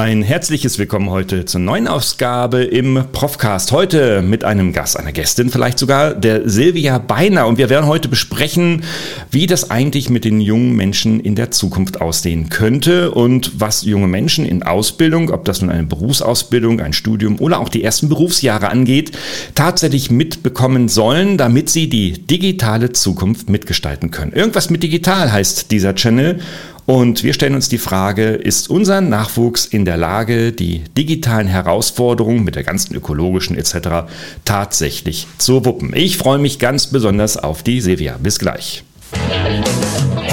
Ein 0.00 0.22
herzliches 0.22 0.78
Willkommen 0.78 1.10
heute 1.10 1.44
zur 1.44 1.60
neuen 1.60 1.86
Ausgabe 1.86 2.64
im 2.64 3.04
Profcast. 3.12 3.70
Heute 3.70 4.22
mit 4.22 4.44
einem 4.44 4.72
Gast, 4.72 4.98
einer 4.98 5.12
Gästin 5.12 5.50
vielleicht 5.50 5.78
sogar, 5.78 6.14
der 6.14 6.48
Silvia 6.48 6.96
Beiner. 6.96 7.46
Und 7.46 7.58
wir 7.58 7.68
werden 7.68 7.84
heute 7.84 8.08
besprechen, 8.08 8.82
wie 9.30 9.46
das 9.46 9.70
eigentlich 9.70 10.08
mit 10.08 10.24
den 10.24 10.40
jungen 10.40 10.74
Menschen 10.74 11.20
in 11.20 11.34
der 11.34 11.50
Zukunft 11.50 12.00
aussehen 12.00 12.48
könnte 12.48 13.10
und 13.10 13.60
was 13.60 13.82
junge 13.82 14.06
Menschen 14.06 14.46
in 14.46 14.62
Ausbildung, 14.62 15.28
ob 15.28 15.44
das 15.44 15.60
nun 15.60 15.68
eine 15.68 15.84
Berufsausbildung, 15.84 16.80
ein 16.80 16.94
Studium 16.94 17.38
oder 17.38 17.60
auch 17.60 17.68
die 17.68 17.84
ersten 17.84 18.08
Berufsjahre 18.08 18.70
angeht, 18.70 19.12
tatsächlich 19.54 20.10
mitbekommen 20.10 20.88
sollen, 20.88 21.36
damit 21.36 21.68
sie 21.68 21.90
die 21.90 22.26
digitale 22.26 22.92
Zukunft 22.92 23.50
mitgestalten 23.50 24.10
können. 24.10 24.32
Irgendwas 24.32 24.70
mit 24.70 24.82
digital 24.82 25.30
heißt 25.30 25.70
dieser 25.70 25.94
Channel. 25.94 26.40
Und 26.86 27.22
wir 27.22 27.34
stellen 27.34 27.54
uns 27.54 27.68
die 27.68 27.78
Frage, 27.78 28.30
ist 28.30 28.68
unser 28.68 29.00
Nachwuchs 29.00 29.66
in 29.66 29.84
der 29.84 29.96
Lage, 29.96 30.52
die 30.52 30.82
digitalen 30.96 31.46
Herausforderungen 31.46 32.44
mit 32.44 32.56
der 32.56 32.64
ganzen 32.64 32.94
ökologischen 32.94 33.56
etc. 33.56 34.10
tatsächlich 34.44 35.26
zu 35.38 35.64
wuppen? 35.64 35.92
Ich 35.94 36.16
freue 36.16 36.38
mich 36.38 36.58
ganz 36.58 36.88
besonders 36.88 37.36
auf 37.36 37.62
die 37.62 37.80
Sevilla. 37.80 38.16
Bis 38.20 38.38
gleich. 38.38 38.82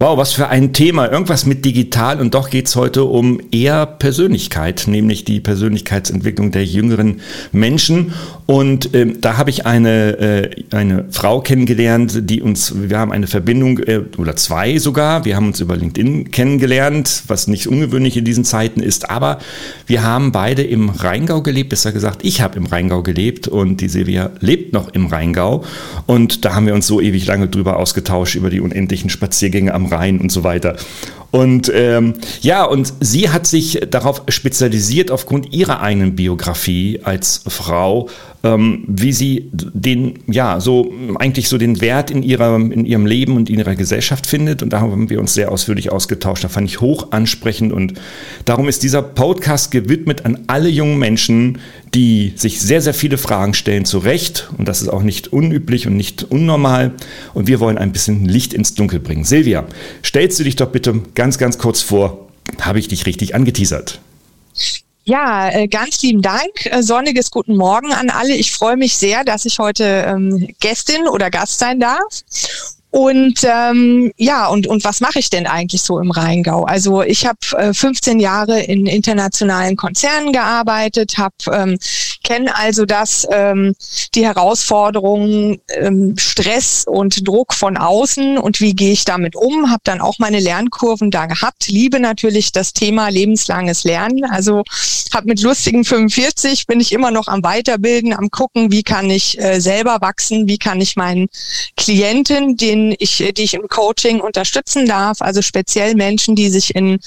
Wow, 0.00 0.16
was 0.16 0.32
für 0.32 0.46
ein 0.46 0.72
Thema. 0.72 1.10
Irgendwas 1.10 1.44
mit 1.44 1.64
digital 1.64 2.20
und 2.20 2.32
doch 2.32 2.50
geht's 2.50 2.76
heute 2.76 3.02
um 3.02 3.40
eher 3.50 3.84
Persönlichkeit, 3.84 4.84
nämlich 4.86 5.24
die 5.24 5.40
Persönlichkeitsentwicklung 5.40 6.52
der 6.52 6.64
jüngeren 6.64 7.20
Menschen. 7.50 8.12
Und 8.46 8.94
ähm, 8.94 9.20
da 9.20 9.38
habe 9.38 9.50
ich 9.50 9.66
eine, 9.66 10.16
äh, 10.20 10.50
eine 10.70 11.06
Frau 11.10 11.40
kennengelernt, 11.40 12.30
die 12.30 12.40
uns, 12.42 12.74
wir 12.76 12.96
haben 12.96 13.10
eine 13.10 13.26
Verbindung, 13.26 13.80
äh, 13.80 14.02
oder 14.18 14.36
zwei 14.36 14.78
sogar, 14.78 15.24
wir 15.24 15.34
haben 15.34 15.48
uns 15.48 15.58
über 15.58 15.76
LinkedIn 15.76 16.30
kennengelernt, 16.30 17.24
was 17.26 17.48
nicht 17.48 17.66
ungewöhnlich 17.66 18.16
in 18.16 18.24
diesen 18.24 18.44
Zeiten 18.44 18.78
ist, 18.78 19.10
aber 19.10 19.40
wir 19.88 20.04
haben 20.04 20.30
beide 20.30 20.62
im 20.62 20.90
Rheingau 20.90 21.42
gelebt, 21.42 21.70
besser 21.70 21.90
gesagt, 21.90 22.20
ich 22.22 22.40
habe 22.40 22.56
im 22.56 22.66
Rheingau 22.66 23.02
gelebt 23.02 23.48
und 23.48 23.80
die 23.80 23.88
Silvia 23.88 24.30
lebt 24.38 24.72
noch 24.72 24.90
im 24.94 25.08
Rheingau. 25.08 25.64
Und 26.06 26.44
da 26.44 26.54
haben 26.54 26.66
wir 26.66 26.74
uns 26.74 26.86
so 26.86 27.00
ewig 27.00 27.26
lange 27.26 27.48
drüber 27.48 27.78
ausgetauscht, 27.78 28.36
über 28.36 28.48
die 28.48 28.60
unendlichen 28.60 29.10
Spaziergänge 29.10 29.74
am 29.74 29.87
Rhein 29.88 30.20
und 30.20 30.30
so 30.30 30.44
weiter. 30.44 30.76
Und 31.30 31.70
ähm, 31.74 32.14
ja, 32.40 32.64
und 32.64 32.92
sie 33.00 33.28
hat 33.28 33.46
sich 33.46 33.80
darauf 33.90 34.22
spezialisiert 34.28 35.10
aufgrund 35.10 35.52
ihrer 35.52 35.82
eigenen 35.82 36.16
Biografie 36.16 37.00
als 37.02 37.42
Frau, 37.46 38.08
ähm, 38.42 38.84
wie 38.86 39.12
sie 39.12 39.50
den, 39.52 40.20
ja, 40.26 40.58
so 40.58 40.90
eigentlich 41.18 41.50
so 41.50 41.58
den 41.58 41.82
Wert 41.82 42.10
in, 42.10 42.22
ihrer, 42.22 42.56
in 42.56 42.86
ihrem 42.86 43.04
Leben 43.04 43.36
und 43.36 43.50
in 43.50 43.58
ihrer 43.58 43.74
Gesellschaft 43.74 44.26
findet. 44.26 44.62
Und 44.62 44.72
da 44.72 44.80
haben 44.80 45.10
wir 45.10 45.20
uns 45.20 45.34
sehr 45.34 45.52
ausführlich 45.52 45.92
ausgetauscht. 45.92 46.44
Da 46.44 46.48
fand 46.48 46.66
ich 46.66 46.80
hoch 46.80 47.08
ansprechend. 47.10 47.74
Und 47.74 47.94
darum 48.46 48.66
ist 48.66 48.82
dieser 48.82 49.02
Podcast 49.02 49.70
gewidmet 49.70 50.24
an 50.24 50.44
alle 50.46 50.70
jungen 50.70 50.98
Menschen, 50.98 51.58
die 51.94 52.32
sich 52.36 52.60
sehr, 52.60 52.80
sehr 52.80 52.94
viele 52.94 53.18
Fragen 53.18 53.54
stellen, 53.54 53.84
zu 53.84 53.98
Recht. 53.98 54.48
Und 54.56 54.68
das 54.68 54.82
ist 54.82 54.88
auch 54.88 55.02
nicht 55.02 55.32
unüblich 55.32 55.86
und 55.86 55.96
nicht 55.96 56.24
unnormal. 56.24 56.92
Und 57.34 57.46
wir 57.46 57.60
wollen 57.60 57.78
ein 57.78 57.92
bisschen 57.92 58.24
Licht 58.24 58.52
ins 58.52 58.74
Dunkel 58.74 59.00
bringen. 59.00 59.24
Silvia, 59.24 59.64
stellst 60.04 60.38
du 60.38 60.44
dich 60.44 60.56
doch 60.56 60.70
bitte 60.70 61.02
ganz, 61.14 61.38
ganz 61.38 61.58
kurz 61.58 61.82
vor. 61.82 62.28
Habe 62.60 62.78
ich 62.78 62.88
dich 62.88 63.06
richtig 63.06 63.34
angeteasert? 63.34 64.00
Ja, 65.04 65.48
äh, 65.48 65.68
ganz 65.68 66.02
lieben 66.02 66.20
Dank. 66.20 66.66
Äh, 66.66 66.82
sonniges 66.82 67.30
Guten 67.30 67.56
Morgen 67.56 67.92
an 67.92 68.10
alle. 68.10 68.34
Ich 68.34 68.52
freue 68.52 68.76
mich 68.76 68.94
sehr, 68.94 69.24
dass 69.24 69.46
ich 69.46 69.58
heute 69.58 70.04
ähm, 70.06 70.48
Gästin 70.60 71.08
oder 71.08 71.30
Gast 71.30 71.58
sein 71.58 71.80
darf. 71.80 72.22
Und 72.90 73.40
ähm, 73.44 74.12
ja, 74.16 74.46
und, 74.46 74.66
und 74.66 74.82
was 74.84 75.00
mache 75.00 75.18
ich 75.18 75.28
denn 75.28 75.46
eigentlich 75.46 75.82
so 75.82 75.98
im 75.98 76.10
Rheingau? 76.10 76.64
Also 76.64 77.02
ich 77.02 77.26
habe 77.26 77.38
äh, 77.56 77.74
15 77.74 78.18
Jahre 78.18 78.60
in 78.60 78.86
internationalen 78.86 79.76
Konzernen 79.76 80.32
gearbeitet, 80.32 81.18
habe 81.18 81.34
ähm, 81.52 81.78
kenne 82.28 82.54
also 82.54 82.84
das, 82.84 83.26
ähm, 83.30 83.74
die 84.14 84.24
Herausforderungen, 84.24 85.60
ähm, 85.68 86.14
Stress 86.18 86.84
und 86.86 87.26
Druck 87.26 87.54
von 87.54 87.76
außen 87.76 88.36
und 88.36 88.60
wie 88.60 88.74
gehe 88.74 88.92
ich 88.92 89.04
damit 89.06 89.34
um, 89.34 89.70
habe 89.70 89.80
dann 89.84 90.00
auch 90.00 90.18
meine 90.18 90.40
Lernkurven 90.40 91.10
da 91.10 91.26
gehabt, 91.26 91.68
liebe 91.68 92.00
natürlich 92.00 92.52
das 92.52 92.74
Thema 92.74 93.08
lebenslanges 93.08 93.84
Lernen, 93.84 94.24
also 94.24 94.62
habe 95.14 95.26
mit 95.26 95.40
lustigen 95.42 95.84
45 95.84 96.66
bin 96.66 96.80
ich 96.80 96.92
immer 96.92 97.10
noch 97.10 97.28
am 97.28 97.42
Weiterbilden, 97.42 98.12
am 98.12 98.30
gucken, 98.30 98.70
wie 98.70 98.82
kann 98.82 99.10
ich 99.10 99.38
äh, 99.40 99.60
selber 99.60 99.98
wachsen, 100.00 100.48
wie 100.48 100.58
kann 100.58 100.80
ich 100.80 100.96
meinen 100.96 101.28
Klienten, 101.76 102.56
den 102.56 102.87
denen 102.88 102.96
ich, 102.98 103.32
die 103.36 103.42
ich 103.42 103.54
im 103.54 103.68
Coaching 103.68 104.20
unterstützen 104.20 104.86
darf, 104.86 105.20
also 105.20 105.42
speziell 105.42 105.94
Menschen, 105.94 106.34
die 106.34 106.50
sich 106.50 106.74
in 106.74 106.98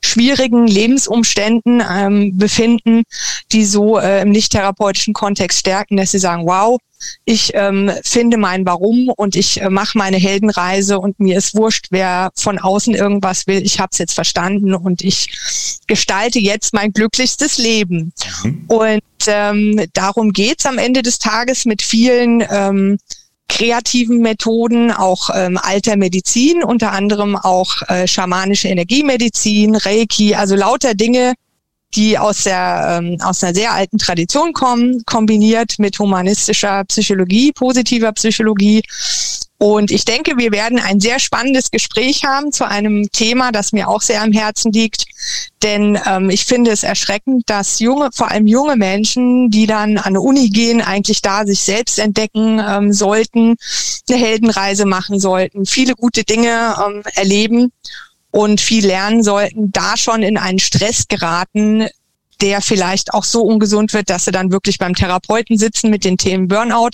schwierigen 0.00 0.66
Lebensumständen 0.66 1.82
ähm, 1.88 2.36
befinden, 2.36 3.02
die 3.52 3.64
so 3.64 3.98
äh, 3.98 4.22
im 4.22 4.30
nicht-therapeutischen 4.30 5.14
Kontext 5.14 5.60
stärken, 5.60 5.96
dass 5.96 6.12
sie 6.12 6.18
sagen, 6.18 6.46
wow, 6.46 6.78
ich 7.24 7.52
ähm, 7.54 7.92
finde 8.02 8.38
mein 8.38 8.66
Warum 8.66 9.08
und 9.08 9.36
ich 9.36 9.60
äh, 9.60 9.70
mache 9.70 9.96
meine 9.96 10.16
Heldenreise 10.16 10.98
und 10.98 11.20
mir 11.20 11.38
ist 11.38 11.54
wurscht, 11.54 11.86
wer 11.90 12.30
von 12.34 12.58
außen 12.58 12.94
irgendwas 12.94 13.46
will. 13.46 13.62
Ich 13.62 13.78
habe 13.78 13.90
es 13.92 13.98
jetzt 13.98 14.14
verstanden 14.14 14.74
und 14.74 15.02
ich 15.02 15.30
gestalte 15.86 16.40
jetzt 16.40 16.74
mein 16.74 16.92
glücklichstes 16.92 17.58
Leben. 17.58 18.12
Mhm. 18.42 18.64
Und 18.66 19.02
ähm, 19.26 19.80
darum 19.92 20.32
geht's 20.32 20.66
am 20.66 20.78
Ende 20.78 21.02
des 21.02 21.18
Tages 21.18 21.66
mit 21.66 21.82
vielen 21.82 22.44
ähm, 22.50 22.98
kreativen 23.48 24.20
Methoden, 24.20 24.92
auch 24.92 25.30
ähm, 25.34 25.58
alter 25.60 25.96
Medizin, 25.96 26.62
unter 26.62 26.92
anderem 26.92 27.36
auch 27.36 27.82
äh, 27.88 28.06
schamanische 28.06 28.68
Energiemedizin, 28.68 29.74
Reiki, 29.74 30.34
also 30.34 30.54
lauter 30.54 30.94
Dinge, 30.94 31.34
die 31.94 32.18
aus 32.18 32.44
der 32.44 33.00
ähm, 33.00 33.18
aus 33.22 33.42
einer 33.42 33.54
sehr 33.54 33.72
alten 33.72 33.98
Tradition 33.98 34.52
kommen, 34.52 35.02
kombiniert 35.06 35.78
mit 35.78 35.98
humanistischer 35.98 36.84
Psychologie, 36.84 37.52
positiver 37.52 38.12
Psychologie 38.12 38.82
und 39.60 39.90
ich 39.90 40.04
denke, 40.04 40.38
wir 40.38 40.52
werden 40.52 40.78
ein 40.78 41.00
sehr 41.00 41.18
spannendes 41.18 41.72
Gespräch 41.72 42.24
haben 42.24 42.52
zu 42.52 42.64
einem 42.64 43.10
Thema, 43.10 43.50
das 43.50 43.72
mir 43.72 43.88
auch 43.88 44.02
sehr 44.02 44.22
am 44.22 44.32
Herzen 44.32 44.70
liegt. 44.70 45.04
Denn 45.64 45.98
ähm, 46.06 46.30
ich 46.30 46.44
finde 46.44 46.70
es 46.70 46.84
erschreckend, 46.84 47.50
dass 47.50 47.80
junge, 47.80 48.10
vor 48.14 48.30
allem 48.30 48.46
junge 48.46 48.76
Menschen, 48.76 49.50
die 49.50 49.66
dann 49.66 49.98
an 49.98 50.04
eine 50.04 50.20
Uni 50.20 50.48
gehen, 50.50 50.80
eigentlich 50.80 51.22
da 51.22 51.44
sich 51.44 51.58
selbst 51.58 51.98
entdecken 51.98 52.62
ähm, 52.64 52.92
sollten, 52.92 53.56
eine 54.08 54.18
Heldenreise 54.18 54.86
machen 54.86 55.18
sollten, 55.18 55.66
viele 55.66 55.94
gute 55.94 56.22
Dinge 56.22 56.76
ähm, 56.86 57.02
erleben 57.16 57.72
und 58.30 58.60
viel 58.60 58.86
lernen 58.86 59.22
sollten, 59.22 59.70
da 59.72 59.96
schon 59.96 60.22
in 60.22 60.36
einen 60.36 60.58
Stress 60.58 61.08
geraten, 61.08 61.86
der 62.40 62.60
vielleicht 62.60 63.14
auch 63.14 63.24
so 63.24 63.42
ungesund 63.42 63.92
wird, 63.94 64.10
dass 64.10 64.26
sie 64.26 64.30
dann 64.30 64.52
wirklich 64.52 64.78
beim 64.78 64.94
Therapeuten 64.94 65.58
sitzen 65.58 65.90
mit 65.90 66.04
den 66.04 66.18
Themen 66.18 66.46
Burnout 66.48 66.90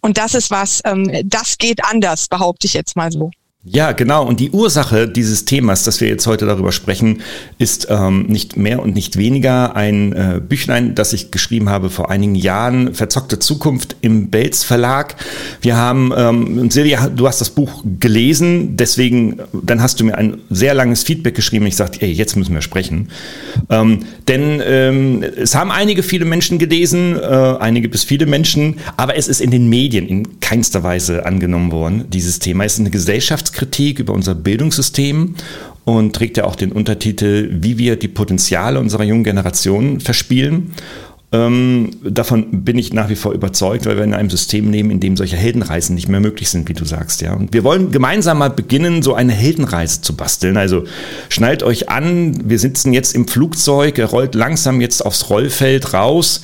und 0.00 0.18
das 0.18 0.34
ist 0.34 0.50
was, 0.50 0.80
ähm, 0.84 1.10
das 1.24 1.56
geht 1.58 1.84
anders, 1.84 2.26
behaupte 2.26 2.66
ich 2.66 2.74
jetzt 2.74 2.96
mal 2.96 3.10
so. 3.12 3.30
Ja, 3.64 3.92
genau. 3.92 4.26
Und 4.26 4.40
die 4.40 4.50
Ursache 4.50 5.06
dieses 5.06 5.44
Themas, 5.44 5.84
dass 5.84 6.00
wir 6.00 6.08
jetzt 6.08 6.26
heute 6.26 6.46
darüber 6.46 6.72
sprechen, 6.72 7.20
ist 7.58 7.86
ähm, 7.90 8.26
nicht 8.26 8.56
mehr 8.56 8.82
und 8.82 8.92
nicht 8.92 9.16
weniger 9.16 9.76
ein 9.76 10.12
äh, 10.12 10.40
Büchlein, 10.40 10.96
das 10.96 11.12
ich 11.12 11.30
geschrieben 11.30 11.68
habe 11.68 11.88
vor 11.88 12.10
einigen 12.10 12.34
Jahren, 12.34 12.92
Verzockte 12.92 13.38
Zukunft 13.38 13.94
im 14.00 14.30
Belz 14.30 14.64
Verlag. 14.64 15.14
Wir 15.60 15.76
haben, 15.76 16.12
ähm, 16.16 16.72
Silvia, 16.72 17.06
du 17.06 17.28
hast 17.28 17.40
das 17.40 17.50
Buch 17.50 17.84
gelesen, 18.00 18.76
deswegen, 18.76 19.38
dann 19.52 19.80
hast 19.80 20.00
du 20.00 20.06
mir 20.06 20.18
ein 20.18 20.38
sehr 20.50 20.74
langes 20.74 21.04
Feedback 21.04 21.36
geschrieben. 21.36 21.64
Ich 21.66 21.76
sagte, 21.76 22.02
ey, 22.02 22.10
jetzt 22.10 22.34
müssen 22.34 22.54
wir 22.54 22.62
sprechen. 22.62 23.10
Ähm, 23.70 24.00
denn 24.26 24.60
ähm, 24.66 25.22
es 25.36 25.54
haben 25.54 25.70
einige, 25.70 26.02
viele 26.02 26.24
Menschen 26.24 26.58
gelesen, 26.58 27.16
äh, 27.16 27.22
einige 27.60 27.88
bis 27.88 28.02
viele 28.02 28.26
Menschen, 28.26 28.80
aber 28.96 29.16
es 29.16 29.28
ist 29.28 29.40
in 29.40 29.52
den 29.52 29.68
Medien 29.68 30.08
in 30.08 30.40
keinster 30.40 30.82
Weise 30.82 31.26
angenommen 31.26 31.70
worden, 31.70 32.06
dieses 32.08 32.40
Thema. 32.40 32.64
Es 32.64 32.74
ist 32.74 32.80
eine 32.80 32.90
Gesellschafts 32.90 33.51
Gesellschaftskritik 33.52 33.98
über 33.98 34.12
unser 34.12 34.34
Bildungssystem 34.34 35.34
und 35.84 36.14
trägt 36.14 36.36
ja 36.36 36.44
auch 36.44 36.56
den 36.56 36.72
Untertitel, 36.72 37.48
wie 37.52 37.78
wir 37.78 37.96
die 37.96 38.08
Potenziale 38.08 38.80
unserer 38.80 39.04
jungen 39.04 39.24
Generation 39.24 40.00
verspielen. 40.00 40.72
Ähm, 41.34 41.90
davon 42.04 42.62
bin 42.62 42.76
ich 42.76 42.92
nach 42.92 43.08
wie 43.08 43.16
vor 43.16 43.32
überzeugt, 43.32 43.86
weil 43.86 43.96
wir 43.96 44.04
in 44.04 44.12
einem 44.12 44.28
System 44.28 44.70
leben, 44.70 44.90
in 44.90 45.00
dem 45.00 45.16
solche 45.16 45.36
Heldenreisen 45.36 45.94
nicht 45.94 46.08
mehr 46.08 46.20
möglich 46.20 46.50
sind, 46.50 46.68
wie 46.68 46.74
du 46.74 46.84
sagst, 46.84 47.22
ja. 47.22 47.32
Und 47.32 47.54
wir 47.54 47.64
wollen 47.64 47.90
gemeinsam 47.90 48.38
mal 48.38 48.50
beginnen, 48.50 49.02
so 49.02 49.14
eine 49.14 49.32
Heldenreise 49.32 50.02
zu 50.02 50.14
basteln. 50.14 50.58
Also 50.58 50.84
schnallt 51.30 51.62
euch 51.62 51.88
an, 51.88 52.50
wir 52.50 52.58
sitzen 52.58 52.92
jetzt 52.92 53.14
im 53.14 53.26
Flugzeug, 53.26 53.98
er 53.98 54.06
rollt 54.06 54.34
langsam 54.34 54.82
jetzt 54.82 55.04
aufs 55.04 55.30
Rollfeld 55.30 55.94
raus 55.94 56.42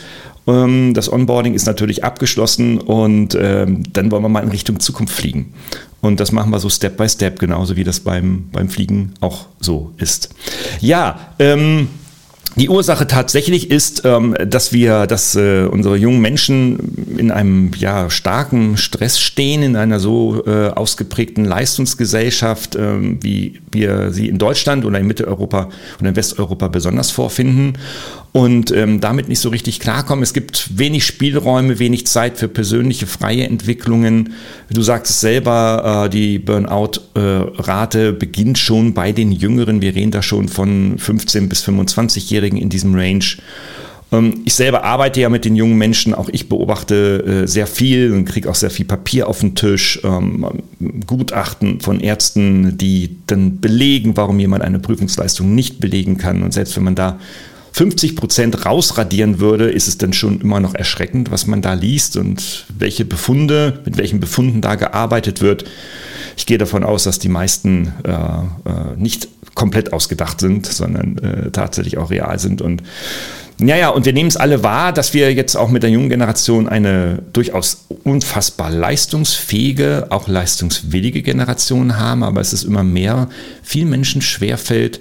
ähm, 0.48 0.94
das 0.94 1.12
Onboarding 1.12 1.54
ist 1.54 1.66
natürlich 1.66 2.02
abgeschlossen 2.02 2.78
und 2.78 3.36
ähm, 3.38 3.82
dann 3.92 4.10
wollen 4.10 4.22
wir 4.22 4.28
mal 4.30 4.42
in 4.42 4.48
Richtung 4.48 4.80
Zukunft 4.80 5.14
fliegen. 5.14 5.52
Und 6.00 6.20
das 6.20 6.32
machen 6.32 6.50
wir 6.50 6.60
so 6.60 6.70
Step 6.70 6.96
by 6.96 7.08
Step, 7.08 7.38
genauso 7.38 7.76
wie 7.76 7.84
das 7.84 8.00
beim, 8.00 8.48
beim 8.52 8.68
Fliegen 8.68 9.14
auch 9.20 9.46
so 9.60 9.92
ist. 9.98 10.30
Ja, 10.80 11.18
ähm, 11.38 11.88
die 12.58 12.68
Ursache 12.68 13.06
tatsächlich 13.06 13.70
ist, 13.70 14.02
ähm, 14.04 14.34
dass 14.44 14.72
wir, 14.72 15.06
dass 15.06 15.36
äh, 15.36 15.64
unsere 15.70 15.96
jungen 15.96 16.20
Menschen 16.20 17.16
in 17.16 17.30
einem 17.30 17.70
ja, 17.78 18.10
starken 18.10 18.76
Stress 18.76 19.20
stehen, 19.20 19.62
in 19.62 19.76
einer 19.76 20.00
so 20.00 20.44
äh, 20.44 20.68
ausgeprägten 20.68 21.44
Leistungsgesellschaft, 21.44 22.74
ähm, 22.74 23.18
wie 23.22 23.60
wir 23.78 24.10
sie 24.12 24.28
in 24.28 24.38
Deutschland 24.38 24.84
oder 24.84 24.98
in 24.98 25.06
Mitteleuropa 25.06 25.68
und 26.00 26.06
in 26.06 26.16
Westeuropa 26.16 26.68
besonders 26.68 27.10
vorfinden 27.10 27.74
und 28.32 28.70
ähm, 28.70 29.00
damit 29.00 29.28
nicht 29.28 29.40
so 29.40 29.48
richtig 29.48 29.80
klarkommen. 29.80 30.22
Es 30.22 30.34
gibt 30.34 30.78
wenig 30.78 31.04
Spielräume, 31.04 31.78
wenig 31.78 32.06
Zeit 32.06 32.38
für 32.38 32.48
persönliche 32.48 33.06
freie 33.06 33.44
Entwicklungen. 33.44 34.34
Du 34.70 34.82
sagst 34.82 35.10
es 35.10 35.20
selber, 35.20 36.04
äh, 36.06 36.10
die 36.10 36.38
Burnout-Rate 36.38 38.12
beginnt 38.12 38.58
schon 38.58 38.94
bei 38.94 39.12
den 39.12 39.32
Jüngeren. 39.32 39.80
Wir 39.80 39.94
reden 39.94 40.10
da 40.10 40.22
schon 40.22 40.48
von 40.48 40.98
15 40.98 41.48
bis 41.48 41.64
25-Jährigen 41.66 42.58
in 42.58 42.68
diesem 42.68 42.94
Range. 42.94 43.24
Ähm, 44.12 44.42
ich 44.44 44.54
selber 44.54 44.84
arbeite 44.84 45.20
ja 45.20 45.28
mit 45.28 45.44
den 45.44 45.56
jungen 45.56 45.76
Menschen, 45.76 46.14
auch 46.14 46.28
ich 46.30 46.48
beobachte 46.48 47.44
äh, 47.44 47.46
sehr 47.46 47.66
viel 47.66 48.12
und 48.12 48.24
kriege 48.24 48.48
auch 48.50 48.54
sehr 48.54 48.70
viel 48.70 48.86
Papier 48.86 49.28
auf 49.28 49.40
den 49.40 49.54
Tisch, 49.54 50.00
ähm, 50.04 50.46
Gutachten 51.06 51.80
von 51.80 52.00
Ärzten, 52.00 52.78
die 52.78 53.16
dann 53.26 53.60
belegen, 53.60 54.16
warum 54.16 54.38
jemand 54.38 54.62
eine 54.62 54.78
Prüfungsleistung 54.78 55.54
nicht 55.54 55.80
belegen 55.80 56.18
kann. 56.18 56.42
Und 56.42 56.52
selbst 56.52 56.76
wenn 56.76 56.84
man 56.84 56.94
da 56.94 57.18
50 57.72 58.16
Prozent 58.16 58.66
rausradieren 58.66 59.38
würde, 59.40 59.70
ist 59.70 59.88
es 59.88 59.98
dann 59.98 60.12
schon 60.12 60.40
immer 60.40 60.58
noch 60.58 60.74
erschreckend, 60.74 61.30
was 61.30 61.46
man 61.46 61.62
da 61.62 61.74
liest 61.74 62.16
und 62.16 62.66
welche 62.76 63.04
Befunde, 63.04 63.80
mit 63.84 63.98
welchen 63.98 64.20
Befunden 64.20 64.60
da 64.60 64.74
gearbeitet 64.74 65.40
wird. 65.40 65.64
Ich 66.36 66.46
gehe 66.46 66.58
davon 66.58 66.82
aus, 66.82 67.04
dass 67.04 67.18
die 67.18 67.28
meisten 67.28 67.92
äh, 68.04 68.10
äh, 68.12 68.96
nicht 68.96 69.28
komplett 69.54 69.92
ausgedacht 69.92 70.40
sind, 70.40 70.66
sondern 70.66 71.18
äh, 71.18 71.50
tatsächlich 71.50 71.98
auch 71.98 72.10
real 72.10 72.38
sind. 72.38 72.62
Und 72.62 72.82
ja, 73.60 73.76
ja, 73.76 73.88
und 73.88 74.06
wir 74.06 74.12
nehmen 74.12 74.28
es 74.28 74.36
alle 74.36 74.62
wahr, 74.62 74.92
dass 74.92 75.14
wir 75.14 75.32
jetzt 75.34 75.56
auch 75.56 75.68
mit 75.68 75.82
der 75.82 75.90
jungen 75.90 76.08
Generation 76.08 76.68
eine 76.68 77.22
durchaus 77.32 77.86
unfassbar 78.04 78.70
leistungsfähige, 78.70 80.06
auch 80.10 80.28
leistungswillige 80.28 81.22
Generation 81.22 81.98
haben, 81.98 82.22
aber 82.22 82.40
es 82.40 82.52
ist 82.52 82.62
immer 82.62 82.84
mehr, 82.84 83.28
vielen 83.62 83.90
Menschen 83.90 84.22
schwerfällt, 84.22 85.00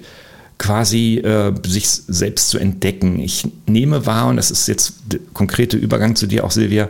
quasi 0.58 1.18
äh, 1.18 1.54
sich 1.64 1.88
selbst 1.88 2.48
zu 2.48 2.58
entdecken. 2.58 3.20
Ich 3.20 3.46
nehme 3.66 4.06
wahr, 4.06 4.28
und 4.28 4.36
das 4.36 4.50
ist 4.50 4.66
jetzt 4.66 4.94
der 5.06 5.20
konkrete 5.32 5.76
Übergang 5.76 6.16
zu 6.16 6.26
dir 6.26 6.44
auch, 6.44 6.50
Silvia, 6.50 6.88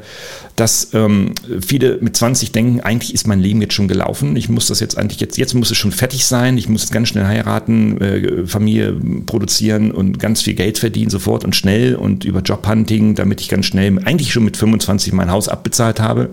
dass 0.56 0.94
ähm, 0.94 1.34
viele 1.60 1.98
mit 2.00 2.16
20 2.16 2.50
denken, 2.50 2.80
eigentlich 2.80 3.12
ist 3.12 3.26
mein 3.26 3.40
Leben 3.40 3.60
jetzt 3.60 3.74
schon 3.74 3.86
gelaufen. 3.86 4.36
Ich 4.36 4.48
muss 4.48 4.66
das 4.66 4.80
jetzt 4.80 4.96
eigentlich 4.96 5.20
jetzt, 5.20 5.36
jetzt 5.36 5.54
muss 5.54 5.70
es 5.70 5.76
schon 5.76 5.92
fertig 5.92 6.24
sein. 6.24 6.56
Ich 6.56 6.68
muss 6.68 6.90
ganz 6.90 7.08
schnell 7.08 7.26
heiraten, 7.26 8.00
äh, 8.00 8.46
Familie 8.46 8.96
produzieren 9.26 9.90
und 9.90 10.18
ganz 10.18 10.42
viel 10.42 10.54
Geld 10.54 10.78
verdienen 10.78 11.10
sofort 11.10 11.44
und 11.44 11.54
schnell 11.54 11.94
und 11.94 12.24
über 12.24 12.40
Jobhunting, 12.40 13.14
damit 13.14 13.42
ich 13.42 13.48
ganz 13.48 13.66
schnell 13.66 13.98
eigentlich 14.04 14.32
schon 14.32 14.44
mit 14.44 14.56
25 14.56 15.12
mein 15.12 15.30
Haus 15.30 15.48
abbezahlt 15.48 16.00
habe. 16.00 16.30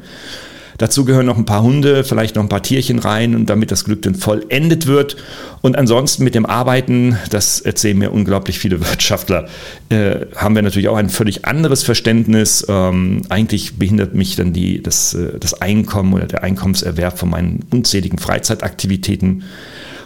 Dazu 0.78 1.06
gehören 1.06 1.26
noch 1.26 1.38
ein 1.38 1.46
paar 1.46 1.64
Hunde, 1.64 2.04
vielleicht 2.04 2.36
noch 2.36 2.44
ein 2.44 2.50
paar 2.50 2.62
Tierchen 2.62 3.00
rein 3.00 3.34
und 3.34 3.50
damit 3.50 3.72
das 3.72 3.86
Glück 3.86 4.02
dann 4.02 4.16
vollendet 4.16 4.88
wird. 4.88 5.16
Und 5.62 5.78
ansonsten 5.78 6.24
mit 6.24 6.36
dem 6.36 6.46
Arbeiten, 6.46 7.18
das 7.30 7.62
erzählen 7.62 7.98
mir 7.98 8.12
unglaublich 8.12 8.60
viele 8.60 8.80
Wirtschaftler, 8.86 9.48
äh, 9.90 10.26
haben 10.36 10.56
wir 10.56 10.62
natürlich 10.62 10.90
auch 10.90 10.98
ein 10.98 11.10
völlig 11.10 11.46
anderes 11.46 11.84
Verständnis. 11.84 12.66
Ähm, 12.68 13.22
eigentlich 13.30 13.78
behindert 13.78 14.16
mich 14.16 14.36
dann 14.36 14.52
die, 14.52 14.84
das, 14.84 15.14
äh, 15.14 15.40
das 15.40 15.62
Einkommen 15.62 16.14
oder 16.14 16.26
der 16.26 16.44
Einkommenserwerb 16.44 17.18
von 17.18 17.30
meinen 17.30 17.64
unzähligen 17.72 18.18
Freizeitaktivitäten. 18.18 19.44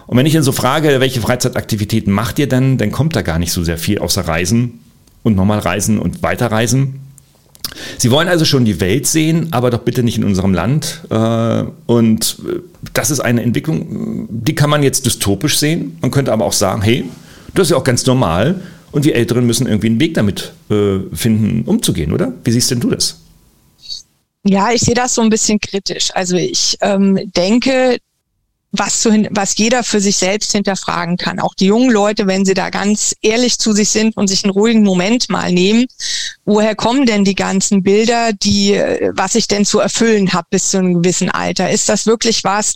Und 0.06 0.18
wenn 0.18 0.26
ich 0.26 0.34
dann 0.34 0.44
so 0.44 0.52
frage, 0.52 1.00
welche 1.00 1.22
Freizeitaktivitäten 1.22 2.12
macht 2.12 2.40
ihr 2.40 2.48
denn, 2.48 2.78
dann 2.78 2.92
kommt 2.92 3.16
da 3.16 3.22
gar 3.22 3.40
nicht 3.40 3.52
so 3.52 3.64
sehr 3.64 3.78
viel 3.78 4.00
außer 4.00 4.28
Reisen 4.28 4.80
und 5.24 5.36
nochmal 5.36 5.60
Reisen 5.60 6.00
und 6.00 6.24
weiterreisen. 6.24 7.00
Sie 7.98 8.12
wollen 8.12 8.28
also 8.28 8.46
schon 8.46 8.66
die 8.66 8.80
Welt 8.80 9.08
sehen, 9.08 9.48
aber 9.52 9.70
doch 9.70 9.80
bitte 9.80 10.04
nicht 10.04 10.18
in 10.18 10.24
unserem 10.24 10.54
Land. 10.54 11.02
Äh, 11.10 11.64
und 11.86 12.38
äh, 12.48 12.60
das 12.94 13.12
ist 13.12 13.20
eine 13.20 13.44
Entwicklung, 13.44 14.28
die 14.30 14.56
kann 14.56 14.70
man 14.70 14.84
jetzt 14.84 15.06
dystopisch 15.06 15.58
sehen. 15.58 15.98
Man 16.02 16.12
könnte 16.12 16.32
aber 16.32 16.46
auch 16.46 16.54
sagen, 16.54 16.82
hey, 16.82 17.06
das 17.54 17.68
ist 17.68 17.72
ja 17.72 17.78
auch 17.78 17.84
ganz 17.84 18.06
normal. 18.06 18.62
Und 18.92 19.06
wir 19.06 19.16
Älteren 19.16 19.46
müssen 19.46 19.68
irgendwie 19.68 19.88
einen 19.88 20.00
Weg 20.00 20.16
damit 20.16 20.54
äh, 20.70 21.00
finden, 21.14 21.64
umzugehen, 21.66 22.12
oder? 22.12 22.34
Wie 22.44 22.52
siehst 22.52 22.72
denn 22.72 22.80
du 22.80 22.90
das? 22.90 23.20
Ja, 24.44 24.72
ich 24.72 24.82
sehe 24.82 24.96
das 24.96 25.16
so 25.16 25.22
ein 25.22 25.30
bisschen 25.30 25.60
kritisch. 25.60 26.10
Also 26.14 26.38
ich 26.38 26.78
ähm, 26.82 27.20
denke, 27.36 27.98
was, 28.72 29.02
zu, 29.02 29.28
was 29.32 29.58
jeder 29.58 29.84
für 29.84 30.00
sich 30.00 30.18
selbst 30.18 30.52
hinterfragen 30.52 31.18
kann. 31.18 31.40
Auch 31.40 31.56
die 31.56 31.66
jungen 31.66 31.90
Leute, 31.90 32.28
wenn 32.28 32.46
sie 32.46 32.54
da 32.54 32.70
ganz 32.70 33.16
ehrlich 33.22 33.58
zu 33.58 33.74
sich 33.74 33.90
sind 33.90 34.16
und 34.16 34.28
sich 34.28 34.44
einen 34.44 34.52
ruhigen 34.52 34.84
Moment 34.84 35.30
mal 35.30 35.52
nehmen, 35.52 35.88
woher 36.46 36.76
kommen 36.76 37.06
denn 37.06 37.24
die 37.24 37.36
ganzen 37.36 37.82
Bilder, 37.82 38.32
die, 38.34 38.74
was 39.14 39.36
ich 39.36 39.48
denn 39.48 39.66
zu 39.66 39.80
erfüllen 39.80 40.34
habe 40.34 40.48
bis 40.52 40.70
zu 40.70 40.78
einem 40.78 41.02
gewissen 41.02 41.30
Alter? 41.30 41.70
Ist 41.72 41.90
das 41.90 42.06
wirklich 42.06 42.44
was, 42.44 42.76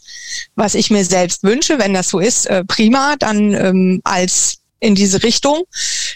was 0.56 0.74
ich 0.74 0.90
mir 0.90 1.06
selbst 1.06 1.44
wünsche? 1.44 1.78
Wenn 1.78 1.94
das 1.94 2.10
so 2.10 2.20
ist, 2.20 2.48
äh, 2.48 2.64
prima, 2.66 3.16
dann 3.18 3.54
ähm, 3.54 4.02
als 4.04 4.63
in 4.84 4.96
diese 4.96 5.24
Richtung. 5.24 5.64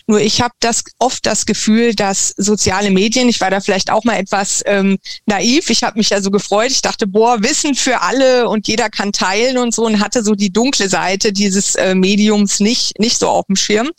Nur 0.08 0.19
ich 0.19 0.42
habe 0.42 0.54
das 0.60 0.84
oft 1.00 1.25
das 1.25 1.46
Gefühl, 1.46 1.96
dass 1.96 2.34
soziale 2.38 2.92
Medien, 2.92 3.30
ich 3.30 3.40
war 3.40 3.50
da 3.50 3.62
vielleicht 3.62 3.90
auch 3.90 4.04
mal 4.04 4.18
etwas 4.18 4.62
ähm, 4.66 4.98
naiv, 5.25 5.69
ich 5.69 5.84
habe 5.84 5.98
mich 5.98 6.10
ja 6.10 6.22
so 6.22 6.31
gefreut, 6.31 6.72
ich 6.72 6.81
dachte, 6.81 7.08
boah, 7.08 7.42
Wissen 7.42 7.75
für 7.75 8.02
alle 8.02 8.50
und 8.50 8.68
jeder 8.68 8.90
kann 8.90 9.12
teilen 9.12 9.58
und 9.58 9.74
so 9.74 9.86
und 9.86 10.02
hatte 10.02 10.24
so 10.24 10.36
die 10.36 10.52
dunkle 10.52 10.90
Seite 10.90 11.31
dieses 11.31 11.75
äh, 11.75 11.96
Mediums 11.96 12.60
nicht, 12.60 13.00
nicht 13.00 13.18
so 13.18 13.30
auf 13.30 13.46
dem 13.48 13.56
Schirm. 13.56 13.90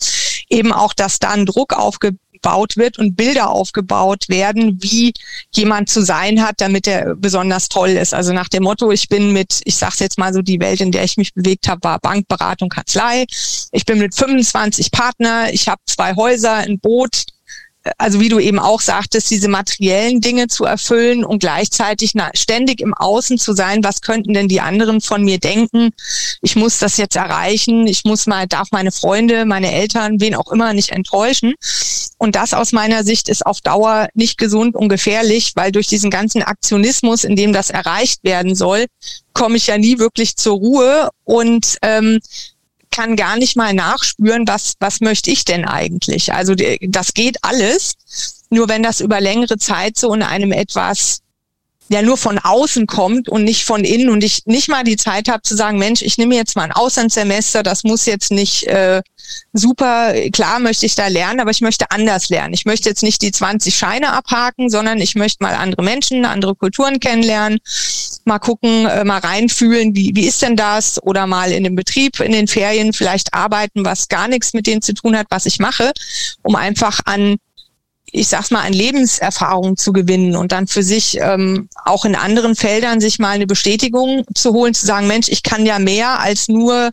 Eben 0.50 0.72
auch, 0.72 0.92
dass 0.92 1.18
da 1.18 1.30
ein 1.30 1.46
Druck 1.46 1.72
aufge 1.72 2.12
aufgebaut 2.38 2.76
wird 2.76 2.98
und 2.98 3.16
Bilder 3.16 3.50
aufgebaut 3.50 4.28
werden, 4.28 4.78
wie 4.80 5.12
jemand 5.54 5.88
zu 5.88 6.02
sein 6.02 6.42
hat, 6.42 6.60
damit 6.60 6.86
er 6.86 7.14
besonders 7.16 7.68
toll 7.68 7.90
ist. 7.90 8.14
Also 8.14 8.32
nach 8.32 8.48
dem 8.48 8.62
Motto, 8.62 8.90
ich 8.92 9.08
bin 9.08 9.32
mit, 9.32 9.60
ich 9.64 9.76
sage 9.76 9.96
jetzt 10.00 10.18
mal 10.18 10.32
so, 10.32 10.42
die 10.42 10.60
Welt, 10.60 10.80
in 10.80 10.92
der 10.92 11.04
ich 11.04 11.16
mich 11.16 11.34
bewegt 11.34 11.68
habe, 11.68 11.80
war 11.82 11.98
Bankberatung, 11.98 12.68
Kanzlei. 12.68 13.26
Ich 13.72 13.84
bin 13.84 13.98
mit 13.98 14.14
25 14.14 14.90
Partner, 14.90 15.52
ich 15.52 15.68
habe 15.68 15.80
zwei 15.86 16.14
Häuser, 16.14 16.54
ein 16.54 16.78
Boot, 16.78 17.24
also 17.96 18.20
wie 18.20 18.28
du 18.28 18.38
eben 18.38 18.58
auch 18.58 18.80
sagtest, 18.80 19.30
diese 19.30 19.48
materiellen 19.48 20.20
Dinge 20.20 20.48
zu 20.48 20.64
erfüllen 20.64 21.24
und 21.24 21.38
gleichzeitig 21.38 22.12
ständig 22.34 22.80
im 22.80 22.92
Außen 22.92 23.38
zu 23.38 23.54
sein, 23.54 23.82
was 23.82 24.02
könnten 24.02 24.34
denn 24.34 24.48
die 24.48 24.60
anderen 24.60 25.00
von 25.00 25.24
mir 25.24 25.38
denken? 25.38 25.90
Ich 26.42 26.56
muss 26.56 26.78
das 26.78 26.96
jetzt 26.96 27.16
erreichen, 27.16 27.86
ich 27.86 28.04
muss 28.04 28.26
mal, 28.26 28.46
darf 28.46 28.68
meine 28.72 28.92
Freunde, 28.92 29.46
meine 29.46 29.72
Eltern, 29.72 30.20
wen 30.20 30.34
auch 30.34 30.50
immer 30.52 30.72
nicht 30.74 30.90
enttäuschen. 30.90 31.54
Und 32.18 32.34
das 32.34 32.52
aus 32.52 32.72
meiner 32.72 33.04
Sicht 33.04 33.28
ist 33.28 33.46
auf 33.46 33.60
Dauer 33.60 34.08
nicht 34.14 34.38
gesund 34.38 34.74
und 34.74 34.88
gefährlich, 34.88 35.52
weil 35.54 35.70
durch 35.70 35.86
diesen 35.86 36.10
ganzen 36.10 36.42
Aktionismus, 36.42 37.24
in 37.24 37.36
dem 37.36 37.52
das 37.52 37.70
erreicht 37.70 38.24
werden 38.24 38.56
soll, 38.56 38.86
komme 39.32 39.56
ich 39.56 39.68
ja 39.68 39.78
nie 39.78 39.98
wirklich 39.98 40.36
zur 40.36 40.56
Ruhe 40.56 41.10
und 41.24 41.78
ähm, 41.82 42.18
kann 42.90 43.14
gar 43.14 43.36
nicht 43.36 43.56
mal 43.56 43.72
nachspüren, 43.74 44.48
was, 44.48 44.74
was 44.80 45.00
möchte 45.00 45.30
ich 45.30 45.44
denn 45.44 45.64
eigentlich? 45.64 46.32
Also 46.32 46.54
das 46.56 47.14
geht 47.14 47.36
alles. 47.42 47.94
Nur 48.50 48.68
wenn 48.68 48.82
das 48.82 49.00
über 49.00 49.20
längere 49.20 49.58
Zeit 49.58 49.96
so 49.96 50.12
in 50.12 50.22
einem 50.22 50.52
etwas 50.52 51.20
ja 51.88 52.02
nur 52.02 52.16
von 52.16 52.38
außen 52.38 52.86
kommt 52.86 53.28
und 53.28 53.44
nicht 53.44 53.64
von 53.64 53.84
innen 53.84 54.10
und 54.10 54.22
ich 54.22 54.42
nicht 54.46 54.68
mal 54.68 54.84
die 54.84 54.96
Zeit 54.96 55.28
habe 55.28 55.42
zu 55.42 55.56
sagen, 55.56 55.78
Mensch, 55.78 56.02
ich 56.02 56.18
nehme 56.18 56.34
jetzt 56.34 56.56
mal 56.56 56.64
ein 56.64 56.72
Auslandssemester, 56.72 57.62
das 57.62 57.84
muss 57.84 58.06
jetzt 58.06 58.30
nicht 58.30 58.66
äh, 58.66 59.02
super, 59.52 60.14
klar 60.32 60.58
möchte 60.58 60.86
ich 60.86 60.94
da 60.94 61.08
lernen, 61.08 61.40
aber 61.40 61.50
ich 61.50 61.60
möchte 61.60 61.90
anders 61.90 62.28
lernen. 62.28 62.54
Ich 62.54 62.64
möchte 62.64 62.88
jetzt 62.88 63.02
nicht 63.02 63.22
die 63.22 63.32
20 63.32 63.76
Scheine 63.76 64.12
abhaken, 64.12 64.70
sondern 64.70 65.00
ich 65.00 65.14
möchte 65.14 65.42
mal 65.42 65.54
andere 65.54 65.82
Menschen, 65.82 66.24
andere 66.24 66.54
Kulturen 66.54 67.00
kennenlernen, 67.00 67.58
mal 68.24 68.38
gucken, 68.38 68.86
äh, 68.86 69.04
mal 69.04 69.18
reinfühlen, 69.18 69.94
wie, 69.94 70.12
wie 70.14 70.26
ist 70.26 70.42
denn 70.42 70.56
das? 70.56 71.02
Oder 71.02 71.26
mal 71.26 71.52
in 71.52 71.64
dem 71.64 71.76
Betrieb, 71.76 72.20
in 72.20 72.32
den 72.32 72.48
Ferien 72.48 72.92
vielleicht 72.92 73.34
arbeiten, 73.34 73.84
was 73.84 74.08
gar 74.08 74.28
nichts 74.28 74.52
mit 74.52 74.66
dem 74.66 74.82
zu 74.82 74.94
tun 74.94 75.16
hat, 75.16 75.26
was 75.30 75.46
ich 75.46 75.58
mache, 75.58 75.92
um 76.42 76.56
einfach 76.56 77.00
an 77.04 77.36
ich 78.12 78.28
sag's 78.28 78.50
mal, 78.50 78.62
an 78.62 78.72
Lebenserfahrung 78.72 79.76
zu 79.76 79.92
gewinnen 79.92 80.36
und 80.36 80.52
dann 80.52 80.66
für 80.66 80.82
sich 80.82 81.18
ähm, 81.20 81.68
auch 81.84 82.04
in 82.04 82.14
anderen 82.14 82.56
Feldern 82.56 83.00
sich 83.00 83.18
mal 83.18 83.30
eine 83.30 83.46
Bestätigung 83.46 84.24
zu 84.34 84.52
holen, 84.52 84.74
zu 84.74 84.86
sagen, 84.86 85.06
Mensch, 85.06 85.28
ich 85.28 85.42
kann 85.42 85.66
ja 85.66 85.78
mehr 85.78 86.20
als 86.20 86.48
nur 86.48 86.90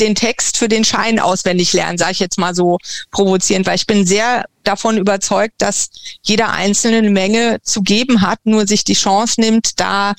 den 0.00 0.14
Text 0.14 0.56
für 0.56 0.68
den 0.68 0.84
Schein 0.84 1.20
auswendig 1.20 1.72
lernen, 1.72 1.98
sage 1.98 2.12
ich 2.12 2.18
jetzt 2.18 2.38
mal 2.38 2.54
so 2.54 2.78
provozierend, 3.10 3.66
weil 3.66 3.76
ich 3.76 3.86
bin 3.86 4.06
sehr 4.06 4.44
davon 4.64 4.98
überzeugt, 4.98 5.54
dass 5.58 5.90
jeder 6.22 6.52
Einzelne 6.52 6.98
eine 6.98 7.10
Menge 7.10 7.58
zu 7.62 7.82
geben 7.82 8.22
hat, 8.22 8.40
nur 8.44 8.66
sich 8.66 8.84
die 8.84 8.94
Chance 8.94 9.40
nimmt, 9.40 9.78
da 9.78 10.14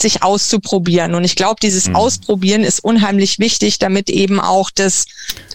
sich 0.00 0.22
auszuprobieren. 0.22 1.14
Und 1.14 1.24
ich 1.24 1.36
glaube, 1.36 1.60
dieses 1.62 1.88
mhm. 1.88 1.96
Ausprobieren 1.96 2.64
ist 2.64 2.82
unheimlich 2.82 3.38
wichtig, 3.38 3.78
damit 3.78 4.08
eben 4.08 4.40
auch 4.40 4.70
das 4.70 5.04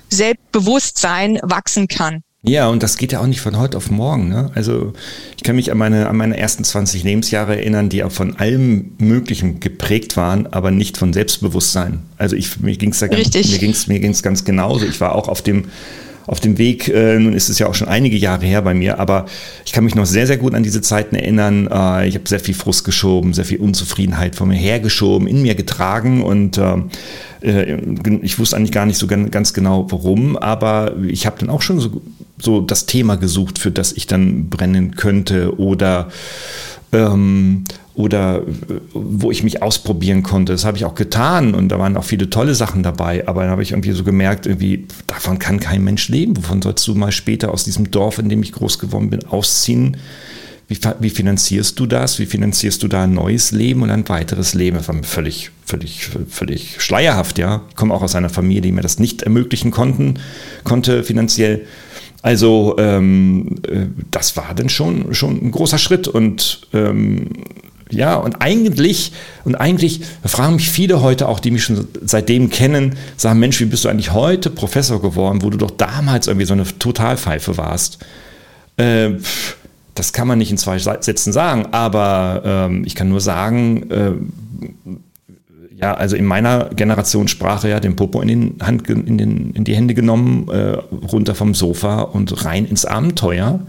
Selbstbewusstsein 0.09 1.39
wachsen 1.41 1.87
kann. 1.87 2.21
Ja, 2.47 2.67
und 2.67 2.83
das 2.83 2.97
geht 2.97 3.11
ja 3.11 3.21
auch 3.21 3.27
nicht 3.27 3.41
von 3.41 3.57
heute 3.57 3.77
auf 3.77 3.89
morgen. 3.89 4.29
Ne? 4.29 4.51
Also 4.53 4.93
ich 5.35 5.43
kann 5.43 5.55
mich 5.55 5.71
an 5.71 5.77
meine, 5.77 6.07
an 6.07 6.17
meine 6.17 6.37
ersten 6.37 6.63
20 6.63 7.03
Lebensjahre 7.03 7.57
erinnern, 7.57 7.89
die 7.89 8.03
auch 8.03 8.11
von 8.11 8.37
allem 8.37 8.91
Möglichen 8.97 9.59
geprägt 9.59 10.15
waren, 10.15 10.47
aber 10.47 10.71
nicht 10.71 10.97
von 10.97 11.11
Selbstbewusstsein. 11.11 12.03
Also 12.17 12.35
ich, 12.35 12.59
mir 12.59 12.75
ging 12.77 12.91
es 12.91 12.99
da 12.99 13.07
ganz, 13.07 13.33
mir 13.33 13.57
ging's, 13.57 13.87
mir 13.87 13.99
ging's 13.99 14.21
ganz 14.21 14.45
genauso. 14.45 14.85
Ich 14.85 15.01
war 15.01 15.15
auch 15.15 15.27
auf 15.27 15.41
dem 15.41 15.65
auf 16.27 16.39
dem 16.39 16.57
Weg, 16.57 16.87
äh, 16.87 17.19
nun 17.19 17.33
ist 17.33 17.49
es 17.49 17.59
ja 17.59 17.67
auch 17.67 17.75
schon 17.75 17.87
einige 17.87 18.17
Jahre 18.17 18.45
her 18.45 18.61
bei 18.61 18.73
mir, 18.73 18.99
aber 18.99 19.25
ich 19.65 19.71
kann 19.71 19.83
mich 19.83 19.95
noch 19.95 20.05
sehr, 20.05 20.25
sehr 20.25 20.37
gut 20.37 20.55
an 20.55 20.63
diese 20.63 20.81
Zeiten 20.81 21.15
erinnern. 21.15 21.67
Äh, 21.71 22.07
ich 22.07 22.15
habe 22.15 22.27
sehr 22.27 22.39
viel 22.39 22.55
Frust 22.55 22.83
geschoben, 22.83 23.33
sehr 23.33 23.45
viel 23.45 23.59
Unzufriedenheit 23.59 24.35
von 24.35 24.47
mir 24.47 24.55
hergeschoben, 24.55 25.27
in 25.27 25.41
mir 25.41 25.55
getragen 25.55 26.23
und 26.23 26.57
äh, 26.57 26.77
äh 27.41 27.79
ich 28.23 28.39
wusste 28.39 28.57
eigentlich 28.57 28.71
gar 28.71 28.85
nicht 28.85 28.97
so 28.97 29.07
ganz 29.07 29.53
genau 29.53 29.85
warum, 29.91 30.35
aber 30.35 30.95
ich 31.07 31.25
habe 31.25 31.37
dann 31.39 31.49
auch 31.49 31.61
schon 31.61 31.79
so, 31.79 32.01
so 32.37 32.61
das 32.61 32.85
Thema 32.85 33.15
gesucht, 33.15 33.59
für 33.59 33.71
das 33.71 33.93
ich 33.93 34.07
dann 34.07 34.49
brennen 34.49 34.95
könnte 34.95 35.57
oder 35.59 36.09
ähm, 36.91 37.63
oder 37.95 38.39
äh, 38.39 38.43
wo 38.93 39.31
ich 39.31 39.43
mich 39.43 39.61
ausprobieren 39.61 40.21
konnte. 40.21 40.51
Das 40.51 40.65
habe 40.65 40.77
ich 40.77 40.85
auch 40.85 40.95
getan 40.95 41.55
und 41.55 41.69
da 41.69 41.79
waren 41.79 41.97
auch 41.97 42.03
viele 42.03 42.29
tolle 42.29 42.53
Sachen 42.53 42.83
dabei, 42.83 43.27
aber 43.27 43.41
dann 43.41 43.51
habe 43.51 43.63
ich 43.63 43.71
irgendwie 43.71 43.91
so 43.91 44.03
gemerkt, 44.03 44.45
irgendwie, 44.45 44.85
davon 45.07 45.39
kann 45.39 45.59
kein 45.59 45.83
Mensch 45.83 46.09
leben. 46.09 46.37
Wovon 46.37 46.61
sollst 46.61 46.85
du 46.87 46.95
mal 46.95 47.11
später 47.11 47.51
aus 47.51 47.63
diesem 47.63 47.91
Dorf, 47.91 48.19
in 48.19 48.29
dem 48.29 48.43
ich 48.43 48.51
groß 48.51 48.79
geworden 48.79 49.09
bin, 49.09 49.25
ausziehen? 49.25 49.97
Wie, 50.67 50.79
wie 50.99 51.11
finanzierst 51.11 51.79
du 51.79 51.85
das? 51.85 52.17
Wie 52.17 52.25
finanzierst 52.25 52.81
du 52.81 52.87
da 52.87 53.03
ein 53.03 53.13
neues 53.13 53.51
Leben 53.51 53.83
und 53.83 53.91
ein 53.91 54.07
weiteres 54.09 54.55
Leben? 54.55 54.77
Das 54.77 54.87
war 54.87 54.95
mir 54.95 55.03
völlig, 55.03 55.51
völlig, 55.63 56.09
völlig 56.27 56.81
schleierhaft, 56.81 57.37
ja. 57.37 57.61
Ich 57.69 57.75
komme 57.75 57.93
auch 57.93 58.01
aus 58.01 58.15
einer 58.15 58.29
Familie, 58.29 58.61
die 58.61 58.71
mir 58.71 58.81
das 58.81 58.99
nicht 58.99 59.21
ermöglichen 59.21 59.71
konnten, 59.71 60.15
konnte 60.63 61.03
finanziell. 61.03 61.67
Also 62.25 62.73
ähm, 62.79 63.57
äh, 63.67 63.85
das 64.09 64.35
war 64.35 64.55
dann 64.55 64.67
schon, 64.67 65.13
schon 65.13 65.45
ein 65.45 65.51
großer 65.51 65.77
Schritt 65.77 66.07
und 66.07 66.61
ähm, 66.73 67.29
ja, 67.91 68.15
und 68.15 68.41
eigentlich, 68.41 69.11
und 69.43 69.53
eigentlich 69.53 70.01
fragen 70.25 70.55
mich 70.55 70.71
viele 70.71 71.03
heute 71.03 71.27
auch, 71.29 71.39
die 71.39 71.51
mich 71.51 71.65
schon 71.65 71.87
seitdem 72.03 72.49
kennen, 72.49 72.95
sagen, 73.15 73.37
Mensch, 73.37 73.59
wie 73.59 73.65
bist 73.65 73.85
du 73.85 73.89
eigentlich 73.89 74.11
heute 74.11 74.49
Professor 74.49 74.99
geworden, 74.99 75.43
wo 75.43 75.51
du 75.51 75.59
doch 75.59 75.69
damals 75.69 76.25
irgendwie 76.25 76.47
so 76.47 76.53
eine 76.53 76.63
Totalpfeife 76.63 77.57
warst? 77.57 77.99
Äh, 78.77 79.11
das 79.93 80.11
kann 80.11 80.27
man 80.27 80.39
nicht 80.39 80.49
in 80.49 80.57
zwei 80.57 80.79
Sätzen 80.79 81.31
sagen, 81.31 81.67
aber 81.73 82.41
ähm, 82.43 82.85
ich 82.87 82.95
kann 82.95 83.07
nur 83.07 83.21
sagen, 83.21 83.91
äh, 83.91 84.11
ja, 85.75 85.93
also 85.93 86.15
in 86.15 86.25
meiner 86.25 86.69
Generation 86.75 87.27
Sprache 87.27 87.69
ja 87.69 87.79
den 87.79 87.95
Popo 87.95 88.21
in, 88.21 88.27
den 88.27 88.55
Hand, 88.61 88.89
in, 88.89 89.17
den, 89.17 89.51
in 89.51 89.63
die 89.63 89.75
Hände 89.75 89.93
genommen, 89.93 90.47
äh, 90.49 90.77
runter 91.11 91.35
vom 91.35 91.53
Sofa 91.53 92.01
und 92.01 92.45
rein 92.45 92.65
ins 92.65 92.85
Abenteuer 92.85 93.59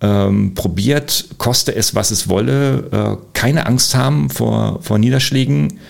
ähm, 0.00 0.54
probiert, 0.54 1.26
koste 1.38 1.74
es, 1.74 1.94
was 1.94 2.10
es 2.10 2.28
wolle, 2.28 2.88
äh, 2.92 3.16
keine 3.32 3.66
Angst 3.66 3.94
haben 3.94 4.28
vor, 4.28 4.80
vor 4.82 4.98
Niederschlägen 4.98 5.80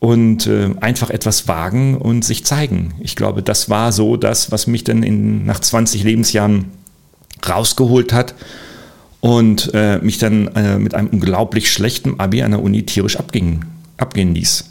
und 0.00 0.46
äh, 0.46 0.70
einfach 0.80 1.10
etwas 1.10 1.48
wagen 1.48 1.96
und 1.96 2.24
sich 2.24 2.44
zeigen. 2.44 2.94
Ich 3.00 3.16
glaube, 3.16 3.42
das 3.42 3.70
war 3.70 3.92
so 3.92 4.16
das, 4.16 4.52
was 4.52 4.66
mich 4.66 4.84
dann 4.84 5.02
in, 5.02 5.44
nach 5.46 5.60
20 5.60 6.04
Lebensjahren 6.04 6.66
rausgeholt 7.48 8.12
hat 8.12 8.34
und 9.20 9.70
äh, 9.74 9.98
mich 9.98 10.18
dann 10.18 10.48
äh, 10.48 10.78
mit 10.78 10.94
einem 10.94 11.08
unglaublich 11.08 11.72
schlechten 11.72 12.20
Abi 12.20 12.42
an 12.42 12.50
der 12.50 12.62
Uni 12.62 12.84
tierisch 12.84 13.16
abging, 13.18 13.64
abgehen 13.98 14.34
ließ. 14.34 14.64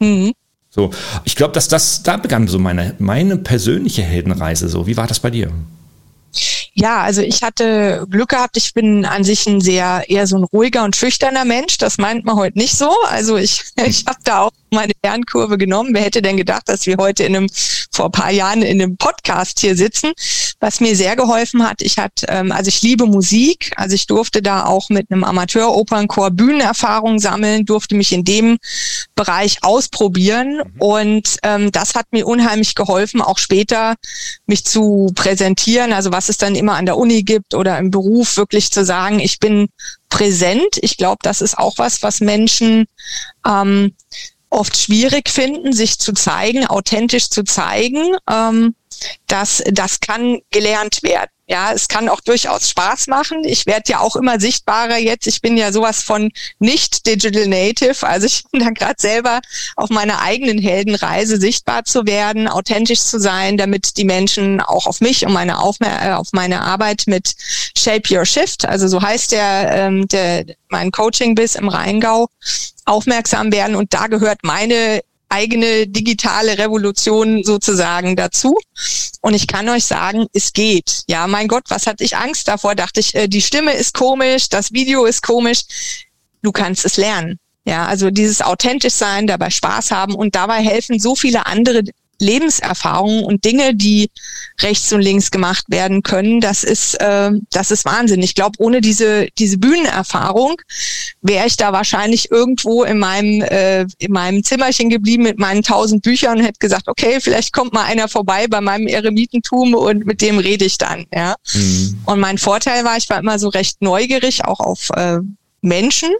Mhm. 0.00 0.32
So, 0.70 0.90
ich 1.24 1.34
glaube, 1.34 1.54
dass 1.54 1.68
das, 1.68 2.02
da 2.02 2.16
begann 2.16 2.46
so 2.46 2.58
meine, 2.58 2.94
meine 2.98 3.36
persönliche 3.36 4.02
Heldenreise. 4.02 4.68
So, 4.68 4.86
wie 4.86 4.96
war 4.96 5.06
das 5.06 5.20
bei 5.20 5.30
dir? 5.30 5.50
Ja, 6.80 7.02
also 7.02 7.22
ich 7.22 7.42
hatte 7.42 8.06
Glück 8.08 8.28
gehabt. 8.28 8.56
Ich 8.56 8.72
bin 8.72 9.04
an 9.04 9.24
sich 9.24 9.48
ein 9.48 9.60
sehr 9.60 10.04
eher 10.08 10.28
so 10.28 10.36
ein 10.36 10.44
ruhiger 10.44 10.84
und 10.84 10.94
schüchterner 10.94 11.44
Mensch. 11.44 11.76
Das 11.78 11.98
meint 11.98 12.24
man 12.24 12.36
heute 12.36 12.56
nicht 12.56 12.76
so. 12.76 12.90
Also 13.08 13.36
ich, 13.36 13.64
ich 13.84 14.04
habe 14.06 14.20
da 14.22 14.42
auch 14.42 14.52
meine 14.70 14.92
Lernkurve 15.02 15.58
genommen. 15.58 15.90
Wer 15.92 16.02
hätte 16.02 16.22
denn 16.22 16.36
gedacht, 16.36 16.68
dass 16.68 16.86
wir 16.86 16.96
heute 16.98 17.24
in 17.24 17.34
einem 17.34 17.48
vor 17.90 18.06
ein 18.06 18.12
paar 18.12 18.30
Jahren 18.30 18.62
in 18.62 18.80
einem 18.80 18.96
Podcast 18.96 19.58
hier 19.58 19.74
sitzen? 19.76 20.12
Was 20.60 20.80
mir 20.80 20.94
sehr 20.94 21.16
geholfen 21.16 21.68
hat, 21.68 21.82
ich 21.82 21.98
hatte, 21.98 22.26
ähm, 22.28 22.52
also 22.52 22.68
ich 22.68 22.82
liebe 22.82 23.06
Musik, 23.06 23.72
also 23.76 23.94
ich 23.94 24.06
durfte 24.06 24.42
da 24.42 24.64
auch 24.64 24.88
mit 24.88 25.10
einem 25.10 25.24
Amateur-Opernchor 25.24 26.30
Bühnenerfahrung 26.30 27.18
sammeln, 27.20 27.64
durfte 27.64 27.94
mich 27.94 28.12
in 28.12 28.24
dem 28.24 28.58
Bereich 29.14 29.58
ausprobieren 29.62 30.56
mhm. 30.56 30.80
und 30.80 31.36
ähm, 31.44 31.70
das 31.72 31.94
hat 31.94 32.06
mir 32.10 32.26
unheimlich 32.26 32.74
geholfen, 32.74 33.20
auch 33.20 33.38
später 33.38 33.94
mich 34.46 34.64
zu 34.64 35.12
präsentieren, 35.14 35.92
also 35.92 36.12
was 36.12 36.28
es 36.28 36.38
dann 36.38 36.54
immer 36.56 36.67
an 36.76 36.86
der 36.86 36.96
Uni 36.96 37.22
gibt 37.22 37.54
oder 37.54 37.78
im 37.78 37.90
Beruf 37.90 38.36
wirklich 38.36 38.70
zu 38.70 38.84
sagen, 38.84 39.20
ich 39.20 39.38
bin 39.38 39.68
präsent. 40.08 40.78
Ich 40.80 40.96
glaube, 40.96 41.18
das 41.22 41.40
ist 41.40 41.58
auch 41.58 41.74
was, 41.78 42.02
was 42.02 42.20
Menschen 42.20 42.86
ähm, 43.46 43.94
oft 44.50 44.76
schwierig 44.76 45.28
finden, 45.28 45.72
sich 45.72 45.98
zu 45.98 46.12
zeigen, 46.12 46.66
authentisch 46.66 47.28
zu 47.30 47.44
zeigen. 47.44 48.16
Ähm, 48.30 48.74
das, 49.26 49.62
das 49.70 50.00
kann 50.00 50.40
gelernt 50.50 51.02
werden. 51.02 51.30
Ja, 51.50 51.72
es 51.72 51.88
kann 51.88 52.10
auch 52.10 52.20
durchaus 52.20 52.68
Spaß 52.68 53.06
machen. 53.06 53.42
Ich 53.44 53.64
werde 53.64 53.90
ja 53.90 54.00
auch 54.00 54.16
immer 54.16 54.38
sichtbarer 54.38 54.98
jetzt. 54.98 55.26
Ich 55.26 55.40
bin 55.40 55.56
ja 55.56 55.72
sowas 55.72 56.02
von 56.02 56.30
nicht 56.58 57.06
Digital 57.06 57.46
Native. 57.46 58.06
Also 58.06 58.26
ich 58.26 58.44
bin 58.52 58.60
da 58.60 58.70
gerade 58.70 58.96
selber 58.98 59.40
auf 59.76 59.88
meiner 59.88 60.20
eigenen 60.20 60.58
Heldenreise 60.58 61.40
sichtbar 61.40 61.84
zu 61.84 62.04
werden, 62.04 62.48
authentisch 62.48 63.00
zu 63.00 63.18
sein, 63.18 63.56
damit 63.56 63.96
die 63.96 64.04
Menschen 64.04 64.60
auch 64.60 64.86
auf 64.86 65.00
mich 65.00 65.24
und 65.24 65.32
meine 65.32 65.58
Aufmer 65.58 66.02
äh, 66.02 66.12
auf 66.12 66.28
meine 66.32 66.60
Arbeit 66.60 67.04
mit 67.06 67.34
Shape 67.78 68.14
Your 68.14 68.26
Shift, 68.26 68.66
also 68.66 68.86
so 68.86 69.00
heißt 69.00 69.32
der, 69.32 69.70
ähm, 69.72 70.06
der 70.08 70.44
mein 70.68 70.90
Coaching 70.90 71.34
bis 71.34 71.54
im 71.54 71.68
Rheingau, 71.68 72.28
aufmerksam 72.84 73.52
werden. 73.52 73.76
Und 73.76 73.94
da 73.94 74.06
gehört 74.06 74.40
meine 74.42 75.02
eigene 75.28 75.86
digitale 75.86 76.58
Revolution 76.58 77.42
sozusagen 77.44 78.16
dazu. 78.16 78.58
Und 79.20 79.34
ich 79.34 79.46
kann 79.46 79.68
euch 79.68 79.84
sagen, 79.84 80.26
es 80.32 80.52
geht. 80.52 81.02
Ja, 81.08 81.26
mein 81.26 81.48
Gott, 81.48 81.64
was 81.68 81.86
hatte 81.86 82.04
ich 82.04 82.16
Angst 82.16 82.48
davor? 82.48 82.74
Dachte 82.74 83.00
ich, 83.00 83.14
äh, 83.14 83.28
die 83.28 83.42
Stimme 83.42 83.72
ist 83.72 83.94
komisch, 83.94 84.48
das 84.48 84.72
Video 84.72 85.04
ist 85.04 85.22
komisch. 85.22 85.62
Du 86.42 86.52
kannst 86.52 86.84
es 86.84 86.96
lernen. 86.96 87.38
Ja, 87.64 87.86
also 87.86 88.10
dieses 88.10 88.40
authentisch 88.40 88.94
sein, 88.94 89.26
dabei 89.26 89.50
Spaß 89.50 89.90
haben 89.90 90.14
und 90.14 90.34
dabei 90.34 90.62
helfen 90.62 90.98
so 90.98 91.14
viele 91.14 91.44
andere 91.46 91.82
Lebenserfahrungen 92.20 93.24
und 93.24 93.44
Dinge, 93.44 93.74
die 93.74 94.10
rechts 94.60 94.92
und 94.92 95.00
links 95.00 95.30
gemacht 95.30 95.64
werden 95.68 96.02
können, 96.02 96.40
das 96.40 96.64
ist, 96.64 96.94
äh, 97.00 97.30
das 97.50 97.70
ist 97.70 97.84
Wahnsinn. 97.84 98.22
Ich 98.22 98.34
glaube, 98.34 98.56
ohne 98.58 98.80
diese, 98.80 99.28
diese 99.38 99.58
Bühnenerfahrung 99.58 100.56
wäre 101.22 101.46
ich 101.46 101.56
da 101.56 101.72
wahrscheinlich 101.72 102.30
irgendwo 102.30 102.84
in 102.84 102.98
meinem, 102.98 103.42
äh, 103.42 103.82
in 103.98 104.12
meinem 104.12 104.42
Zimmerchen 104.42 104.90
geblieben 104.90 105.22
mit 105.22 105.38
meinen 105.38 105.62
tausend 105.62 106.02
Büchern 106.02 106.38
und 106.38 106.44
hätte 106.44 106.58
gesagt, 106.58 106.88
okay, 106.88 107.20
vielleicht 107.20 107.52
kommt 107.52 107.72
mal 107.72 107.84
einer 107.84 108.08
vorbei 108.08 108.46
bei 108.48 108.60
meinem 108.60 108.86
Eremitentum 108.86 109.74
und 109.74 110.06
mit 110.06 110.20
dem 110.20 110.38
rede 110.38 110.64
ich 110.64 110.78
dann. 110.78 111.06
Ja. 111.14 111.36
Mhm. 111.54 111.98
Und 112.06 112.20
mein 112.20 112.38
Vorteil 112.38 112.84
war, 112.84 112.96
ich 112.96 113.08
war 113.08 113.18
immer 113.18 113.38
so 113.38 113.48
recht 113.48 113.80
neugierig, 113.80 114.44
auch 114.44 114.60
auf 114.60 114.90
äh, 114.94 115.18
Menschen. 115.60 116.10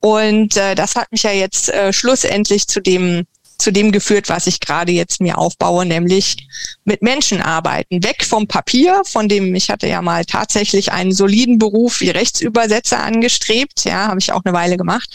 Und 0.00 0.56
äh, 0.56 0.74
das 0.74 0.96
hat 0.96 1.12
mich 1.12 1.22
ja 1.22 1.32
jetzt 1.32 1.68
äh, 1.68 1.92
schlussendlich 1.92 2.66
zu 2.66 2.80
dem 2.80 3.26
zu 3.60 3.72
dem 3.72 3.92
geführt, 3.92 4.28
was 4.28 4.46
ich 4.46 4.60
gerade 4.60 4.92
jetzt 4.92 5.20
mir 5.20 5.38
aufbaue, 5.38 5.86
nämlich 5.86 6.48
mit 6.84 7.02
Menschen 7.02 7.40
arbeiten. 7.40 8.02
Weg 8.02 8.24
vom 8.24 8.46
Papier, 8.46 9.02
von 9.04 9.28
dem 9.28 9.54
ich 9.54 9.70
hatte 9.70 9.86
ja 9.86 10.02
mal 10.02 10.24
tatsächlich 10.24 10.92
einen 10.92 11.12
soliden 11.12 11.58
Beruf 11.58 12.00
wie 12.00 12.10
Rechtsübersetzer 12.10 13.02
angestrebt, 13.02 13.84
ja, 13.84 14.08
habe 14.08 14.20
ich 14.20 14.32
auch 14.32 14.42
eine 14.44 14.54
Weile 14.54 14.76
gemacht. 14.76 15.08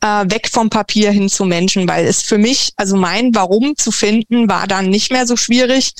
Äh, 0.00 0.30
weg 0.30 0.48
vom 0.50 0.70
Papier 0.70 1.10
hin 1.10 1.28
zu 1.28 1.44
Menschen, 1.44 1.88
weil 1.88 2.06
es 2.06 2.22
für 2.22 2.38
mich, 2.38 2.72
also 2.76 2.96
mein 2.96 3.34
Warum 3.34 3.76
zu 3.76 3.92
finden, 3.92 4.48
war 4.48 4.66
dann 4.66 4.88
nicht 4.88 5.12
mehr 5.12 5.26
so 5.26 5.36
schwierig, 5.36 5.92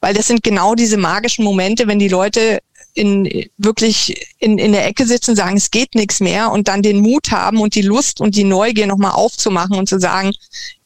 weil 0.00 0.14
das 0.14 0.26
sind 0.26 0.42
genau 0.42 0.74
diese 0.74 0.96
magischen 0.96 1.44
Momente, 1.44 1.86
wenn 1.86 1.98
die 1.98 2.08
Leute 2.08 2.60
in 2.94 3.28
wirklich 3.58 4.16
in, 4.38 4.58
in 4.58 4.72
der 4.72 4.86
Ecke 4.86 5.04
sitzen, 5.04 5.34
sagen, 5.34 5.56
es 5.56 5.70
geht 5.70 5.94
nichts 5.94 6.20
mehr 6.20 6.52
und 6.52 6.68
dann 6.68 6.82
den 6.82 7.00
Mut 7.00 7.30
haben 7.32 7.60
und 7.60 7.74
die 7.74 7.82
Lust 7.82 8.20
und 8.20 8.36
die 8.36 8.44
Neugier 8.44 8.86
nochmal 8.86 9.12
aufzumachen 9.12 9.76
und 9.76 9.88
zu 9.88 9.98
sagen, 9.98 10.32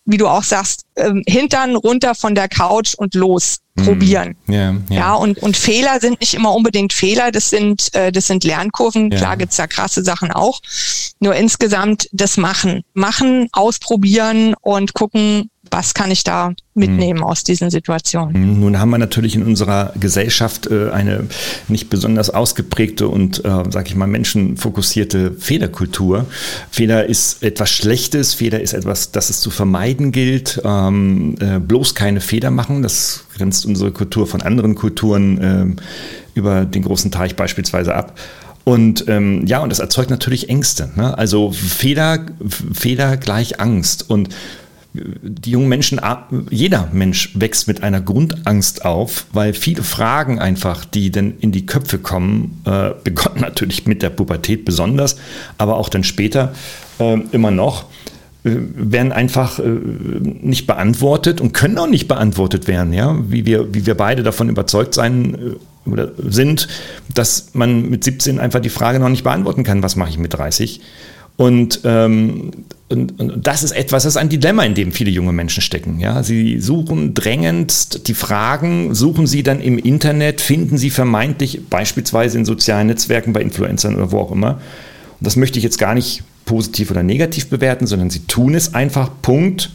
wie 0.09 0.17
du 0.17 0.27
auch 0.27 0.43
sagst, 0.43 0.87
ähm, 0.97 1.23
Hintern 1.27 1.77
runter 1.77 2.15
von 2.15 2.35
der 2.35 2.49
Couch 2.49 2.95
und 2.95 3.15
los 3.15 3.59
mhm. 3.75 3.85
probieren. 3.85 4.37
Mm, 4.47 4.53
yeah, 4.53 4.71
yeah. 4.91 4.99
Ja, 4.99 5.15
und, 5.15 5.39
und 5.39 5.55
Fehler 5.55 6.01
sind 6.01 6.19
nicht 6.21 6.33
immer 6.33 6.55
unbedingt 6.55 6.95
Fehler, 6.95 7.31
das 7.31 7.51
sind, 7.51 7.95
äh, 7.95 8.11
das 8.11 8.27
sind 8.27 8.43
Lernkurven. 8.43 9.11
Yeah. 9.11 9.19
Klar 9.19 9.37
gibt's 9.37 9.57
da 9.57 9.67
krasse 9.67 10.03
Sachen 10.03 10.33
auch. 10.33 10.61
Nur 11.21 11.35
insgesamt 11.35 12.09
das 12.13 12.39
Machen. 12.39 12.85
Machen, 12.95 13.49
ausprobieren 13.53 14.55
und 14.63 14.95
gucken, 14.95 15.51
was 15.71 15.95
kann 15.95 16.11
ich 16.11 16.25
da 16.25 16.53
mitnehmen 16.75 17.21
mhm. 17.21 17.25
aus 17.25 17.45
diesen 17.45 17.71
Situationen. 17.71 18.55
Mhm. 18.55 18.61
Nun 18.61 18.79
haben 18.79 18.91
wir 18.91 18.99
natürlich 18.99 19.35
in 19.35 19.43
unserer 19.43 19.93
Gesellschaft 19.99 20.69
äh, 20.71 20.91
eine 20.91 21.27
nicht 21.69 21.91
besonders 21.91 22.31
ausgeprägte 22.31 23.09
und, 23.09 23.45
äh, 23.45 23.65
sag 23.71 23.89
ich 23.89 23.97
mal, 23.97 24.07
menschenfokussierte 24.07 25.33
Fehlerkultur. 25.33 26.27
Fehler 26.71 27.07
ist 27.07 27.43
etwas 27.43 27.71
Schlechtes, 27.71 28.35
Fehler 28.35 28.61
ist 28.61 28.73
etwas, 28.73 29.13
das 29.13 29.31
es 29.31 29.41
zu 29.41 29.51
vermeiden 29.51 30.13
gilt. 30.13 30.61
Ähm, 30.65 31.37
äh, 31.41 31.59
bloß 31.59 31.95
keine 31.95 32.21
Fehler 32.21 32.51
machen, 32.51 32.83
das 32.83 33.25
grenzt 33.37 33.67
unsere 33.67 33.93
Kultur 33.93 34.27
von 34.27 34.43
anderen 34.43 34.75
Kulturen 34.75 35.39
ähm, 35.43 35.77
über 36.35 36.65
den 36.65 36.83
großen 36.83 37.11
Teich 37.11 37.37
beispielsweise 37.37 37.95
ab. 37.95 38.19
Und 38.69 39.09
ähm, 39.09 39.47
ja, 39.47 39.61
und 39.61 39.71
das 39.71 39.79
erzeugt 39.79 40.11
natürlich 40.11 40.51
Ängste. 40.51 40.91
Ne? 40.95 41.17
Also 41.17 41.53
Fehler, 41.53 42.27
Fehler 42.75 43.17
gleich 43.17 43.61
Angst. 43.61 44.11
Und 44.11 44.29
die 44.95 45.51
jungen 45.51 45.69
Menschen, 45.69 46.01
jeder 46.51 46.89
Mensch 46.93 47.33
wächst 47.35 47.69
mit 47.69 47.83
einer 47.83 48.01
Grundangst 48.01 48.85
auf, 48.85 49.27
weil 49.33 49.53
viele 49.53 49.83
Fragen 49.83 50.39
einfach, 50.39 50.85
die 50.85 51.11
dann 51.11 51.35
in 51.41 51.53
die 51.53 51.67
Köpfe 51.67 51.99
kommen, 51.99 52.63
äh, 52.65 52.91
begonnen 53.05 53.41
natürlich 53.41 53.87
mit 53.87 54.03
der 54.03 54.11
Pubertät 54.11 54.65
besonders, 54.65 55.17
aber 55.59 55.77
auch 55.77 55.89
dann 55.89 56.05
später 56.05 56.55
äh, 56.99 57.19
immer 57.33 57.51
noch, 57.51 57.85
äh, 58.45 58.51
werden 58.55 59.13
einfach 59.13 59.59
äh, 59.59 59.63
nicht 59.63 60.67
beantwortet 60.67 61.41
und 61.41 61.53
können 61.53 61.79
auch 61.79 61.89
nicht 61.89 62.09
beantwortet 62.09 62.67
werden, 62.67 62.93
ja, 62.93 63.17
wie 63.29 63.45
wir, 63.45 63.75
wie 63.75 63.85
wir 63.85 63.95
beide 63.95 64.23
davon 64.23 64.49
überzeugt 64.49 64.95
sein 64.95 65.35
äh, 65.35 65.91
oder 65.91 66.13
sind, 66.19 66.69
dass 67.15 67.51
man 67.53 67.89
mit 67.89 68.05
17 68.05 68.39
einfach 68.39 68.61
die 68.61 68.69
Frage 68.69 69.01
noch 69.01 69.09
nicht 69.09 69.25
beantworten 69.25 69.65
kann, 69.65 69.83
was 69.83 69.97
mache 69.97 70.11
ich 70.11 70.19
mit 70.19 70.35
30? 70.35 70.81
Und, 71.39 71.83
ähm, 71.85 72.51
und, 72.89 73.21
und 73.21 73.47
das 73.47 73.63
ist 73.63 73.71
etwas, 73.71 74.03
das 74.03 74.15
ist 74.15 74.17
ein 74.17 74.29
Dilemma, 74.29 74.65
in 74.65 74.75
dem 74.75 74.91
viele 74.91 75.13
junge 75.13 75.33
Menschen 75.33 75.63
stecken. 75.63 76.01
Ja? 76.01 76.25
Sie 76.25 76.59
suchen 76.59 77.15
drängend 77.15 78.09
die 78.09 78.15
Fragen, 78.15 78.93
suchen 78.93 79.29
sie 79.29 79.45
dann 79.45 79.61
im 79.61 79.79
Internet, 79.79 80.41
finden 80.41 80.77
sie 80.79 80.91
vermeintlich 80.91 81.61
beispielsweise 81.71 82.39
in 82.39 82.45
sozialen 82.45 82.89
Netzwerken, 82.89 83.33
bei 83.33 83.41
Influencern 83.41 83.95
oder 83.95 84.11
wo 84.11 84.19
auch 84.19 84.33
immer. 84.33 84.55
Und 85.21 85.27
das 85.27 85.37
möchte 85.37 85.59
ich 85.59 85.63
jetzt 85.63 85.79
gar 85.79 85.95
nicht 85.95 86.25
positiv 86.45 86.91
oder 86.91 87.05
negativ 87.05 87.49
bewerten, 87.49 87.87
sondern 87.87 88.11
sie 88.11 88.27
tun 88.27 88.57
es 88.57 88.75
einfach, 88.75 89.09
Punkt. 89.23 89.71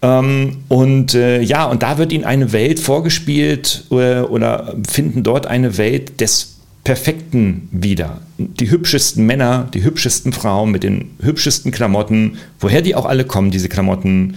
Ähm, 0.00 0.62
und 0.68 1.12
äh, 1.12 1.42
ja, 1.42 1.66
und 1.66 1.82
da 1.82 1.98
wird 1.98 2.12
ihnen 2.12 2.24
eine 2.24 2.52
Welt 2.52 2.80
vorgespielt 2.80 3.84
äh, 3.90 4.20
oder 4.20 4.74
finden 4.88 5.22
dort 5.22 5.46
eine 5.46 5.76
Welt 5.76 6.22
des 6.22 6.53
Perfekten 6.84 7.68
wieder. 7.72 8.20
Die 8.36 8.70
hübschesten 8.70 9.24
Männer, 9.24 9.68
die 9.72 9.82
hübschesten 9.82 10.34
Frauen 10.34 10.70
mit 10.70 10.82
den 10.82 11.12
hübschesten 11.20 11.72
Klamotten, 11.72 12.36
woher 12.60 12.82
die 12.82 12.94
auch 12.94 13.06
alle 13.06 13.24
kommen, 13.24 13.50
diese 13.50 13.70
Klamotten, 13.70 14.36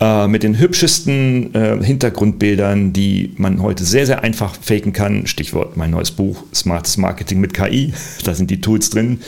äh, 0.00 0.26
mit 0.26 0.42
den 0.42 0.58
hübschesten 0.58 1.54
äh, 1.54 1.82
Hintergrundbildern, 1.82 2.92
die 2.92 3.32
man 3.36 3.62
heute 3.62 3.84
sehr, 3.84 4.06
sehr 4.06 4.24
einfach 4.24 4.56
faken 4.60 4.92
kann. 4.92 5.28
Stichwort 5.28 5.76
mein 5.76 5.90
neues 5.90 6.10
Buch, 6.10 6.42
Smartes 6.52 6.96
Marketing 6.96 7.40
mit 7.40 7.54
KI, 7.54 7.94
da 8.24 8.34
sind 8.34 8.50
die 8.50 8.60
Tools 8.60 8.90
drin. 8.90 9.20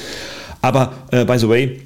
Aber, 0.61 0.93
äh, 1.13 1.25
by 1.25 1.39
the 1.39 1.49
way, 1.49 1.81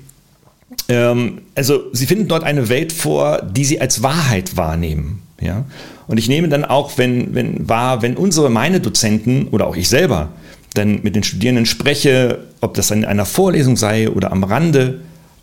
ähm, 0.88 1.42
also 1.54 1.84
sie 1.92 2.06
finden 2.06 2.26
dort 2.26 2.42
eine 2.42 2.70
Welt 2.70 2.94
vor, 2.94 3.42
die 3.42 3.66
sie 3.66 3.82
als 3.82 4.02
Wahrheit 4.02 4.56
wahrnehmen. 4.56 5.20
Ja? 5.42 5.66
Und 6.06 6.18
ich 6.18 6.28
nehme 6.28 6.49
dann 6.49 6.64
auch, 6.64 6.96
wenn, 6.96 7.34
wenn 7.34 7.68
wahr, 7.68 8.00
wenn 8.00 8.16
unsere, 8.16 8.49
meine 8.49 8.80
Dozenten 8.80 9.49
oder 9.49 9.66
auch 9.66 9.76
ich 9.76 9.90
selber 9.90 10.30
dann 10.75 11.00
mit 11.03 11.17
den 11.17 11.23
Studierenden 11.23 11.67
spreche, 11.67 12.39
ob 12.61 12.75
das 12.75 12.91
in 12.91 13.05
einer 13.05 13.27
Vorlesung 13.27 13.77
sei 13.77 14.09
oder 14.09 14.33
am 14.33 14.45
Rande, 14.45 15.00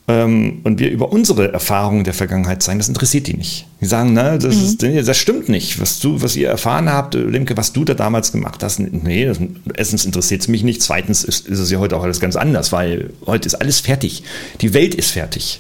ähm, 0.10 0.62
und 0.64 0.80
wir 0.80 0.90
über 0.90 1.12
unsere 1.12 1.52
Erfahrungen 1.52 2.06
der 2.06 2.14
Vergangenheit 2.14 2.64
sagen, 2.64 2.80
das 2.80 2.88
interessiert 2.88 3.28
die 3.28 3.34
nicht. 3.34 3.68
Die 3.82 3.86
sagen, 3.86 4.14
na, 4.14 4.38
das, 4.38 4.56
mhm. 4.56 4.64
ist, 4.88 5.08
das 5.08 5.18
stimmt 5.18 5.50
nicht. 5.50 5.82
Was 5.82 6.00
du, 6.00 6.22
was 6.22 6.36
ihr 6.38 6.48
erfahren 6.48 6.90
habt, 6.90 7.14
Lemke, 7.14 7.58
was 7.58 7.74
du 7.74 7.84
da 7.84 7.94
damals 7.94 8.32
gemacht 8.32 8.64
hast, 8.64 8.80
nee, 8.80 9.26
das, 9.26 9.40
erstens 9.76 10.06
interessiert 10.06 10.42
es 10.42 10.48
mich 10.48 10.64
nicht, 10.64 10.82
zweitens 10.82 11.26
ist, 11.26 11.48
ist 11.48 11.60
es 11.60 11.70
ja 11.70 11.80
heute 11.80 11.98
auch 11.98 12.04
alles 12.04 12.22
ganz 12.22 12.38
anders, 12.38 12.72
weil 12.72 13.10
heute 13.26 13.48
ist 13.48 13.56
alles 13.56 13.82
fertig. 13.82 14.24
Die 14.62 14.74
Welt 14.74 14.96
ist 14.96 15.12
fertig. 15.12 15.60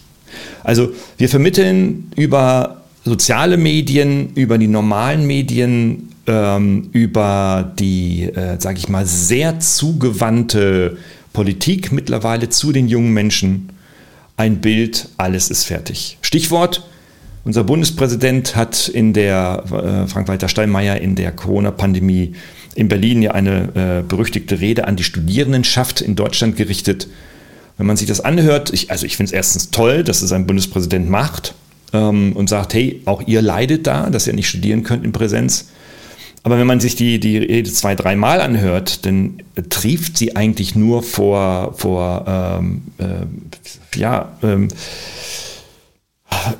Also 0.63 0.93
wir 1.17 1.27
vermitteln 1.27 2.11
über 2.15 2.83
soziale 3.03 3.57
Medien, 3.57 4.31
über 4.35 4.57
die 4.57 4.67
normalen 4.67 5.27
Medien 5.27 6.06
ähm, 6.27 6.89
über 6.91 7.73
die, 7.79 8.23
äh, 8.23 8.59
sage 8.59 8.77
ich 8.77 8.89
mal, 8.89 9.05
sehr 9.05 9.59
zugewandte 9.59 10.97
Politik 11.33 11.91
mittlerweile 11.91 12.49
zu 12.49 12.71
den 12.71 12.87
jungen 12.87 13.13
Menschen 13.13 13.69
ein 14.35 14.61
Bild, 14.61 15.09
alles 15.17 15.49
ist 15.49 15.63
fertig. 15.63 16.17
Stichwort, 16.21 16.87
unser 17.43 17.63
Bundespräsident 17.63 18.55
hat 18.55 18.87
in 18.87 19.13
der, 19.13 19.63
äh, 19.71 20.07
Frank-Walter 20.07 20.47
Steinmeier, 20.47 20.97
in 20.97 21.15
der 21.15 21.31
Corona-Pandemie 21.31 22.33
in 22.75 22.89
Berlin 22.89 23.23
ja 23.23 23.31
eine 23.31 23.69
äh, 23.73 24.03
berüchtigte 24.07 24.59
Rede 24.59 24.87
an 24.87 24.95
die 24.95 25.03
Studierendenschaft 25.03 26.01
in 26.01 26.15
Deutschland 26.15 26.57
gerichtet. 26.57 27.07
Wenn 27.77 27.87
man 27.87 27.97
sich 27.97 28.07
das 28.07 28.21
anhört, 28.21 28.71
ich, 28.71 28.91
also 28.91 29.05
ich 29.05 29.17
finde 29.17 29.29
es 29.29 29.33
erstens 29.33 29.71
toll, 29.71 30.03
dass 30.03 30.21
es 30.21 30.31
ein 30.31 30.45
Bundespräsident 30.45 31.09
macht 31.09 31.55
ähm, 31.93 32.33
und 32.33 32.49
sagt, 32.49 32.75
hey, 32.75 33.01
auch 33.05 33.25
ihr 33.25 33.41
leidet 33.41 33.87
da, 33.87 34.09
dass 34.11 34.27
ihr 34.27 34.33
nicht 34.33 34.49
studieren 34.49 34.83
könnt 34.83 35.03
in 35.03 35.11
Präsenz. 35.11 35.69
Aber 36.47 36.57
wenn 36.57 36.65
man 36.65 36.79
sich 36.79 36.95
die, 36.95 37.19
die 37.19 37.39
Rede 37.39 37.69
zwei, 37.73 37.93
dreimal 37.93 38.39
anhört, 38.39 39.05
dann 39.05 39.39
trieft 39.69 40.17
sie 40.17 40.37
eigentlich 40.37 40.77
nur 40.77 41.03
vor, 41.03 41.73
vor 41.75 42.23
ähm, 42.25 42.83
äh, 42.99 43.99
ja, 43.99 44.31
ähm, 44.41 44.69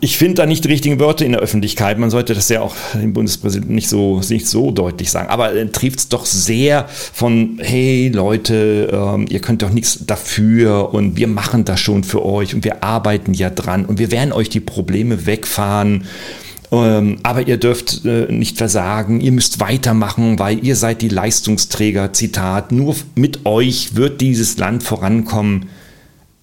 ich 0.02 0.18
finde 0.18 0.34
da 0.34 0.46
nicht 0.46 0.66
die 0.66 0.68
richtigen 0.68 1.00
Wörter 1.00 1.26
in 1.26 1.32
der 1.32 1.40
Öffentlichkeit. 1.40 2.00
Man 2.00 2.10
sollte 2.10 2.34
das 2.34 2.50
ja 2.50 2.60
auch 2.60 2.76
dem 2.96 3.14
Bundespräsidenten 3.14 3.76
nicht 3.76 3.88
so, 3.88 4.20
nicht 4.28 4.50
so 4.50 4.72
deutlich 4.72 5.10
sagen. 5.10 5.30
Aber 5.30 5.54
er 5.54 5.72
trieft 5.72 6.00
es 6.00 6.10
doch 6.10 6.26
sehr 6.26 6.90
von, 6.90 7.58
hey 7.62 8.10
Leute, 8.10 8.90
ähm, 8.92 9.26
ihr 9.30 9.40
könnt 9.40 9.62
doch 9.62 9.72
nichts 9.72 10.06
dafür 10.06 10.94
und 10.94 11.16
wir 11.16 11.30
machen 11.30 11.64
das 11.64 11.80
schon 11.80 12.04
für 12.04 12.26
euch 12.26 12.54
und 12.54 12.66
wir 12.66 12.84
arbeiten 12.84 13.34
ja 13.34 13.50
dran 13.50 13.86
und 13.86 14.00
wir 14.00 14.12
werden 14.12 14.34
euch 14.34 14.50
die 14.50 14.60
Probleme 14.60 15.26
wegfahren. 15.26 16.04
Ähm, 16.72 17.20
aber 17.24 17.48
ihr 17.48 17.58
dürft 17.58 18.04
äh, 18.06 18.32
nicht 18.32 18.58
versagen, 18.58 19.22
ihr 19.22 19.32
müsst 19.32 19.60
weitermachen, 19.60 20.38
weil 20.38 20.64
ihr 20.64 20.76
seid 20.76 21.02
die 21.02 21.10
Leistungsträger. 21.10 22.14
Zitat, 22.14 22.72
nur 22.72 22.96
mit 23.16 23.46
euch 23.46 23.96
wird 23.96 24.20
dieses 24.22 24.58
Land 24.58 24.84
vorankommen. 24.84 25.70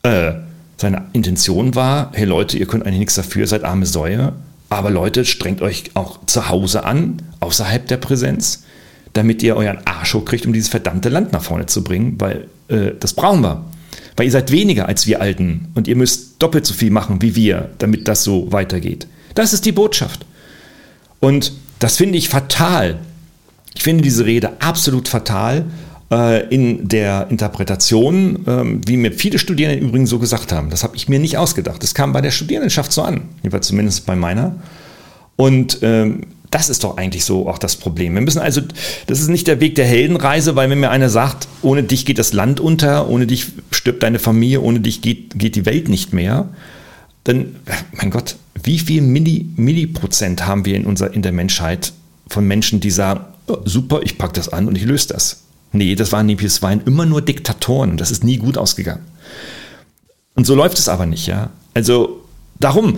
Äh, 0.02 0.32
seine 0.76 1.04
Intention 1.12 1.74
war, 1.74 2.10
hey 2.14 2.24
Leute, 2.24 2.58
ihr 2.58 2.66
könnt 2.66 2.84
eigentlich 2.84 3.00
nichts 3.00 3.14
dafür, 3.14 3.46
seid 3.46 3.64
arme 3.64 3.86
Säue. 3.86 4.32
Aber 4.70 4.90
Leute, 4.90 5.24
strengt 5.24 5.62
euch 5.62 5.90
auch 5.94 6.18
zu 6.26 6.48
Hause 6.48 6.84
an, 6.84 7.22
außerhalb 7.40 7.86
der 7.86 7.98
Präsenz, 7.98 8.64
damit 9.12 9.42
ihr 9.42 9.56
euren 9.56 9.78
Arsch 9.84 10.14
hochkriegt, 10.14 10.46
um 10.46 10.52
dieses 10.52 10.68
verdammte 10.68 11.10
Land 11.10 11.32
nach 11.32 11.42
vorne 11.42 11.66
zu 11.66 11.84
bringen, 11.84 12.16
weil 12.18 12.48
äh, 12.68 12.92
das 12.98 13.12
brauchen 13.12 13.42
wir. 13.42 13.64
Weil 14.16 14.26
ihr 14.26 14.32
seid 14.32 14.50
weniger 14.50 14.86
als 14.86 15.06
wir 15.06 15.20
Alten 15.20 15.68
und 15.74 15.86
ihr 15.86 15.96
müsst 15.96 16.42
doppelt 16.42 16.66
so 16.66 16.74
viel 16.74 16.90
machen 16.90 17.20
wie 17.20 17.36
wir, 17.36 17.70
damit 17.78 18.08
das 18.08 18.24
so 18.24 18.50
weitergeht. 18.50 19.06
Das 19.34 19.52
ist 19.52 19.64
die 19.64 19.72
Botschaft. 19.72 20.24
Und 21.20 21.52
das 21.78 21.96
finde 21.96 22.18
ich 22.18 22.28
fatal. 22.28 22.98
Ich 23.74 23.82
finde 23.82 24.02
diese 24.02 24.24
Rede 24.24 24.52
absolut 24.60 25.08
fatal 25.08 25.64
äh, 26.10 26.46
in 26.48 26.86
der 26.86 27.26
Interpretation, 27.30 28.46
äh, 28.46 28.86
wie 28.86 28.96
mir 28.96 29.12
viele 29.12 29.38
Studierende 29.38 29.84
übrigens 29.84 30.10
so 30.10 30.18
gesagt 30.18 30.52
haben. 30.52 30.70
Das 30.70 30.82
habe 30.82 30.96
ich 30.96 31.08
mir 31.08 31.18
nicht 31.18 31.36
ausgedacht. 31.36 31.82
Das 31.82 31.94
kam 31.94 32.12
bei 32.12 32.20
der 32.20 32.30
Studierendenschaft 32.30 32.92
so 32.92 33.02
an, 33.02 33.22
jedenfalls 33.42 33.66
zumindest 33.66 34.06
bei 34.06 34.14
meiner. 34.14 34.56
Und 35.36 35.78
ähm, 35.82 36.22
das 36.50 36.70
ist 36.70 36.84
doch 36.84 36.98
eigentlich 36.98 37.24
so 37.24 37.48
auch 37.48 37.58
das 37.58 37.74
Problem. 37.74 38.14
Wir 38.14 38.20
müssen 38.20 38.38
also, 38.38 38.60
das 39.08 39.20
ist 39.20 39.28
nicht 39.28 39.48
der 39.48 39.58
Weg 39.58 39.74
der 39.74 39.86
Heldenreise, 39.86 40.54
weil 40.54 40.70
wenn 40.70 40.78
mir 40.78 40.90
einer 40.90 41.08
sagt, 41.08 41.48
ohne 41.62 41.82
dich 41.82 42.06
geht 42.06 42.18
das 42.18 42.32
Land 42.32 42.60
unter, 42.60 43.08
ohne 43.08 43.26
dich 43.26 43.46
stirbt 43.72 44.04
deine 44.04 44.20
Familie, 44.20 44.60
ohne 44.60 44.78
dich 44.78 45.02
geht, 45.02 45.36
geht 45.36 45.56
die 45.56 45.66
Welt 45.66 45.88
nicht 45.88 46.12
mehr, 46.12 46.48
dann, 47.24 47.56
mein 47.92 48.10
Gott, 48.10 48.36
wie 48.62 48.78
viel 48.78 49.02
Milli, 49.02 49.46
Milliprozent 49.56 50.46
haben 50.46 50.64
wir 50.64 50.76
in, 50.76 50.84
unser, 50.84 51.12
in 51.12 51.22
der 51.22 51.32
Menschheit 51.32 51.92
von 52.28 52.46
Menschen, 52.46 52.80
die 52.80 52.90
sagen, 52.90 53.24
oh, 53.46 53.58
super, 53.64 54.00
ich 54.02 54.18
packe 54.18 54.34
das 54.34 54.50
an 54.50 54.68
und 54.68 54.76
ich 54.76 54.84
löse 54.84 55.08
das. 55.08 55.42
Nee, 55.72 55.96
das 55.96 56.12
waren 56.12 56.26
nämlich, 56.26 56.46
es 56.46 56.62
waren 56.62 56.82
immer 56.86 57.04
nur 57.04 57.20
Diktatoren 57.20 57.96
das 57.96 58.10
ist 58.10 58.22
nie 58.22 58.36
gut 58.36 58.56
ausgegangen. 58.56 59.02
Und 60.36 60.46
so 60.46 60.54
läuft 60.54 60.78
es 60.78 60.88
aber 60.88 61.06
nicht, 61.06 61.26
ja. 61.26 61.50
Also 61.74 62.24
darum, 62.60 62.96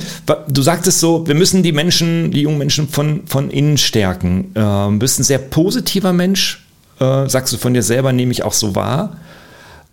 du 0.48 0.62
sagtest 0.62 1.00
so, 1.00 1.26
wir 1.26 1.34
müssen 1.34 1.62
die 1.62 1.72
Menschen, 1.72 2.30
die 2.30 2.42
jungen 2.42 2.58
Menschen 2.58 2.88
von, 2.88 3.26
von 3.26 3.50
innen 3.50 3.78
stärken. 3.78 4.52
Äh, 4.54 4.60
du 4.60 4.98
bist 4.98 5.18
ein 5.18 5.24
sehr 5.24 5.38
positiver 5.38 6.12
Mensch, 6.12 6.66
äh, 7.00 7.28
sagst 7.28 7.52
du 7.52 7.58
von 7.58 7.74
dir 7.74 7.82
selber, 7.82 8.12
nehme 8.12 8.32
ich 8.32 8.42
auch 8.42 8.52
so 8.52 8.74
wahr. 8.74 9.16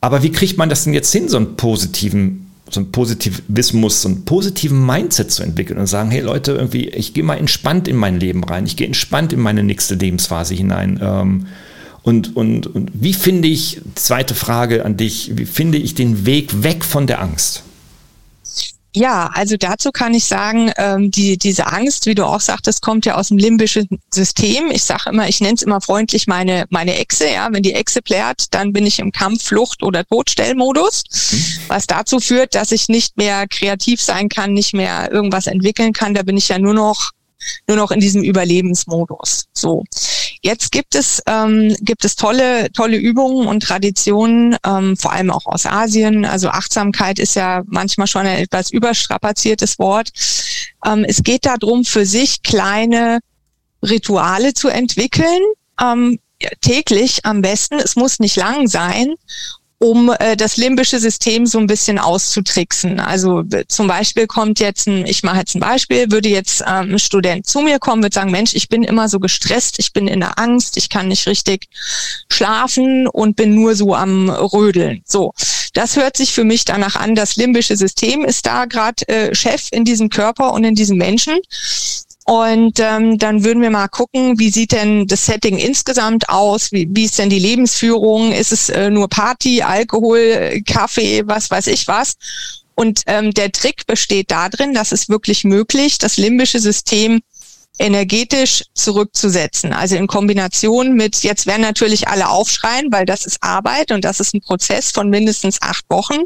Aber 0.02 0.24
wie 0.24 0.32
kriegt 0.32 0.58
man 0.58 0.69
das 0.69 0.84
denn 0.84 0.93
jetzt 0.93 1.12
hin, 1.12 1.30
so 1.30 1.38
einen 1.38 1.56
positiven 1.56 2.43
so 2.69 2.80
einen 2.80 2.91
Positivismus, 2.91 4.02
so 4.02 4.10
einen 4.10 4.26
positiven 4.26 4.86
Mindset 4.86 5.32
zu 5.32 5.43
entwickeln 5.43 5.80
und 5.80 5.88
sagen, 5.88 6.12
hey 6.12 6.21
Leute, 6.21 6.54
irgendwie, 6.54 6.89
ich 6.89 7.13
gehe 7.13 7.23
mal 7.23 7.38
entspannt 7.38 7.88
in 7.88 7.95
mein 7.95 8.19
Leben 8.19 8.43
rein, 8.43 8.65
ich 8.65 8.78
gehe 8.78 8.88
entspannt 8.88 9.34
in 9.34 9.41
meine 9.41 9.63
nächste 9.63 9.95
Lebensphase 9.95 10.56
hinein. 10.56 10.99
Ähm, 11.02 11.47
und, 12.04 12.36
und, 12.36 12.67
und 12.67 12.91
wie 12.93 13.13
finde 13.13 13.47
ich, 13.47 13.82
zweite 13.95 14.36
Frage 14.36 14.86
an 14.86 14.97
dich, 14.97 15.32
wie 15.36 15.45
finde 15.45 15.78
ich 15.78 15.95
den 15.95 16.26
Weg 16.26 16.63
weg 16.63 16.84
von 16.84 17.08
der 17.08 17.21
Angst? 17.21 17.63
Ja, 18.96 19.32
also 19.34 19.58
dazu 19.58 19.92
kann 19.92 20.14
ich 20.14 20.26
sagen, 20.26 20.72
ähm, 20.78 21.10
die, 21.10 21.38
diese 21.38 21.68
Angst, 21.68 22.06
wie 22.06 22.14
du 22.14 22.26
auch 22.26 22.42
sagtest, 22.42 22.82
kommt 22.82 23.06
ja 23.06 23.16
aus 23.16 23.30
dem 23.30 23.38
limbischen 23.38 23.88
System. 24.14 24.70
Ich 24.70 24.84
sage 24.84 25.10
immer, 25.10 25.28
ich 25.28 25.42
nenne 25.42 25.56
es 25.56 25.64
immer 25.64 25.82
freundlich 25.82 26.28
meine, 26.28 26.66
meine 26.70 26.96
Echse. 26.98 27.28
Ja, 27.28 27.50
wenn 27.52 27.64
die 27.64 27.74
Echse 27.74 28.04
plärt, 28.04 28.54
dann 28.54 28.72
bin 28.72 28.86
ich 28.86 29.00
im 29.00 29.12
Kampf, 29.12 29.46
Flucht 29.46 29.82
oder 29.82 30.06
Todstellmodus, 30.06 31.04
mhm. 31.10 31.38
was 31.70 31.88
dazu 31.88 32.20
führt, 32.20 32.54
dass 32.54 32.72
ich 32.72 32.88
nicht 32.88 33.18
mehr 33.18 33.48
kreativ 33.48 34.00
sein 34.00 34.30
kann, 34.30 34.54
nicht 34.54 34.74
mehr 34.74 35.12
irgendwas 35.12 35.48
entwickeln 35.48 35.94
kann. 35.94 36.14
Da 36.14 36.22
bin 36.22 36.38
ich 36.38 36.50
ja 36.50 36.60
nur 36.60 36.76
noch 36.76 37.12
nur 37.68 37.78
noch 37.78 37.92
in 37.92 38.00
diesem 38.00 38.24
Überlebensmodus. 38.24 39.46
So. 39.54 39.84
Jetzt 40.46 40.74
gibt 40.74 40.94
es, 40.94 41.22
ähm, 41.26 41.74
gibt 41.80 42.04
es 42.04 42.18
tolle, 42.18 42.70
tolle 42.74 42.98
Übungen 42.98 43.48
und 43.48 43.64
Traditionen, 43.64 44.58
ähm, 44.66 44.98
vor 44.98 45.14
allem 45.14 45.32
auch 45.32 45.46
aus 45.46 45.66
Asien. 45.66 46.26
Also 46.26 46.50
Achtsamkeit 46.50 47.18
ist 47.18 47.36
ja 47.36 47.64
manchmal 47.66 48.08
schon 48.08 48.28
ein 48.28 48.40
etwas 48.40 48.70
überstrapaziertes 48.70 49.80
Wort. 49.80 50.10
Ähm, 50.86 51.06
es 51.08 51.24
geht 51.24 51.46
darum, 51.46 51.86
für 51.86 52.06
sich 52.06 52.44
kleine 52.44 53.20
Rituale 53.82 54.54
zu 54.54 54.68
entwickeln, 54.68 55.42
ähm, 55.82 56.20
täglich 56.60 57.26
am 57.26 57.42
besten. 57.42 57.76
Es 57.76 57.96
muss 57.96 58.20
nicht 58.20 58.36
lang 58.36 58.68
sein 58.68 59.16
um 59.84 60.15
äh, 60.17 60.38
das 60.38 60.56
limbische 60.56 60.98
System 60.98 61.46
so 61.46 61.60
ein 61.60 61.67
bisschen 61.67 62.00
auszutricksen. 62.00 63.02
Also 63.02 63.43
zum 63.67 63.88
Beispiel 63.88 64.28
kommt 64.28 64.62
jetzt 64.62 64.88
ein, 64.88 65.06
ich 65.06 65.24
mache 65.24 65.39
jetzt 65.39 65.56
ein 65.56 65.60
Beispiel, 65.60 66.10
würde 66.10 66.30
jetzt 66.30 66.62
ähm, 66.62 66.93
ein 66.93 67.00
Student 67.00 67.46
zu 67.46 67.60
mir 67.60 67.80
kommen, 67.80 68.02
würde 68.02 68.15
sagen, 68.15 68.32
Mensch, 68.32 68.54
ich 68.54 68.69
bin 68.69 68.84
immer 68.84 69.10
so 69.10 69.19
gestresst, 69.19 69.80
ich 69.80 69.91
bin 69.91 70.08
in 70.08 70.22
der 70.22 70.39
Angst, 70.39 70.78
ich 70.78 70.88
kann 70.88 71.10
nicht 71.10 71.28
richtig 71.28 71.67
schlafen 72.32 73.08
und 73.08 73.36
bin 73.36 73.56
nur 73.56 73.76
so 73.76 73.93
am 73.93 74.30
Rödeln. 74.30 75.02
So, 75.06 75.34
das 75.74 75.98
hört 75.98 76.15
sich 76.15 76.32
für 76.32 76.46
mich 76.46 76.63
danach 76.63 76.96
an, 76.96 77.13
das 77.13 77.36
limbische 77.36 77.76
System 77.76 78.24
ist 78.24 78.46
da 78.46 78.63
gerade 78.63 79.06
äh, 79.10 79.36
Chef 79.36 79.67
in 79.72 79.84
diesem 79.84 80.10
Körper 80.10 80.54
und 80.54 80.63
in 80.63 80.76
diesem 80.76 80.98
Menschen. 80.98 81.39
Und 82.26 82.80
ähm, 82.80 83.18
dann 83.18 83.44
würden 83.44 83.62
wir 83.62 83.70
mal 83.70 83.90
gucken, 83.90 84.40
wie 84.40 84.50
sieht 84.50 84.72
denn 84.72 85.08
das 85.08 85.26
Setting 85.26 85.58
insgesamt 85.58 86.30
aus? 86.30 86.72
Wie, 86.72 86.88
wie 86.92 87.04
ist 87.04 87.20
denn 87.20 87.30
die 87.30 87.40
Lebensführung? 87.40 88.32
Ist 88.32 88.54
es 88.54 88.70
äh, 88.70 88.90
nur 88.90 89.10
Party, 89.10 89.62
Alkohol, 89.62 90.62
Kaffee, 90.66 91.24
was 91.26 91.52
weiß 91.52 91.68
ich 91.68 91.88
was? 91.88 92.16
Und 92.76 93.02
ähm, 93.08 93.32
der 93.32 93.52
Trick 93.52 93.86
besteht 93.86 94.32
darin, 94.32 94.74
dass 94.74 94.92
es 94.92 95.10
wirklich 95.10 95.44
möglich, 95.44 95.98
das 95.98 96.18
limbische 96.18 96.60
System 96.60 97.22
energetisch 97.80 98.64
zurückzusetzen. 98.76 99.74
Also 99.74 99.96
in 99.96 100.08
Kombination 100.08 100.94
mit, 100.94 101.24
jetzt 101.24 101.48
werden 101.48 101.62
natürlich 101.62 102.08
alle 102.08 102.30
aufschreien, 102.30 102.92
weil 102.92 103.06
das 103.06 103.26
ist 103.26 103.42
Arbeit 103.42 103.92
und 103.92 104.06
das 104.06 104.20
ist 104.20 104.34
ein 104.34 104.42
Prozess 104.42 104.92
von 104.92 105.10
mindestens 105.10 105.62
acht 105.62 105.86
Wochen, 105.90 106.22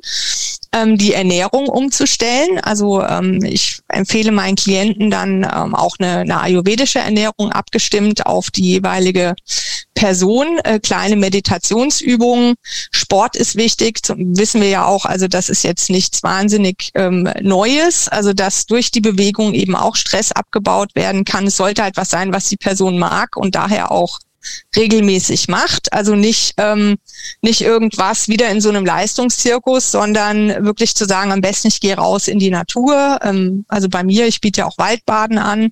ähm, 0.78 0.98
die 0.98 1.14
Ernährung 1.14 1.68
umzustellen. 1.68 2.60
Also 2.60 3.04
ähm, 3.04 3.44
ich 3.44 3.80
empfehle 3.88 4.32
meinen 4.32 4.56
Klienten 4.56 5.10
dann 5.10 5.44
ähm, 5.44 5.76
auch 5.76 5.96
eine, 6.00 6.20
eine 6.20 6.42
ayurvedische 6.42 7.00
Ernährung 7.00 7.52
abgestimmt 7.52 8.26
auf 8.26 8.52
die 8.52 8.64
jeweilige 8.64 9.36
Person, 9.98 10.60
äh, 10.64 10.80
kleine 10.80 11.16
Meditationsübungen. 11.16 12.56
Sport 12.92 13.36
ist 13.36 13.56
wichtig, 13.56 14.06
zum, 14.06 14.38
wissen 14.38 14.62
wir 14.62 14.70
ja 14.70 14.86
auch, 14.86 15.06
also 15.06 15.28
das 15.28 15.50
ist 15.50 15.64
jetzt 15.64 15.90
nichts 15.90 16.22
wahnsinnig 16.22 16.92
ähm, 16.94 17.28
Neues, 17.42 18.08
also 18.08 18.34
dass 18.34 18.68
durch 18.68 18.92
die 18.92 19.02
Bewegung 19.02 19.54
eben 19.54 19.76
auch 19.76 19.96
Stress 19.96 20.32
abgebaut 20.32 20.94
werden 20.94 21.26
kann. 21.26 21.48
Es 21.48 21.58
sollte 21.58 21.82
halt 21.82 21.98
was 21.98 22.12
sein, 22.12 22.32
was 22.32 22.48
die 22.48 22.58
Person 22.58 23.00
mag 23.00 23.36
und 23.36 23.56
daher 23.56 23.92
auch 23.92 24.20
regelmäßig 24.76 25.48
macht. 25.48 25.94
Also 25.94 26.16
nicht, 26.16 26.54
ähm, 26.58 26.98
nicht 27.42 27.62
irgendwas 27.62 28.28
wieder 28.28 28.50
in 28.50 28.62
so 28.62 28.70
einem 28.70 28.86
Leistungszirkus, 28.86 29.92
sondern 29.92 30.66
wirklich 30.66 30.96
zu 30.96 31.06
sagen, 31.06 31.32
am 31.32 31.42
besten 31.42 31.68
ich 31.68 31.80
gehe 31.80 31.96
raus 31.96 32.28
in 32.28 32.40
die 32.40 32.52
Natur. 32.52 33.20
Ähm, 33.24 33.66
also 33.68 33.90
bei 33.90 34.04
mir, 34.04 34.28
ich 34.28 34.42
biete 34.42 34.62
ja 34.62 34.66
auch 34.66 34.78
Waldbaden 34.78 35.38
an. 35.38 35.72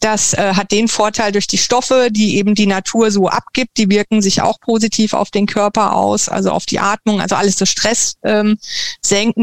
Das 0.00 0.34
äh, 0.34 0.52
hat 0.54 0.72
den 0.72 0.88
Vorteil 0.88 1.32
durch 1.32 1.46
die 1.46 1.58
Stoffe, 1.58 2.08
die 2.10 2.36
eben 2.36 2.54
die 2.54 2.66
Natur 2.66 3.10
so 3.10 3.28
abgibt, 3.28 3.78
die 3.78 3.88
wirken 3.88 4.20
sich 4.20 4.42
auch 4.42 4.60
positiv 4.60 5.14
auf 5.14 5.30
den 5.30 5.46
Körper 5.46 5.94
aus, 5.94 6.28
also 6.28 6.50
auf 6.50 6.66
die 6.66 6.78
Atmung, 6.78 7.20
also 7.20 7.34
alles 7.34 7.56
so 7.56 7.64
stresssenkend 7.64 8.60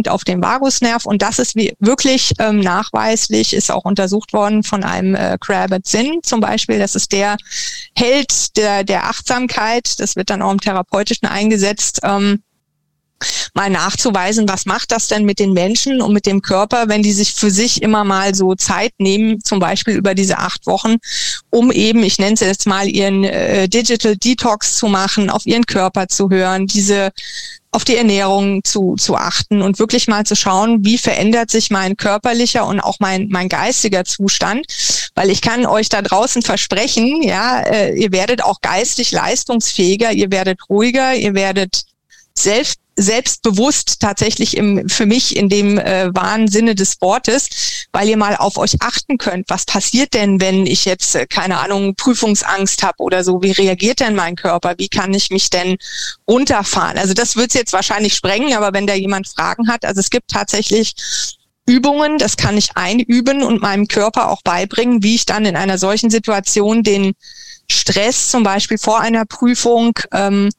ähm, 0.07 0.11
auf 0.13 0.23
den 0.23 0.41
Vagusnerv. 0.41 1.05
Und 1.05 1.21
das 1.21 1.39
ist 1.39 1.55
wie, 1.55 1.73
wirklich 1.79 2.33
ähm, 2.39 2.59
nachweislich, 2.59 3.53
ist 3.53 3.71
auch 3.71 3.85
untersucht 3.85 4.31
worden 4.33 4.63
von 4.63 4.83
einem 4.83 5.15
äh, 5.15 5.37
Kravitz 5.39 5.91
Sinn 5.91 6.19
zum 6.21 6.39
Beispiel. 6.39 6.77
Das 6.77 6.95
ist 6.95 7.11
der 7.11 7.37
Held 7.97 8.55
der, 8.55 8.83
der 8.83 9.05
Achtsamkeit. 9.05 9.99
Das 9.99 10.15
wird 10.15 10.29
dann 10.29 10.41
auch 10.41 10.51
im 10.51 10.61
Therapeutischen 10.61 11.27
eingesetzt. 11.27 12.01
Ähm, 12.03 12.43
mal 13.53 13.69
nachzuweisen, 13.69 14.47
was 14.47 14.65
macht 14.65 14.91
das 14.91 15.07
denn 15.07 15.25
mit 15.25 15.39
den 15.39 15.53
Menschen 15.53 16.01
und 16.01 16.13
mit 16.13 16.25
dem 16.25 16.41
Körper, 16.41 16.87
wenn 16.87 17.03
die 17.03 17.13
sich 17.13 17.33
für 17.33 17.51
sich 17.51 17.81
immer 17.81 18.03
mal 18.03 18.35
so 18.35 18.55
Zeit 18.55 18.93
nehmen, 18.97 19.43
zum 19.43 19.59
Beispiel 19.59 19.95
über 19.95 20.15
diese 20.15 20.37
acht 20.37 20.65
Wochen, 20.65 20.97
um 21.49 21.71
eben, 21.71 22.03
ich 22.03 22.19
nenne 22.19 22.33
es 22.33 22.39
jetzt 22.39 22.67
mal, 22.67 22.87
ihren 22.87 23.23
äh, 23.23 23.67
Digital 23.67 24.15
Detox 24.17 24.75
zu 24.75 24.87
machen, 24.87 25.29
auf 25.29 25.45
ihren 25.45 25.65
Körper 25.65 26.07
zu 26.07 26.29
hören, 26.29 26.67
diese 26.67 27.11
auf 27.73 27.83
die 27.83 27.95
Ernährung 27.95 28.63
zu, 28.63 28.95
zu 28.97 29.15
achten 29.15 29.63
und 29.63 29.79
wirklich 29.79 30.07
mal 30.07 30.25
zu 30.25 30.35
schauen, 30.35 30.85
wie 30.85 30.99
verändert 30.99 31.49
sich 31.49 31.71
mein 31.71 31.97
körperlicher 31.97 32.67
und 32.67 32.79
auch 32.79 32.97
mein, 32.99 33.29
mein 33.29 33.49
geistiger 33.49 34.05
Zustand. 34.05 34.65
Weil 35.15 35.31
ich 35.31 35.41
kann 35.41 35.65
euch 35.65 35.89
da 35.89 36.03
draußen 36.03 36.43
versprechen, 36.43 37.23
ja, 37.23 37.61
äh, 37.61 37.95
ihr 37.95 38.11
werdet 38.11 38.43
auch 38.43 38.61
geistig 38.61 39.11
leistungsfähiger, 39.11 40.11
ihr 40.11 40.31
werdet 40.31 40.59
ruhiger, 40.69 41.15
ihr 41.15 41.33
werdet 41.33 41.83
selbst 42.37 42.77
selbstbewusst 42.95 43.99
tatsächlich 43.99 44.55
im, 44.55 44.87
für 44.87 45.05
mich 45.05 45.35
in 45.35 45.49
dem 45.49 45.77
äh, 45.77 46.13
wahren 46.13 46.47
Sinne 46.47 46.75
des 46.75 47.01
Wortes, 47.01 47.87
weil 47.91 48.07
ihr 48.07 48.17
mal 48.17 48.35
auf 48.35 48.57
euch 48.57 48.81
achten 48.81 49.17
könnt. 49.17 49.49
Was 49.49 49.65
passiert 49.65 50.13
denn, 50.13 50.39
wenn 50.39 50.65
ich 50.65 50.85
jetzt, 50.85 51.15
äh, 51.15 51.25
keine 51.25 51.59
Ahnung, 51.59 51.95
Prüfungsangst 51.95 52.83
habe 52.83 52.97
oder 52.99 53.23
so? 53.23 53.41
Wie 53.41 53.51
reagiert 53.51 53.99
denn 53.99 54.15
mein 54.15 54.35
Körper? 54.35 54.75
Wie 54.77 54.89
kann 54.89 55.13
ich 55.13 55.31
mich 55.31 55.49
denn 55.49 55.77
runterfahren? 56.27 56.97
Also 56.97 57.13
das 57.13 57.35
wird 57.35 57.53
jetzt 57.53 57.73
wahrscheinlich 57.73 58.15
sprengen, 58.15 58.53
aber 58.53 58.73
wenn 58.73 58.87
da 58.87 58.93
jemand 58.93 59.27
Fragen 59.27 59.67
hat, 59.67 59.85
also 59.85 59.99
es 59.99 60.09
gibt 60.09 60.29
tatsächlich 60.29 60.93
Übungen, 61.65 62.17
das 62.17 62.37
kann 62.37 62.57
ich 62.57 62.75
einüben 62.75 63.41
und 63.41 63.61
meinem 63.61 63.87
Körper 63.87 64.29
auch 64.29 64.41
beibringen, 64.43 65.01
wie 65.01 65.15
ich 65.15 65.25
dann 65.25 65.45
in 65.45 65.55
einer 65.55 65.77
solchen 65.77 66.09
Situation 66.09 66.83
den 66.83 67.13
Stress 67.71 68.29
zum 68.29 68.43
Beispiel 68.43 68.77
vor 68.77 68.99
einer 68.99 69.25
Prüfung 69.25 69.97
ähm, 70.11 70.49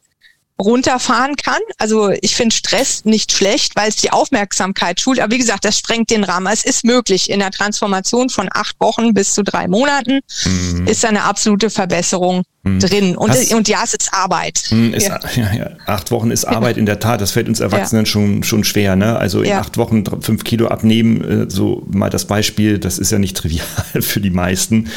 runterfahren 0.60 1.36
kann. 1.36 1.60
Also 1.78 2.10
ich 2.20 2.36
finde 2.36 2.54
Stress 2.54 3.04
nicht 3.04 3.32
schlecht, 3.32 3.76
weil 3.76 3.88
es 3.88 3.96
die 3.96 4.12
Aufmerksamkeit 4.12 5.00
schult. 5.00 5.20
Aber 5.20 5.32
wie 5.32 5.38
gesagt, 5.38 5.64
das 5.64 5.78
sprengt 5.78 6.10
den 6.10 6.24
Rahmen. 6.24 6.52
Es 6.52 6.64
ist 6.64 6.84
möglich. 6.84 7.30
In 7.30 7.40
der 7.40 7.50
Transformation 7.50 8.28
von 8.30 8.48
acht 8.52 8.76
Wochen 8.80 9.14
bis 9.14 9.34
zu 9.34 9.42
drei 9.42 9.68
Monaten 9.68 10.20
mhm. 10.44 10.86
ist 10.86 11.04
eine 11.04 11.24
absolute 11.24 11.70
Verbesserung 11.70 12.44
hm. 12.64 12.80
drin. 12.80 13.16
Und, 13.16 13.30
Hast, 13.30 13.52
und 13.52 13.68
ja, 13.68 13.80
es 13.84 13.94
ist 13.94 14.12
Arbeit. 14.12 14.64
Hm, 14.68 14.94
ist, 14.94 15.08
ja. 15.08 15.20
Ja, 15.36 15.54
ja. 15.54 15.70
Acht 15.86 16.10
Wochen 16.10 16.30
ist 16.30 16.44
Arbeit 16.44 16.76
in 16.76 16.86
der 16.86 16.98
Tat. 16.98 17.20
Das 17.20 17.32
fällt 17.32 17.48
uns 17.48 17.60
Erwachsenen 17.60 18.06
schon, 18.06 18.42
schon 18.42 18.64
schwer. 18.64 18.96
Ne? 18.96 19.16
Also 19.16 19.42
in 19.42 19.52
acht 19.52 19.76
Wochen 19.76 20.04
fünf 20.22 20.44
Kilo 20.44 20.68
abnehmen, 20.68 21.46
äh, 21.46 21.50
so 21.50 21.86
mal 21.90 22.10
das 22.10 22.24
Beispiel, 22.24 22.78
das 22.78 22.98
ist 22.98 23.12
ja 23.12 23.18
nicht 23.18 23.36
trivial 23.36 23.66
für 24.00 24.20
die 24.20 24.30
meisten. 24.30 24.88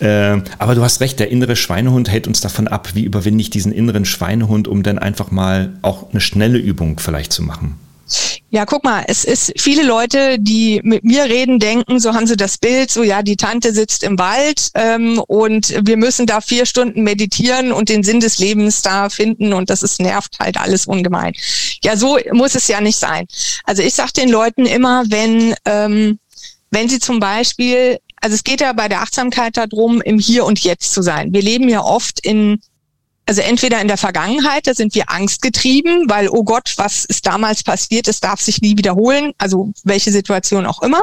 Äh, 0.00 0.38
aber 0.58 0.74
du 0.74 0.82
hast 0.82 1.00
recht, 1.00 1.20
der 1.20 1.30
innere 1.30 1.56
Schweinehund 1.56 2.10
hält 2.10 2.26
uns 2.26 2.40
davon 2.40 2.68
ab. 2.68 2.90
Wie 2.94 3.04
überwinde 3.04 3.40
ich 3.40 3.50
diesen 3.50 3.72
inneren 3.72 4.04
Schweinehund, 4.04 4.68
um 4.68 4.82
dann 4.82 4.98
einfach 4.98 5.30
mal 5.30 5.72
auch 5.82 6.10
eine 6.10 6.20
schnelle 6.20 6.58
Übung 6.58 6.98
vielleicht 6.98 7.32
zu 7.32 7.42
machen? 7.42 7.78
Ja, 8.50 8.66
guck 8.66 8.84
mal, 8.84 9.04
es 9.08 9.24
ist 9.24 9.52
viele 9.56 9.82
Leute, 9.82 10.38
die 10.38 10.80
mit 10.84 11.04
mir 11.04 11.24
reden, 11.24 11.58
denken, 11.58 11.98
so 11.98 12.14
haben 12.14 12.26
sie 12.26 12.36
das 12.36 12.58
Bild, 12.58 12.90
so 12.90 13.02
ja, 13.02 13.22
die 13.22 13.36
Tante 13.36 13.72
sitzt 13.72 14.02
im 14.02 14.18
Wald 14.18 14.70
ähm, 14.74 15.18
und 15.26 15.74
wir 15.84 15.96
müssen 15.96 16.26
da 16.26 16.40
vier 16.40 16.66
Stunden 16.66 17.02
meditieren 17.02 17.72
und 17.72 17.88
den 17.88 18.02
Sinn 18.04 18.20
des 18.20 18.38
Lebens 18.38 18.82
da 18.82 19.08
finden 19.08 19.52
und 19.52 19.70
das 19.70 19.82
ist 19.82 20.00
nervt 20.00 20.38
halt 20.38 20.56
alles 20.56 20.86
ungemein. 20.86 21.32
Ja, 21.82 21.96
so 21.96 22.18
muss 22.32 22.54
es 22.54 22.68
ja 22.68 22.80
nicht 22.80 22.98
sein. 22.98 23.26
Also 23.64 23.82
ich 23.82 23.94
sage 23.94 24.12
den 24.12 24.28
Leuten 24.28 24.66
immer, 24.66 25.04
wenn 25.08 25.54
ähm, 25.64 26.18
wenn 26.74 26.88
sie 26.88 26.98
zum 26.98 27.20
Beispiel, 27.20 27.98
also 28.20 28.34
es 28.34 28.44
geht 28.44 28.60
ja 28.60 28.72
bei 28.72 28.88
der 28.88 29.00
Achtsamkeit 29.00 29.56
darum, 29.56 30.02
im 30.02 30.18
Hier 30.18 30.44
und 30.44 30.58
Jetzt 30.58 30.92
zu 30.92 31.02
sein. 31.02 31.32
Wir 31.32 31.42
leben 31.42 31.68
ja 31.68 31.82
oft 31.82 32.18
in 32.20 32.60
also 33.26 33.40
entweder 33.40 33.80
in 33.80 33.88
der 33.88 33.96
Vergangenheit, 33.96 34.66
da 34.66 34.74
sind 34.74 34.94
wir 34.94 35.10
angstgetrieben, 35.10 36.10
weil, 36.10 36.28
oh 36.28 36.44
Gott, 36.44 36.74
was 36.76 37.04
ist 37.04 37.26
damals 37.26 37.62
passiert, 37.62 38.06
es 38.08 38.20
darf 38.20 38.40
sich 38.40 38.60
nie 38.60 38.76
wiederholen, 38.76 39.32
also 39.38 39.72
welche 39.84 40.12
Situation 40.12 40.66
auch 40.66 40.82
immer. 40.82 41.02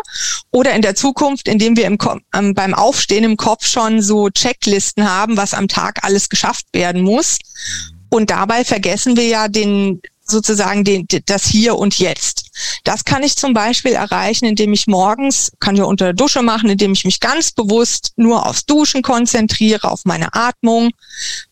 Oder 0.52 0.74
in 0.74 0.82
der 0.82 0.96
Zukunft, 0.96 1.48
indem 1.48 1.78
wir 1.78 1.86
im, 1.86 1.98
ähm, 2.36 2.54
beim 2.54 2.74
Aufstehen 2.74 3.24
im 3.24 3.38
Kopf 3.38 3.66
schon 3.66 4.02
so 4.02 4.30
Checklisten 4.30 5.10
haben, 5.10 5.38
was 5.38 5.54
am 5.54 5.68
Tag 5.68 6.04
alles 6.04 6.30
geschafft 6.30 6.66
werden 6.74 7.02
muss. 7.02 7.40
Und 8.10 8.30
dabei 8.30 8.66
vergessen 8.66 9.16
wir 9.16 9.28
ja 9.28 9.48
den 9.48 10.02
sozusagen 10.32 10.84
den, 10.84 11.06
das 11.26 11.46
Hier 11.46 11.78
und 11.78 12.00
Jetzt. 12.00 12.50
Das 12.84 13.06
kann 13.06 13.24
ich 13.24 13.36
zum 13.36 13.54
Beispiel 13.54 13.94
erreichen, 13.94 14.46
indem 14.46 14.74
ich 14.74 14.88
morgens, 14.88 15.52
kann 15.60 15.76
ich 15.76 15.82
unter 15.82 16.06
der 16.06 16.14
Dusche 16.14 16.42
machen, 16.42 16.70
indem 16.70 16.94
ich 16.94 17.06
mich 17.06 17.20
ganz 17.20 17.52
bewusst 17.52 18.14
nur 18.16 18.46
aufs 18.46 18.66
Duschen 18.66 19.02
konzentriere, 19.02 19.90
auf 19.90 20.06
meine 20.06 20.34
Atmung, 20.34 20.92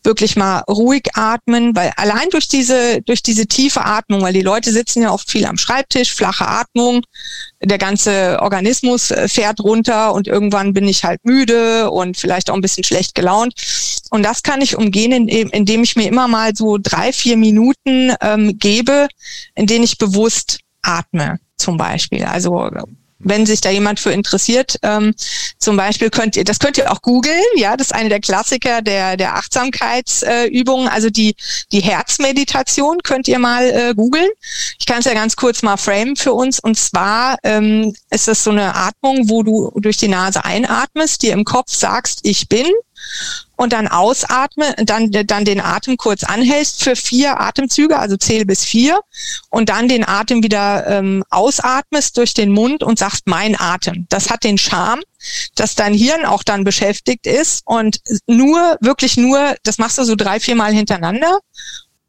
wirklich 0.02 0.36
mal 0.36 0.60
ruhig 0.68 1.04
atmen, 1.14 1.74
weil 1.76 1.92
allein 1.96 2.28
durch 2.30 2.48
diese, 2.48 3.02
durch 3.02 3.22
diese 3.22 3.46
tiefe 3.46 3.84
Atmung, 3.84 4.22
weil 4.22 4.32
die 4.32 4.42
Leute 4.42 4.72
sitzen 4.72 5.02
ja 5.02 5.12
oft 5.12 5.30
viel 5.30 5.46
am 5.46 5.58
Schreibtisch, 5.58 6.12
flache 6.12 6.46
Atmung, 6.46 7.02
der 7.62 7.78
ganze 7.78 8.38
Organismus 8.40 9.10
äh, 9.10 9.28
fährt 9.28 9.60
runter 9.60 10.12
und 10.14 10.26
irgendwann 10.26 10.72
bin 10.72 10.88
ich 10.88 11.04
halt 11.04 11.20
müde 11.24 11.90
und 11.90 12.16
vielleicht 12.16 12.50
auch 12.50 12.54
ein 12.54 12.60
bisschen 12.60 12.84
schlecht 12.84 13.14
gelaunt. 13.14 13.54
Und 14.10 14.24
das 14.24 14.42
kann 14.42 14.60
ich 14.60 14.76
umgehen, 14.76 15.28
indem 15.28 15.82
ich 15.82 15.96
mir 15.96 16.08
immer 16.08 16.28
mal 16.28 16.54
so 16.54 16.78
drei, 16.80 17.12
vier 17.12 17.36
Minuten 17.36 18.14
ähm, 18.20 18.58
gebe, 18.58 19.08
in 19.54 19.66
denen 19.66 19.84
ich 19.84 19.98
bewusst 19.98 20.60
atme, 20.82 21.38
zum 21.56 21.76
Beispiel. 21.76 22.24
Also 22.24 22.70
wenn 23.20 23.46
sich 23.46 23.60
da 23.60 23.70
jemand 23.70 24.00
für 24.00 24.12
interessiert. 24.12 24.78
Ähm, 24.82 25.14
zum 25.58 25.76
Beispiel 25.76 26.10
könnt 26.10 26.36
ihr, 26.36 26.44
das 26.44 26.58
könnt 26.58 26.78
ihr 26.78 26.90
auch 26.90 27.02
googeln, 27.02 27.42
ja, 27.54 27.76
das 27.76 27.88
ist 27.88 27.92
eine 27.92 28.08
der 28.08 28.20
Klassiker 28.20 28.82
der, 28.82 29.16
der 29.16 29.36
Achtsamkeitsübungen, 29.36 30.86
äh, 30.86 30.90
also 30.90 31.10
die, 31.10 31.36
die 31.70 31.80
Herzmeditation 31.80 32.98
könnt 33.02 33.28
ihr 33.28 33.38
mal 33.38 33.64
äh, 33.64 33.94
googeln. 33.94 34.28
Ich 34.78 34.86
kann 34.86 35.00
es 35.00 35.04
ja 35.04 35.14
ganz 35.14 35.36
kurz 35.36 35.62
mal 35.62 35.76
framen 35.76 36.16
für 36.16 36.32
uns 36.32 36.58
und 36.58 36.78
zwar 36.78 37.36
ähm, 37.44 37.94
ist 38.10 38.26
das 38.26 38.42
so 38.42 38.50
eine 38.50 38.74
Atmung, 38.74 39.28
wo 39.28 39.42
du 39.42 39.70
durch 39.76 39.98
die 39.98 40.08
Nase 40.08 40.44
einatmest, 40.44 41.22
dir 41.22 41.32
im 41.32 41.44
Kopf 41.44 41.72
sagst, 41.72 42.20
ich 42.22 42.48
bin 42.48 42.66
und 43.60 43.74
dann 43.74 43.88
ausatme, 43.88 44.74
dann, 44.78 45.10
dann 45.10 45.44
den 45.44 45.60
Atem 45.60 45.98
kurz 45.98 46.24
anhältst 46.24 46.82
für 46.82 46.96
vier 46.96 47.42
Atemzüge, 47.42 47.98
also 47.98 48.16
zähle 48.16 48.46
bis 48.46 48.64
vier 48.64 49.00
und 49.50 49.68
dann 49.68 49.86
den 49.86 50.02
Atem 50.08 50.42
wieder 50.42 50.86
ähm, 50.86 51.22
ausatmest 51.28 52.16
durch 52.16 52.32
den 52.32 52.52
Mund 52.52 52.82
und 52.82 52.98
sagst 52.98 53.26
mein 53.26 53.60
Atem. 53.60 54.06
Das 54.08 54.30
hat 54.30 54.44
den 54.44 54.56
Charme, 54.56 55.02
dass 55.56 55.74
dein 55.74 55.92
Hirn 55.92 56.24
auch 56.24 56.42
dann 56.42 56.64
beschäftigt 56.64 57.26
ist 57.26 57.60
und 57.66 58.00
nur, 58.26 58.78
wirklich 58.80 59.18
nur, 59.18 59.54
das 59.62 59.76
machst 59.76 59.98
du 59.98 60.04
so 60.04 60.16
drei, 60.16 60.40
vier 60.40 60.56
Mal 60.56 60.72
hintereinander 60.72 61.40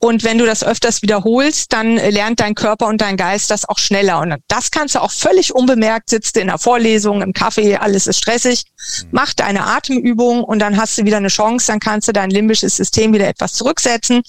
und 0.03 0.23
wenn 0.23 0.39
du 0.39 0.47
das 0.47 0.63
öfters 0.63 1.03
wiederholst, 1.03 1.71
dann 1.71 1.95
lernt 1.95 2.39
dein 2.39 2.55
Körper 2.55 2.87
und 2.87 3.01
dein 3.01 3.17
Geist 3.17 3.51
das 3.51 3.69
auch 3.69 3.77
schneller. 3.77 4.19
Und 4.19 4.35
das 4.47 4.71
kannst 4.71 4.95
du 4.95 4.99
auch 4.99 5.11
völlig 5.11 5.53
unbemerkt, 5.53 6.09
sitzt 6.09 6.37
in 6.37 6.47
der 6.47 6.57
Vorlesung, 6.57 7.21
im 7.21 7.33
Kaffee, 7.33 7.75
alles 7.75 8.07
ist 8.07 8.17
stressig. 8.17 8.63
Mhm. 9.03 9.07
Mach 9.11 9.33
deine 9.33 9.63
Atemübung 9.63 10.43
und 10.43 10.57
dann 10.57 10.75
hast 10.75 10.97
du 10.97 11.05
wieder 11.05 11.17
eine 11.17 11.27
Chance, 11.27 11.67
dann 11.67 11.79
kannst 11.79 12.07
du 12.07 12.13
dein 12.13 12.31
limbisches 12.31 12.77
System 12.77 13.13
wieder 13.13 13.27
etwas 13.27 13.53
zurücksetzen 13.53 14.23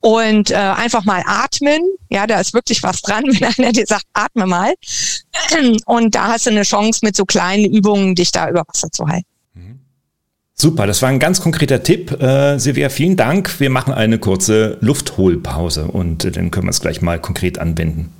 und 0.00 0.50
äh, 0.50 0.56
einfach 0.56 1.04
mal 1.04 1.22
atmen. 1.24 1.80
Ja, 2.10 2.26
da 2.26 2.40
ist 2.40 2.52
wirklich 2.52 2.82
was 2.82 3.00
dran, 3.00 3.24
wenn 3.26 3.54
einer 3.56 3.72
dir 3.72 3.86
sagt, 3.86 4.04
atme 4.14 4.46
mal. 4.46 4.74
Und 5.86 6.16
da 6.16 6.26
hast 6.26 6.46
du 6.46 6.50
eine 6.50 6.64
Chance, 6.64 7.00
mit 7.04 7.14
so 7.14 7.24
kleinen 7.24 7.66
Übungen 7.66 8.16
dich 8.16 8.32
da 8.32 8.50
über 8.50 8.64
Wasser 8.66 8.90
zu 8.90 9.06
halten. 9.06 9.26
Super, 10.60 10.88
das 10.88 11.02
war 11.02 11.08
ein 11.08 11.20
ganz 11.20 11.40
konkreter 11.40 11.84
Tipp. 11.84 12.20
Äh, 12.20 12.58
Silvia, 12.58 12.88
vielen 12.88 13.16
Dank. 13.16 13.60
Wir 13.60 13.70
machen 13.70 13.94
eine 13.94 14.18
kurze 14.18 14.76
Luftholpause 14.80 15.84
und 15.84 16.24
äh, 16.24 16.32
dann 16.32 16.50
können 16.50 16.66
wir 16.66 16.70
es 16.70 16.80
gleich 16.80 17.00
mal 17.00 17.20
konkret 17.20 17.60
anwenden. 17.60 18.12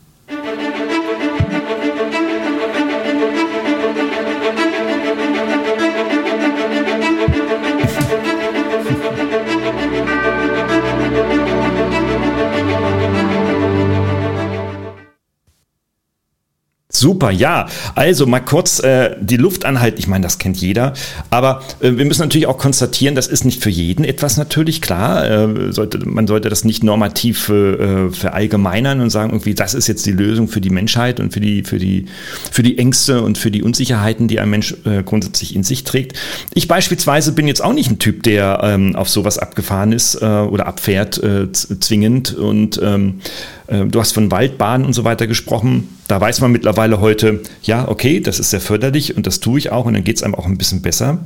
Super, 16.98 17.30
ja. 17.30 17.66
Also 17.94 18.26
mal 18.26 18.40
kurz 18.40 18.80
äh, 18.80 19.14
die 19.20 19.36
Luft 19.36 19.64
anhalten. 19.64 19.98
Ich 19.98 20.08
meine, 20.08 20.24
das 20.24 20.38
kennt 20.38 20.56
jeder. 20.56 20.94
Aber 21.30 21.62
äh, 21.80 21.92
wir 21.96 22.04
müssen 22.04 22.22
natürlich 22.22 22.48
auch 22.48 22.58
konstatieren, 22.58 23.14
das 23.14 23.28
ist 23.28 23.44
nicht 23.44 23.62
für 23.62 23.70
jeden 23.70 24.04
etwas 24.04 24.36
natürlich 24.36 24.80
klar. 24.80 25.24
Äh, 25.28 25.72
sollte, 25.72 25.98
man 26.04 26.26
sollte 26.26 26.48
das 26.48 26.64
nicht 26.64 26.82
normativ 26.82 27.48
äh, 27.50 28.10
verallgemeinern 28.10 29.00
und 29.00 29.10
sagen, 29.10 29.30
irgendwie, 29.30 29.54
das 29.54 29.74
ist 29.74 29.86
jetzt 29.86 30.06
die 30.06 30.12
Lösung 30.12 30.48
für 30.48 30.60
die 30.60 30.70
Menschheit 30.70 31.20
und 31.20 31.32
für 31.32 31.40
die, 31.40 31.62
für 31.62 31.78
die, 31.78 32.06
für 32.50 32.64
die 32.64 32.78
Ängste 32.78 33.22
und 33.22 33.38
für 33.38 33.52
die 33.52 33.62
Unsicherheiten, 33.62 34.26
die 34.26 34.40
ein 34.40 34.50
Mensch 34.50 34.74
äh, 34.84 35.04
grundsätzlich 35.04 35.54
in 35.54 35.62
sich 35.62 35.84
trägt. 35.84 36.18
Ich 36.54 36.66
beispielsweise 36.66 37.30
bin 37.30 37.46
jetzt 37.46 37.62
auch 37.62 37.74
nicht 37.74 37.90
ein 37.90 38.00
Typ, 38.00 38.24
der 38.24 38.60
ähm, 38.64 38.96
auf 38.96 39.08
sowas 39.08 39.38
abgefahren 39.38 39.92
ist 39.92 40.16
äh, 40.20 40.24
oder 40.24 40.66
abfährt, 40.66 41.22
äh, 41.22 41.52
zwingend. 41.52 42.34
Und 42.34 42.80
ähm, 42.82 43.20
äh, 43.20 43.57
du 43.68 44.00
hast 44.00 44.12
von 44.12 44.30
Waldbahnen 44.30 44.86
und 44.86 44.94
so 44.94 45.04
weiter 45.04 45.26
gesprochen. 45.26 45.88
Da 46.08 46.18
weiß 46.20 46.40
man 46.40 46.50
mittlerweile 46.50 47.00
heute, 47.00 47.42
ja, 47.62 47.86
okay, 47.86 48.20
das 48.20 48.38
ist 48.38 48.50
sehr 48.50 48.62
förderlich 48.62 49.16
und 49.16 49.26
das 49.26 49.40
tue 49.40 49.58
ich 49.58 49.70
auch 49.70 49.84
und 49.84 49.92
dann 49.92 50.04
geht 50.04 50.16
es 50.16 50.22
einem 50.22 50.34
auch 50.34 50.46
ein 50.46 50.56
bisschen 50.56 50.80
besser. 50.80 51.18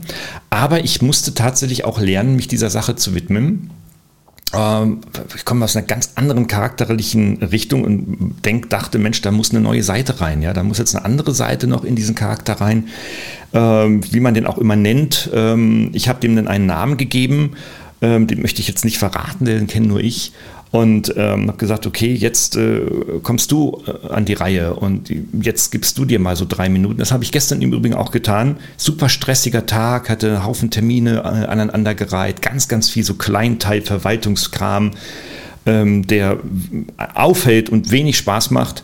Aber 0.51 0.83
ich 0.83 1.03
musste 1.03 1.35
tatsächlich 1.35 1.85
auch 1.85 2.01
lernen, 2.01 2.35
mich 2.35 2.49
dieser 2.49 2.69
Sache 2.69 2.97
zu 2.97 3.15
widmen. 3.15 3.71
Ähm, 4.55 5.03
ich 5.37 5.45
komme 5.45 5.65
aus 5.65 5.77
einer 5.77 5.87
ganz 5.87 6.13
anderen 6.17 6.49
charakterlichen 6.49 7.43
Richtung 7.45 7.85
und 7.85 8.35
denk, 8.45 8.71
dachte, 8.71 8.99
Mensch, 8.99 9.23
da 9.23 9.31
muss 9.31 9.51
eine 9.51 9.61
neue 9.61 9.85
Seite 9.85 10.21
rein. 10.21 10.43
Ja, 10.43 10.53
da 10.53 10.65
muss 10.65 10.79
jetzt 10.79 10.97
eine 10.97 11.05
andere 11.05 11.33
Seite 11.33 11.69
noch 11.69 11.85
in 11.85 11.95
diesen 11.95 12.17
Charakter 12.17 12.55
rein, 12.55 12.89
ähm, 13.53 14.03
wie 14.13 14.21
man 14.21 14.35
den 14.35 14.47
auch 14.47 14.59
immer 14.59 14.75
nennt. 14.75 15.31
Ähm, 15.33 15.91
ich 15.93 16.09
habe 16.09 16.19
dem 16.19 16.35
dann 16.35 16.49
einen 16.49 16.67
Namen 16.67 16.97
gegeben, 16.97 17.53
den 18.05 18.43
möchte 18.43 18.61
ich 18.61 18.67
jetzt 18.67 18.85
nicht 18.85 18.99
verraten, 18.99 19.45
den 19.45 19.69
kenne 19.69 19.87
nur 19.87 20.01
ich 20.01 20.33
und 20.73 21.13
ähm, 21.19 21.49
habe 21.49 21.59
gesagt, 21.59 21.87
okay, 21.87 22.15
jetzt 22.15 22.57
äh, 22.57 22.81
kommst 23.23 23.53
du 23.53 23.83
äh, 23.87 24.09
an 24.09 24.25
die 24.25 24.33
Reihe 24.33 24.75
und 24.75 25.13
jetzt 25.41 25.71
gibst 25.71 25.99
du 25.99 26.07
dir 26.07 26.19
mal 26.19 26.35
so 26.35 26.47
drei 26.49 26.71
Minuten. 26.71 26.99
Das 26.99 27.13
habe 27.13 27.23
ich 27.23 27.31
gestern 27.31 27.61
im 27.61 27.75
Übrigen 27.75 27.95
auch 27.95 28.11
getan. 28.11 28.57
Super 28.79 29.11
stressiger 29.11 29.67
Tag, 29.67 30.09
hatte 30.09 30.29
einen 30.29 30.47
Haufen 30.47 30.71
Termine 30.71 31.19
äh, 31.19 31.47
aneinandergereiht, 31.47 32.41
ganz, 32.41 32.69
ganz 32.69 32.89
viel 32.89 33.05
so 33.05 33.15
Kleinteil 33.15 33.83
Verwaltungskram, 33.83 34.93
ähm, 35.67 36.07
der 36.07 36.39
aufhält 36.97 37.69
und 37.69 37.91
wenig 37.91 38.17
Spaß 38.17 38.51
macht. 38.51 38.83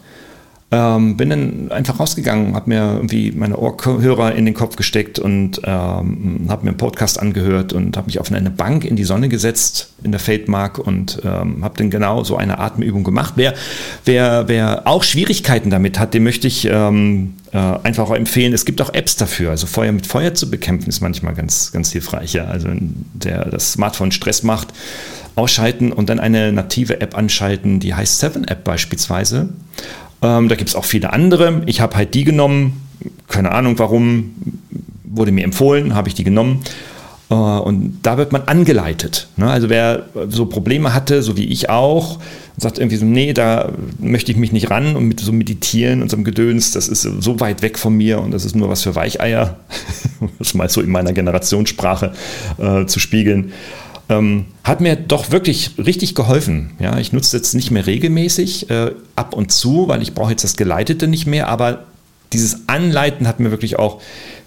Ähm, 0.70 1.16
bin 1.16 1.30
dann 1.30 1.72
einfach 1.72 1.98
rausgegangen, 1.98 2.54
habe 2.54 2.68
mir 2.68 2.92
irgendwie 2.96 3.32
meine 3.32 3.56
Ohrhörer 3.56 4.34
in 4.34 4.44
den 4.44 4.52
Kopf 4.52 4.76
gesteckt 4.76 5.18
und 5.18 5.62
ähm, 5.64 6.44
habe 6.48 6.64
mir 6.64 6.70
einen 6.70 6.76
Podcast 6.76 7.18
angehört 7.18 7.72
und 7.72 7.96
habe 7.96 8.08
mich 8.08 8.20
auf 8.20 8.30
eine 8.30 8.50
Bank 8.50 8.84
in 8.84 8.94
die 8.94 9.04
Sonne 9.04 9.30
gesetzt 9.30 9.94
in 10.02 10.10
der 10.12 10.20
Feldmark 10.20 10.78
und 10.78 11.22
ähm, 11.24 11.64
habe 11.64 11.78
dann 11.78 11.88
genau 11.88 12.22
so 12.22 12.36
eine 12.36 12.58
Atemübung 12.58 13.02
gemacht. 13.02 13.32
Wer, 13.36 13.54
wer, 14.04 14.46
wer 14.48 14.86
auch 14.86 15.04
Schwierigkeiten 15.04 15.70
damit 15.70 15.98
hat, 15.98 16.12
dem 16.12 16.24
möchte 16.24 16.46
ich 16.46 16.66
ähm, 16.70 17.32
äh, 17.52 17.56
einfach 17.56 18.10
empfehlen. 18.10 18.52
Es 18.52 18.66
gibt 18.66 18.82
auch 18.82 18.92
Apps 18.92 19.16
dafür. 19.16 19.52
Also 19.52 19.66
Feuer 19.66 19.92
mit 19.92 20.06
Feuer 20.06 20.34
zu 20.34 20.50
bekämpfen 20.50 20.90
ist 20.90 21.00
manchmal 21.00 21.32
ganz, 21.32 21.72
ganz 21.72 21.92
hilfreich. 21.92 22.34
Ja. 22.34 22.44
Also 22.44 22.68
der 23.14 23.46
das 23.46 23.72
Smartphone 23.72 24.12
Stress 24.12 24.42
macht, 24.42 24.68
ausschalten 25.34 25.92
und 25.92 26.10
dann 26.10 26.20
eine 26.20 26.52
native 26.52 27.00
App 27.00 27.16
anschalten, 27.16 27.80
die 27.80 27.94
heißt 27.94 28.18
Seven 28.18 28.46
App 28.46 28.64
beispielsweise. 28.64 29.48
Ähm, 30.22 30.48
da 30.48 30.54
gibt 30.56 30.70
es 30.70 30.76
auch 30.76 30.84
viele 30.84 31.12
andere. 31.12 31.62
Ich 31.66 31.80
habe 31.80 31.96
halt 31.96 32.14
die 32.14 32.24
genommen. 32.24 32.82
Keine 33.28 33.52
Ahnung 33.52 33.78
warum. 33.78 34.34
Wurde 35.04 35.32
mir 35.32 35.44
empfohlen, 35.44 35.94
habe 35.94 36.08
ich 36.08 36.14
die 36.14 36.24
genommen. 36.24 36.62
Äh, 37.30 37.34
und 37.34 38.00
da 38.02 38.18
wird 38.18 38.32
man 38.32 38.42
angeleitet. 38.42 39.28
Ne? 39.36 39.50
Also 39.50 39.68
wer 39.68 40.06
so 40.28 40.46
Probleme 40.46 40.94
hatte, 40.94 41.22
so 41.22 41.36
wie 41.36 41.46
ich 41.46 41.70
auch, 41.70 42.18
sagt 42.56 42.78
irgendwie 42.78 42.96
so, 42.96 43.04
nee, 43.04 43.32
da 43.32 43.72
möchte 43.98 44.32
ich 44.32 44.38
mich 44.38 44.52
nicht 44.52 44.70
ran 44.70 44.96
und 44.96 45.06
mit 45.06 45.20
so 45.20 45.32
meditieren 45.32 46.02
und 46.02 46.10
so 46.10 46.16
einem 46.16 46.24
Gedöns, 46.24 46.72
das 46.72 46.88
ist 46.88 47.02
so 47.02 47.40
weit 47.40 47.62
weg 47.62 47.78
von 47.78 47.96
mir 47.96 48.20
und 48.20 48.32
das 48.32 48.44
ist 48.44 48.56
nur 48.56 48.68
was 48.68 48.82
für 48.82 48.94
Weicheier, 48.94 49.56
das 50.38 50.54
mal 50.54 50.68
so 50.68 50.80
in 50.80 50.90
meiner 50.90 51.12
Generationssprache 51.12 52.12
äh, 52.58 52.86
zu 52.86 52.98
spiegeln 52.98 53.52
ähm, 54.08 54.46
hat 54.64 54.80
mir 54.80 54.96
doch 54.96 55.30
wirklich 55.30 55.72
richtig 55.78 56.14
geholfen. 56.14 56.70
Ja, 56.78 56.98
ich 56.98 57.12
nutze 57.12 57.36
jetzt 57.36 57.54
nicht 57.54 57.70
mehr 57.70 57.86
regelmäßig, 57.86 58.70
äh, 58.70 58.92
ab 59.16 59.34
und 59.34 59.52
zu, 59.52 59.88
weil 59.88 60.02
ich 60.02 60.14
brauche 60.14 60.30
jetzt 60.30 60.44
das 60.44 60.56
Geleitete 60.56 61.08
nicht 61.08 61.26
mehr, 61.26 61.48
aber 61.48 61.84
dieses 62.32 62.68
Anleiten 62.68 63.26
hat 63.26 63.40
mir 63.40 63.50
wirklich 63.50 63.78
auch 63.78 64.00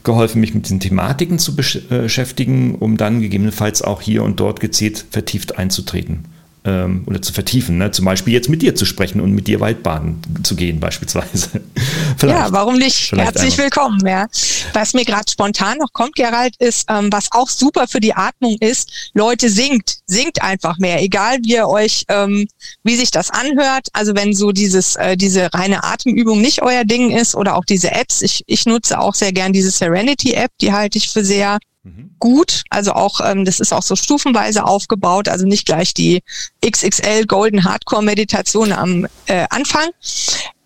geholfen, 0.04 0.42
mich 0.42 0.54
mit 0.54 0.66
diesen 0.66 0.80
Thematiken 0.80 1.40
zu 1.40 1.54
äh, 1.54 2.02
beschäftigen, 2.02 2.76
um 2.76 2.98
dann 2.98 3.22
gegebenenfalls 3.22 3.82
auch 3.82 4.02
hier 4.02 4.24
und 4.24 4.40
dort 4.40 4.60
gezielt 4.60 5.06
vertieft 5.12 5.58
einzutreten 5.58 6.26
ähm, 6.64 7.04
oder 7.08 7.22
zu 7.22 7.34
vertiefen. 7.34 7.78
Ne? 7.78 7.92
Zum 7.92 8.06
Beispiel 8.06 8.34
jetzt 8.34 8.50
mit 8.50 8.62
dir 8.62 8.76
zu 8.76 8.86
sprechen 8.86 9.20
und 9.20 9.32
mit 9.34 9.48
dir 9.48 9.60
Waldbaden 9.60 10.22
zu 10.44 10.56
gehen 10.56 10.80
beispielsweise. 10.80 11.62
ja, 12.22 12.52
warum 12.52 12.78
nicht? 12.78 13.12
Herzlich 13.12 13.54
einmal. 13.54 13.66
willkommen. 13.66 14.06
Ja. 14.06 14.28
Was 14.74 14.94
mir 14.94 15.06
gerade 15.06 15.30
spontan 15.30 15.78
noch 15.80 15.92
kommt, 15.94 16.16
Gerald, 16.16 16.56
ist, 16.60 16.86
ähm, 16.90 17.12
was 17.12 17.32
auch 17.32 17.50
super 17.50 17.88
für 17.88 18.00
die 18.00 18.14
Atmung 18.14 18.58
ist, 18.60 19.12
Leute 19.14 19.50
singt, 19.50 20.00
singt 20.06 20.42
einfach 20.42 20.78
mehr, 20.78 21.02
egal 21.02 21.38
wie 21.44 21.54
ihr 21.54 21.68
euch, 21.68 22.06
ähm, 22.10 22.48
wie 22.84 22.96
sich 22.96 23.12
das 23.12 23.32
anhört. 23.32 23.88
Also 23.94 24.16
wenn 24.16 24.34
so 24.34 24.52
dieses, 24.52 24.96
äh, 24.98 25.18
diese 25.18 25.52
reine 25.54 25.84
Atemübung 25.84 26.42
nicht 26.42 26.62
euer 26.62 26.86
Ding 26.86 27.12
ist 27.12 27.36
oder 27.36 27.56
auch 27.56 27.66
diese 27.66 27.92
Apps. 27.92 28.22
Ich, 28.22 28.44
ich 28.46 28.66
nutze 28.66 29.00
auch 29.00 29.16
sehr 29.16 29.34
gern 29.34 29.54
diese 29.54 29.72
Serenity 29.72 30.34
App, 30.34 30.52
die 30.62 30.72
halte 30.72 30.98
ich 30.98 31.10
für 31.10 31.26
sehr 31.26 31.60
Mhm. 31.84 32.16
gut. 32.20 32.64
Also 32.70 32.94
auch, 32.94 33.22
ähm, 33.24 33.44
das 33.44 33.60
ist 33.60 33.74
auch 33.74 33.82
so 33.82 33.96
stufenweise 33.96 34.66
aufgebaut, 34.66 35.28
also 35.28 35.46
nicht 35.46 35.66
gleich 35.66 35.94
die 35.94 36.22
XXL 36.64 37.26
Golden 37.26 37.64
Hardcore 37.64 38.04
Meditation 38.04 38.72
am 38.72 39.08
äh, 39.26 39.48
Anfang. 39.50 39.90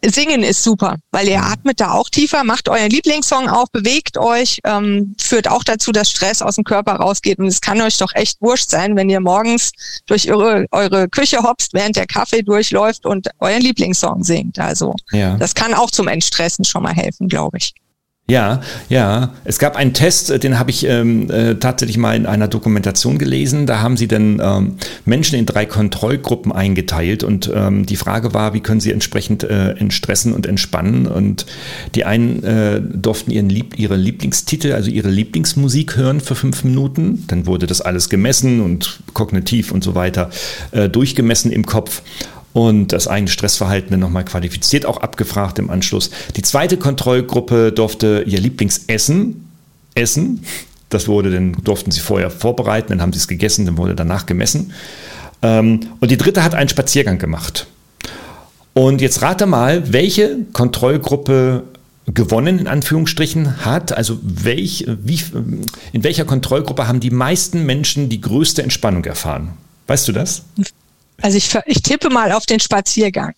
Singen 0.03 0.43
ist 0.43 0.63
super, 0.63 0.97
weil 1.11 1.27
ihr 1.27 1.39
mhm. 1.39 1.45
atmet 1.45 1.79
da 1.79 1.91
auch 1.91 2.09
tiefer, 2.09 2.43
macht 2.43 2.69
euren 2.69 2.89
Lieblingssong 2.89 3.49
auf, 3.49 3.71
bewegt 3.71 4.17
euch, 4.17 4.59
ähm, 4.63 5.15
führt 5.19 5.47
auch 5.47 5.63
dazu, 5.63 5.91
dass 5.91 6.11
Stress 6.11 6.41
aus 6.41 6.55
dem 6.55 6.63
Körper 6.63 6.93
rausgeht. 6.93 7.39
Und 7.39 7.47
es 7.47 7.61
kann 7.61 7.81
euch 7.81 7.97
doch 7.97 8.13
echt 8.13 8.41
wurscht 8.41 8.69
sein, 8.69 8.95
wenn 8.95 9.09
ihr 9.09 9.19
morgens 9.19 9.71
durch 10.05 10.29
eure, 10.29 10.65
eure 10.71 11.07
Küche 11.07 11.41
hopst, 11.43 11.73
während 11.73 11.95
der 11.95 12.07
Kaffee 12.07 12.43
durchläuft 12.43 13.05
und 13.05 13.29
euren 13.39 13.61
Lieblingssong 13.61 14.23
singt. 14.23 14.59
Also 14.59 14.93
ja. 15.11 15.37
das 15.37 15.55
kann 15.55 15.73
auch 15.73 15.89
zum 15.89 16.07
Entstressen 16.07 16.65
schon 16.65 16.83
mal 16.83 16.93
helfen, 16.93 17.27
glaube 17.27 17.57
ich. 17.57 17.73
Ja, 18.27 18.61
ja. 18.89 19.35
Es 19.43 19.59
gab 19.59 19.75
einen 19.75 19.93
Test, 19.93 20.31
äh, 20.31 20.39
den 20.39 20.57
habe 20.57 20.71
ich 20.71 20.83
ähm, 20.87 21.29
äh, 21.29 21.55
tatsächlich 21.55 21.99
mal 21.99 22.15
in 22.15 22.25
einer 22.25 22.47
Dokumentation 22.47 23.19
gelesen. 23.19 23.67
Da 23.67 23.81
haben 23.81 23.97
sie 23.97 24.07
dann 24.07 24.41
ähm, 24.43 24.77
Menschen 25.05 25.37
in 25.37 25.45
drei 25.45 25.67
Kontrollgruppen 25.67 26.51
eingeteilt 26.51 27.23
und 27.23 27.51
ähm, 27.53 27.85
die 27.85 27.97
Frage 27.97 28.33
war, 28.33 28.55
wie 28.55 28.61
können 28.61 28.79
sie 28.79 28.91
entsprechend 28.91 29.43
äh, 29.43 29.73
entstressen 29.73 30.33
und 30.33 30.47
entspannen. 30.47 31.05
Und 31.05 31.45
die 31.93 32.05
einen 32.05 32.43
äh, 32.43 32.81
durften 32.81 33.29
ihren 33.29 33.49
Lieb 33.49 33.77
ihre 33.77 33.95
Lieblingstitel, 33.95 34.71
also 34.71 34.89
ihre 34.89 35.09
Lieblingsmusik 35.09 35.95
hören 35.95 36.19
für 36.19 36.33
fünf 36.33 36.63
Minuten. 36.63 37.25
Dann 37.27 37.45
wurde 37.45 37.67
das 37.67 37.81
alles 37.81 38.09
gemessen 38.09 38.59
und 38.59 39.01
kognitiv 39.13 39.71
und 39.71 39.83
so 39.83 39.93
weiter 39.93 40.31
äh, 40.71 40.89
durchgemessen 40.89 41.51
im 41.51 41.67
Kopf 41.67 42.01
und 42.55 42.93
das 42.93 43.09
eigene 43.09 43.29
Stressverhalten 43.29 43.91
dann 43.91 43.99
nochmal 43.99 44.23
qualifiziert, 44.23 44.85
auch 44.85 45.01
abgefragt 45.01 45.59
im 45.59 45.69
Anschluss. 45.69 46.09
Die 46.37 46.41
zweite 46.41 46.77
Kontrollgruppe 46.77 47.73
durfte 47.73 48.23
ihr 48.25 48.39
Lieblingsessen 48.39 49.45
essen. 49.93 50.45
Das 50.87 51.09
wurde 51.09 51.31
dann, 51.31 51.51
durften 51.65 51.91
sie 51.91 51.99
vorher 51.99 52.31
vorbereiten, 52.31 52.91
dann 52.91 53.01
haben 53.01 53.11
sie 53.11 53.19
es 53.19 53.27
gegessen, 53.27 53.65
dann 53.65 53.75
wurde 53.75 53.93
danach 53.93 54.25
gemessen. 54.25 54.71
Ähm, 55.41 55.81
und 55.99 56.11
die 56.11 56.15
dritte 56.15 56.45
hat 56.45 56.55
einen 56.55 56.69
Spaziergang 56.69 57.19
gemacht. 57.19 57.67
Und 58.73 59.01
jetzt 59.01 59.21
rate 59.21 59.47
mal, 59.47 59.91
welche 59.91 60.37
Kontrollgruppe 60.53 61.63
gewonnen 62.05 62.59
in 62.59 62.67
Anführungsstrichen 62.67 63.65
hat, 63.65 63.91
also 63.91 64.17
welch, 64.23 64.85
wie, 65.03 65.19
in 65.91 66.05
welcher 66.05 66.23
Kontrollgruppe 66.23 66.87
haben 66.87 67.01
die 67.01 67.11
meisten 67.11 67.65
Menschen 67.65 68.07
die 68.07 68.21
größte 68.21 68.63
Entspannung 68.63 69.03
erfahren? 69.03 69.49
Weißt 69.87 70.07
du 70.07 70.13
das? 70.13 70.43
Also 71.21 71.37
ich, 71.37 71.57
ich 71.65 71.81
tippe 71.81 72.09
mal 72.09 72.31
auf 72.31 72.45
den 72.45 72.59
Spaziergang. 72.59 73.33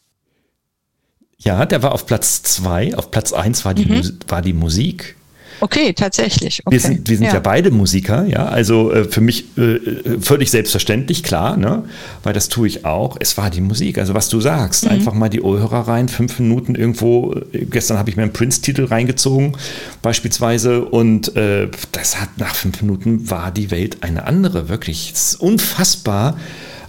Ja, 1.37 1.65
der 1.65 1.83
war 1.83 1.91
auf 1.91 2.05
Platz 2.05 2.41
zwei. 2.43 2.95
Auf 2.95 3.11
Platz 3.11 3.31
eins 3.31 3.63
war 3.63 3.73
die, 3.73 3.85
mhm. 3.85 4.19
war 4.27 4.41
die 4.41 4.53
Musik. 4.53 5.15
Okay, 5.59 5.93
tatsächlich. 5.93 6.61
Okay. 6.65 6.75
Wir 6.75 6.79
sind, 6.79 7.09
wir 7.09 7.17
sind 7.17 7.25
ja. 7.27 7.33
ja 7.33 7.39
beide 7.39 7.71
Musiker, 7.71 8.25
ja. 8.25 8.45
Also 8.47 8.91
äh, 8.91 9.05
für 9.05 9.21
mich 9.21 9.45
äh, 9.57 9.75
äh, 9.75 10.21
völlig 10.21 10.51
selbstverständlich, 10.51 11.23
klar, 11.23 11.57
ne? 11.57 11.83
Weil 12.23 12.33
das 12.33 12.49
tue 12.49 12.67
ich 12.67 12.85
auch. 12.85 13.17
Es 13.19 13.37
war 13.37 13.49
die 13.49 13.61
Musik. 13.61 13.97
Also 13.97 14.13
was 14.13 14.29
du 14.29 14.39
sagst, 14.39 14.85
mhm. 14.85 14.91
einfach 14.91 15.13
mal 15.13 15.29
die 15.29 15.41
Ohrhörer 15.41 15.87
rein, 15.87 16.09
fünf 16.09 16.39
Minuten 16.39 16.75
irgendwo. 16.75 17.33
Äh, 17.53 17.65
gestern 17.65 17.97
habe 17.97 18.09
ich 18.09 18.17
mir 18.17 18.23
einen 18.23 18.33
Prince-Titel 18.33 18.85
reingezogen, 18.85 19.57
beispielsweise. 20.01 20.85
Und 20.85 21.35
äh, 21.35 21.69
das 21.91 22.21
hat 22.21 22.29
nach 22.37 22.53
fünf 22.53 22.81
Minuten 22.81 23.29
war 23.29 23.51
die 23.51 23.71
Welt 23.71 23.97
eine 24.01 24.25
andere, 24.25 24.69
wirklich. 24.69 25.11
Es 25.13 25.31
ist 25.31 25.41
unfassbar 25.41 26.37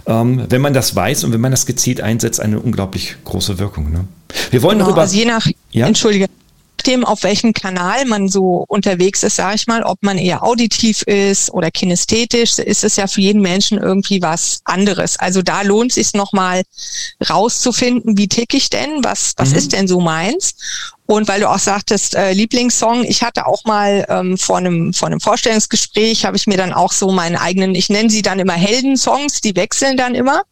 ähm, 0.09 0.45
wenn 0.49 0.61
man 0.61 0.73
das 0.73 0.95
weiß 0.95 1.23
und 1.23 1.31
wenn 1.33 1.41
man 1.41 1.51
das 1.51 1.65
gezielt 1.65 2.01
einsetzt, 2.01 2.41
eine 2.41 2.59
unglaublich 2.59 3.15
große 3.23 3.59
Wirkung. 3.59 3.91
Ne? 3.91 4.05
Wir 4.49 4.63
wollen 4.63 4.79
genau, 4.79 4.87
darüber. 4.87 5.01
Also 5.01 5.15
je 5.15 5.25
nach, 5.25 5.47
ja? 5.71 5.85
entschuldige, 5.87 6.25
nachdem, 6.79 7.05
auf 7.05 7.21
welchem 7.23 7.53
Kanal 7.53 8.05
man 8.05 8.27
so 8.27 8.65
unterwegs 8.67 9.21
ist, 9.21 9.35
sage 9.35 9.55
ich 9.55 9.67
mal, 9.67 9.83
ob 9.83 10.01
man 10.01 10.17
eher 10.17 10.43
auditiv 10.43 11.03
ist 11.03 11.51
oder 11.51 11.69
kinesthetisch, 11.69 12.57
ist 12.57 12.83
es 12.83 12.95
ja 12.95 13.05
für 13.05 13.21
jeden 13.21 13.41
Menschen 13.41 13.77
irgendwie 13.77 14.21
was 14.21 14.61
anderes. 14.63 15.19
Also 15.19 15.43
da 15.43 15.61
lohnt 15.61 15.91
es 15.91 15.95
sich 15.95 16.13
nochmal 16.13 16.63
rauszufinden, 17.29 18.17
wie 18.17 18.27
tick 18.27 18.55
ich 18.55 18.71
denn, 18.71 19.03
was, 19.03 19.33
was 19.37 19.51
mhm. 19.51 19.55
ist 19.57 19.73
denn 19.73 19.87
so 19.87 19.99
meins? 19.99 20.55
Und 21.09 21.27
weil 21.27 21.39
du 21.39 21.49
auch 21.49 21.57
sagtest, 21.57 22.13
äh, 22.13 22.33
Lieblingssong, 22.33 23.03
ich 23.03 23.23
hatte 23.23 23.47
auch 23.47 23.65
mal 23.65 24.05
ähm, 24.09 24.37
vor, 24.37 24.57
einem, 24.57 24.93
vor 24.93 25.07
einem 25.07 25.19
Vorstellungsgespräch, 25.19 26.23
habe 26.23 26.37
ich 26.37 26.45
mir 26.45 26.55
dann 26.55 26.71
auch 26.71 26.91
so 26.91 27.11
meinen 27.11 27.35
eigenen, 27.35 27.73
ich 27.73 27.89
nenne 27.89 28.11
sie 28.11 28.21
dann 28.21 28.37
immer 28.37 28.53
Heldensongs, 28.53 29.41
die 29.41 29.55
wechseln 29.55 29.97
dann 29.97 30.13
immer. 30.13 30.43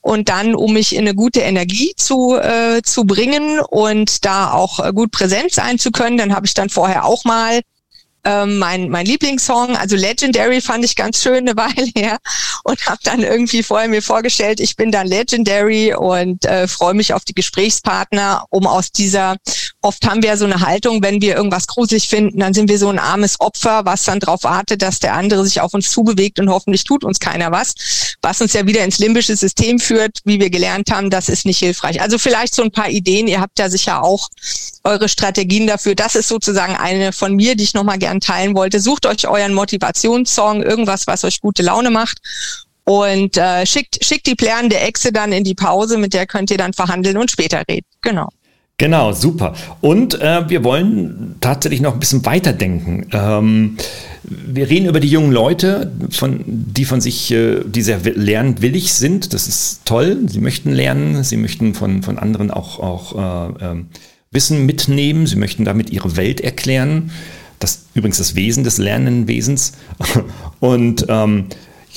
Und 0.00 0.28
dann, 0.28 0.54
um 0.54 0.74
mich 0.74 0.94
in 0.94 1.00
eine 1.00 1.16
gute 1.16 1.40
Energie 1.40 1.94
zu, 1.96 2.36
äh, 2.36 2.80
zu 2.82 3.06
bringen 3.06 3.58
und 3.58 4.24
da 4.24 4.52
auch 4.52 4.78
äh, 4.78 4.92
gut 4.92 5.10
präsent 5.10 5.50
sein 5.50 5.80
zu 5.80 5.90
können, 5.90 6.16
dann 6.16 6.32
habe 6.32 6.46
ich 6.46 6.54
dann 6.54 6.68
vorher 6.68 7.04
auch 7.04 7.24
mal 7.24 7.62
ähm, 8.24 8.58
mein, 8.58 8.88
mein 8.90 9.06
Lieblingssong, 9.06 9.76
also 9.76 9.96
Legendary 9.96 10.60
fand 10.60 10.84
ich 10.84 10.96
ganz 10.96 11.22
schön 11.22 11.48
eine 11.48 11.56
Weile 11.56 11.90
her 11.96 12.18
und 12.64 12.86
habe 12.86 12.98
dann 13.02 13.22
irgendwie 13.22 13.62
vorher 13.62 13.88
mir 13.88 14.02
vorgestellt, 14.02 14.60
ich 14.60 14.76
bin 14.76 14.92
dann 14.92 15.06
Legendary 15.06 15.94
und 15.94 16.44
äh, 16.44 16.68
freue 16.68 16.94
mich 16.94 17.14
auf 17.14 17.24
die 17.24 17.34
Gesprächspartner, 17.34 18.44
um 18.50 18.66
aus 18.66 18.92
dieser, 18.92 19.36
oft 19.80 20.04
haben 20.06 20.22
wir 20.22 20.36
so 20.36 20.44
eine 20.44 20.60
Haltung, 20.60 21.02
wenn 21.02 21.20
wir 21.20 21.36
irgendwas 21.36 21.66
gruselig 21.66 22.08
finden, 22.08 22.40
dann 22.40 22.52
sind 22.52 22.68
wir 22.68 22.78
so 22.78 22.88
ein 22.88 22.98
armes 22.98 23.40
Opfer, 23.40 23.84
was 23.84 24.04
dann 24.04 24.18
darauf 24.18 24.42
wartet, 24.42 24.82
dass 24.82 24.98
der 24.98 25.14
andere 25.14 25.44
sich 25.44 25.60
auf 25.60 25.72
uns 25.72 25.90
zubewegt 25.90 26.40
und 26.40 26.50
hoffentlich 26.50 26.84
tut 26.84 27.04
uns 27.04 27.20
keiner 27.20 27.52
was, 27.52 27.74
was 28.20 28.40
uns 28.40 28.52
ja 28.52 28.66
wieder 28.66 28.84
ins 28.84 28.98
limbische 28.98 29.36
System 29.36 29.78
führt, 29.78 30.18
wie 30.24 30.40
wir 30.40 30.50
gelernt 30.50 30.90
haben, 30.90 31.10
das 31.10 31.28
ist 31.28 31.46
nicht 31.46 31.58
hilfreich. 31.58 32.00
Also 32.00 32.18
vielleicht 32.18 32.54
so 32.54 32.62
ein 32.62 32.72
paar 32.72 32.90
Ideen, 32.90 33.28
ihr 33.28 33.40
habt 33.40 33.58
ja 33.58 33.70
sicher 33.70 34.02
auch 34.02 34.28
eure 34.82 35.08
Strategien 35.08 35.66
dafür. 35.66 35.94
Das 35.94 36.16
ist 36.16 36.28
sozusagen 36.28 36.76
eine 36.76 37.12
von 37.12 37.34
mir, 37.34 37.54
die 37.54 37.64
ich 37.64 37.74
nochmal 37.74 37.98
gern 37.98 38.20
teilen 38.20 38.56
wollte. 38.56 38.80
Sucht 38.80 39.06
euch 39.06 39.28
euren 39.28 39.54
Motivationssong, 39.54 40.62
irgendwas, 40.62 41.06
was 41.06 41.24
euch 41.24 41.40
gute 41.40 41.62
Laune 41.62 41.90
macht 41.90 42.18
und 42.84 43.36
äh, 43.36 43.66
schickt, 43.66 44.02
schickt 44.02 44.26
die 44.26 44.34
plärrende 44.34 44.78
Echse 44.78 45.12
dann 45.12 45.30
in 45.30 45.44
die 45.44 45.54
Pause, 45.54 45.98
mit 45.98 46.14
der 46.14 46.26
könnt 46.26 46.50
ihr 46.50 46.56
dann 46.56 46.72
verhandeln 46.72 47.18
und 47.18 47.30
später 47.30 47.62
reden. 47.68 47.86
Genau. 48.00 48.30
Genau, 48.80 49.12
super. 49.12 49.54
Und 49.80 50.20
äh, 50.20 50.48
wir 50.48 50.62
wollen 50.62 51.34
tatsächlich 51.40 51.80
noch 51.80 51.94
ein 51.94 51.98
bisschen 51.98 52.24
weiterdenken. 52.24 53.08
Ähm, 53.10 53.76
wir 54.22 54.70
reden 54.70 54.86
über 54.86 55.00
die 55.00 55.08
jungen 55.08 55.32
Leute, 55.32 55.90
von, 56.10 56.44
die 56.46 56.84
von 56.84 57.00
sich, 57.00 57.32
äh, 57.32 57.64
die 57.64 57.82
sehr 57.82 57.98
lernwillig 58.04 58.94
sind. 58.94 59.34
Das 59.34 59.48
ist 59.48 59.80
toll. 59.84 60.18
Sie 60.28 60.38
möchten 60.38 60.70
lernen, 60.70 61.24
sie 61.24 61.36
möchten 61.36 61.74
von, 61.74 62.04
von 62.04 62.18
anderen 62.18 62.52
auch, 62.52 62.78
auch 62.78 63.16
äh, 63.58 63.64
äh, 63.64 63.84
Wissen 64.30 64.64
mitnehmen, 64.64 65.26
sie 65.26 65.36
möchten 65.36 65.64
damit 65.64 65.90
ihre 65.90 66.16
Welt 66.16 66.40
erklären. 66.40 67.10
Das 67.58 67.86
übrigens 67.94 68.18
das 68.18 68.36
Wesen 68.36 68.62
des 68.62 68.78
Lernenwesens. 68.78 69.72
Und 70.60 71.04
ähm, 71.08 71.46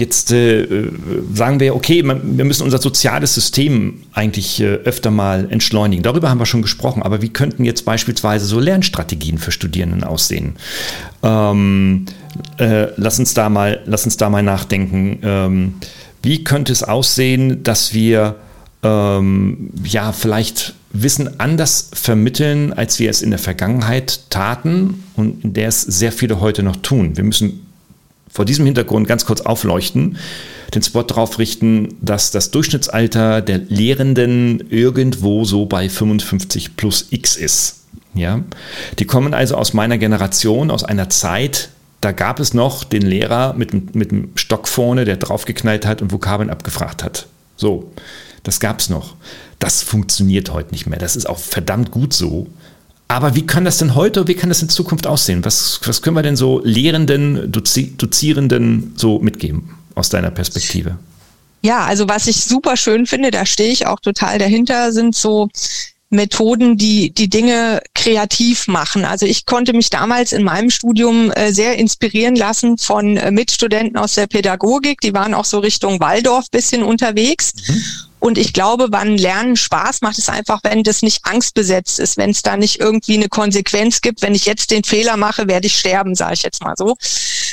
jetzt 0.02 0.32
äh, 0.32 0.90
sagen 1.34 1.62
wir, 1.62 1.76
okay, 1.76 2.04
wir 2.04 2.46
müssen 2.46 2.64
unser 2.64 2.80
soziales 2.80 3.34
System 3.34 4.02
eigentlich 4.12 4.60
äh, 4.60 4.66
öfter 4.66 5.12
mal 5.12 5.48
entschleunigen. 5.50 6.04
Darüber 6.04 6.30
haben 6.30 6.40
wir 6.40 6.46
schon 6.46 6.62
gesprochen, 6.62 7.02
aber 7.04 7.22
wie 7.22 7.30
könnten 7.30 7.64
jetzt 7.64 7.86
beispielsweise 7.86 8.46
so 8.46 8.60
Lernstrategien 8.60 9.38
für 9.38 9.52
Studierenden 9.52 10.04
aussehen? 10.04 10.56
Ähm, 11.24 12.08
äh, 12.58 12.88
lass, 12.98 13.20
uns 13.20 13.34
da 13.34 13.48
mal, 13.50 13.80
lass 13.86 14.04
uns 14.04 14.18
da 14.18 14.30
mal 14.30 14.44
nachdenken. 14.44 15.20
Ähm, 15.24 15.74
wie 16.22 16.44
könnte 16.44 16.74
es 16.74 16.84
aussehen, 16.84 17.64
dass 17.64 17.94
wir 17.94 18.36
ähm, 18.84 19.70
ja 19.84 20.12
vielleicht 20.12 20.74
Wissen 20.94 21.40
anders 21.40 21.90
vermitteln, 21.94 22.74
als 22.74 23.00
wir 23.00 23.10
es 23.10 23.22
in 23.22 23.30
der 23.30 23.40
Vergangenheit 23.40 24.30
taten 24.30 25.04
und 25.16 25.44
in 25.46 25.54
der 25.54 25.70
es 25.70 25.82
sehr 25.82 26.12
viele 26.12 26.42
heute 26.42 26.64
noch 26.64 26.76
tun. 26.78 27.16
Wir 27.16 27.24
müssen 27.24 27.71
vor 28.32 28.46
diesem 28.46 28.66
Hintergrund 28.66 29.08
ganz 29.08 29.26
kurz 29.26 29.42
aufleuchten, 29.42 30.18
den 30.74 30.84
Spot 30.84 31.04
darauf 31.04 31.38
richten, 31.38 31.96
dass 32.02 32.32
das 32.32 32.52
Durchschnittsalter 32.52 33.42
der 33.42 33.60
Lehrenden 33.68 34.64
irgendwo 34.70 35.44
so 35.44 35.66
bei 35.66 35.90
55 35.90 36.78
plus 36.78 37.08
X 37.10 37.36
ist. 37.36 37.82
Ja? 38.14 38.42
Die 39.00 39.06
kommen 39.06 39.34
also 39.34 39.56
aus 39.56 39.74
meiner 39.74 39.98
Generation, 39.98 40.72
aus 40.72 40.84
einer 40.84 41.10
Zeit, 41.10 41.70
da 42.00 42.12
gab 42.12 42.40
es 42.40 42.54
noch 42.54 42.84
den 42.84 43.04
Lehrer 43.04 43.54
mit, 43.54 43.96
mit 43.96 44.12
dem 44.12 44.30
Stock 44.36 44.68
vorne, 44.68 45.06
der 45.06 45.18
draufgeknallt 45.18 45.86
hat 45.86 46.02
und 46.02 46.12
Vokabeln 46.12 46.50
abgefragt 46.50 47.04
hat. 47.04 47.28
So, 47.58 47.92
das 48.42 48.60
gab 48.60 48.80
es 48.80 48.90
noch. 48.90 49.16
Das 49.60 49.84
funktioniert 49.84 50.52
heute 50.52 50.72
nicht 50.72 50.88
mehr. 50.88 50.98
Das 50.98 51.16
ist 51.16 51.30
auch 51.30 51.38
verdammt 51.38 51.92
gut 51.92 52.14
so. 52.14 52.48
Aber 53.12 53.36
wie 53.36 53.46
kann 53.46 53.66
das 53.66 53.78
denn 53.78 53.94
heute, 53.94 54.30
wie 54.30 54.36
kann 54.36 54.48
das 54.48 54.62
in 54.62 54.70
Zukunft 54.70 55.06
aussehen? 55.06 55.44
Was, 55.44 55.82
was 55.84 56.02
können 56.02 56.16
wir 56.16 56.24
denn 56.24 56.38
so 56.38 56.62
Lehrenden, 56.64 57.52
Dozi 57.52 57.94
Dozierenden 57.98 58.94
so 58.96 59.20
mitgeben 59.20 59.76
aus 59.96 60.08
deiner 60.08 60.32
Perspektive? 60.32 60.98
Ja, 61.62 61.84
also 61.84 62.08
was 62.08 62.28
ich 62.28 62.38
super 62.38 62.78
schön 62.78 63.06
finde, 63.06 63.30
da 63.30 63.46
stehe 63.46 63.70
ich 63.70 63.86
auch 63.86 64.00
total 64.00 64.40
dahinter, 64.40 64.94
sind 64.94 65.14
so 65.14 65.50
Methoden, 66.10 66.78
die 66.78 67.14
die 67.14 67.30
Dinge 67.30 67.82
kreativ 67.96 68.70
machen. 68.70 69.04
Also 69.04 69.26
ich 69.26 69.46
konnte 69.46 69.74
mich 69.74 69.90
damals 69.90 70.32
in 70.32 70.44
meinem 70.44 70.70
Studium 70.70 71.32
äh, 71.32 71.52
sehr 71.52 71.78
inspirieren 71.78 72.38
lassen 72.38 72.78
von 72.78 73.18
äh, 73.18 73.30
Mitstudenten 73.30 73.98
aus 73.98 74.16
der 74.16 74.28
Pädagogik. 74.28 75.02
Die 75.02 75.14
waren 75.14 75.34
auch 75.34 75.46
so 75.46 75.60
Richtung 75.60 76.00
Waldorf 76.00 76.50
bisschen 76.50 76.82
unterwegs. 76.82 77.52
Mhm. 77.68 77.84
Und 78.22 78.38
ich 78.38 78.54
glaube, 78.54 78.90
wann 78.92 79.18
Lernen 79.18 79.56
Spaß 79.56 80.02
macht, 80.02 80.20
ist 80.20 80.30
einfach, 80.30 80.60
wenn 80.62 80.84
das 80.84 81.02
nicht 81.02 81.26
angstbesetzt 81.26 82.00
ist, 82.00 82.18
wenn 82.18 82.30
es 82.30 82.44
da 82.44 82.56
nicht 82.56 82.80
irgendwie 82.80 83.16
eine 83.16 83.30
Konsequenz 83.30 84.00
gibt. 84.02 84.22
Wenn 84.22 84.36
ich 84.36 84.46
jetzt 84.46 84.70
den 84.70 84.84
Fehler 84.84 85.18
mache, 85.18 85.48
werde 85.48 85.66
ich 85.66 85.76
sterben, 85.76 86.14
sage 86.14 86.36
ich 86.36 86.44
jetzt 86.44 86.64
mal 86.64 86.76
so. 86.78 86.96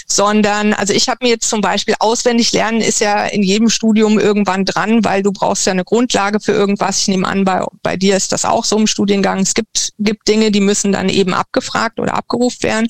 Sondern 0.06 0.72
also 0.72 0.92
ich 0.92 1.08
habe 1.08 1.18
mir 1.22 1.30
jetzt 1.30 1.48
zum 1.48 1.60
Beispiel 1.60 1.94
auswendig 1.98 2.52
lernen 2.52 2.80
ist 2.80 3.00
ja 3.00 3.26
in 3.26 3.42
jedem 3.42 3.68
Studium 3.68 4.18
irgendwann 4.18 4.64
dran, 4.64 5.04
weil 5.04 5.22
du 5.22 5.32
brauchst 5.32 5.66
ja 5.66 5.72
eine 5.72 5.84
Grundlage 5.84 6.40
für 6.40 6.52
irgendwas. 6.52 7.00
Ich 7.00 7.08
nehme 7.08 7.26
an, 7.26 7.44
bei, 7.44 7.64
bei 7.82 7.96
dir 7.96 8.16
ist 8.16 8.32
das 8.32 8.44
auch 8.44 8.64
so 8.64 8.76
im 8.76 8.86
Studiengang. 8.86 9.40
Es 9.40 9.54
gibt, 9.54 9.92
gibt 9.98 10.28
Dinge, 10.28 10.50
die 10.50 10.60
müssen 10.60 10.92
dann 10.92 11.08
eben 11.08 11.34
abgefragt 11.34 12.00
oder 12.00 12.14
abgerufen 12.14 12.62
werden. 12.62 12.88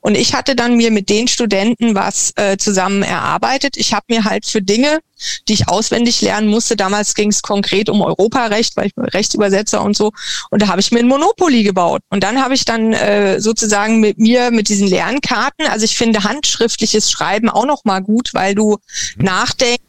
Und 0.00 0.16
ich 0.16 0.34
hatte 0.34 0.54
dann 0.54 0.76
mir 0.76 0.90
mit 0.90 1.08
den 1.08 1.28
Studenten 1.28 1.94
was 1.94 2.32
äh, 2.36 2.56
zusammen 2.56 3.02
erarbeitet. 3.02 3.76
Ich 3.76 3.94
habe 3.94 4.04
mir 4.08 4.24
halt 4.24 4.46
für 4.46 4.62
Dinge, 4.62 5.00
die 5.48 5.54
ich 5.54 5.68
auswendig 5.68 6.20
lernen 6.20 6.48
musste. 6.48 6.76
Damals 6.76 7.14
ging 7.14 7.30
es 7.30 7.42
konkret 7.42 7.88
um 7.88 8.02
Europarecht, 8.02 8.76
weil 8.76 8.86
ich 8.86 8.92
Rechtsübersetzer 8.96 9.82
und 9.82 9.96
so. 9.96 10.12
Und 10.50 10.62
da 10.62 10.68
habe 10.68 10.80
ich 10.80 10.92
mir 10.92 11.00
ein 11.00 11.08
Monopoly 11.08 11.62
gebaut. 11.62 12.02
Und 12.10 12.22
dann 12.22 12.42
habe 12.42 12.54
ich 12.54 12.64
dann 12.64 12.92
äh, 12.92 13.40
sozusagen 13.40 14.00
mit 14.00 14.18
mir 14.18 14.50
mit 14.50 14.68
diesen 14.68 14.88
Lernkarten, 14.88 15.66
also 15.66 15.84
ich 15.84 15.96
finde 15.96 16.24
handschriftliches 16.34 17.10
Schreiben 17.10 17.48
auch 17.48 17.66
noch 17.66 17.84
mal 17.84 18.00
gut, 18.00 18.34
weil 18.34 18.54
du 18.54 18.78
mhm. 19.16 19.24
nachdenkst, 19.24 19.82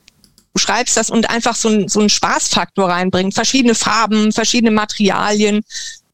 du 0.54 0.60
schreibst 0.60 0.98
das 0.98 1.10
und 1.10 1.30
einfach 1.30 1.56
so, 1.56 1.70
ein, 1.70 1.88
so 1.90 2.00
einen 2.00 2.10
Spaßfaktor 2.10 2.90
reinbringen. 2.90 3.32
Verschiedene 3.32 3.76
Farben, 3.76 4.32
verschiedene 4.32 4.72
Materialien, 4.72 5.64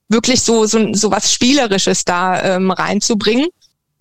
wirklich 0.09 0.41
so, 0.41 0.65
so, 0.65 0.93
so 0.93 1.11
was 1.11 1.31
Spielerisches 1.31 2.05
da 2.05 2.55
ähm, 2.55 2.71
reinzubringen. 2.71 3.47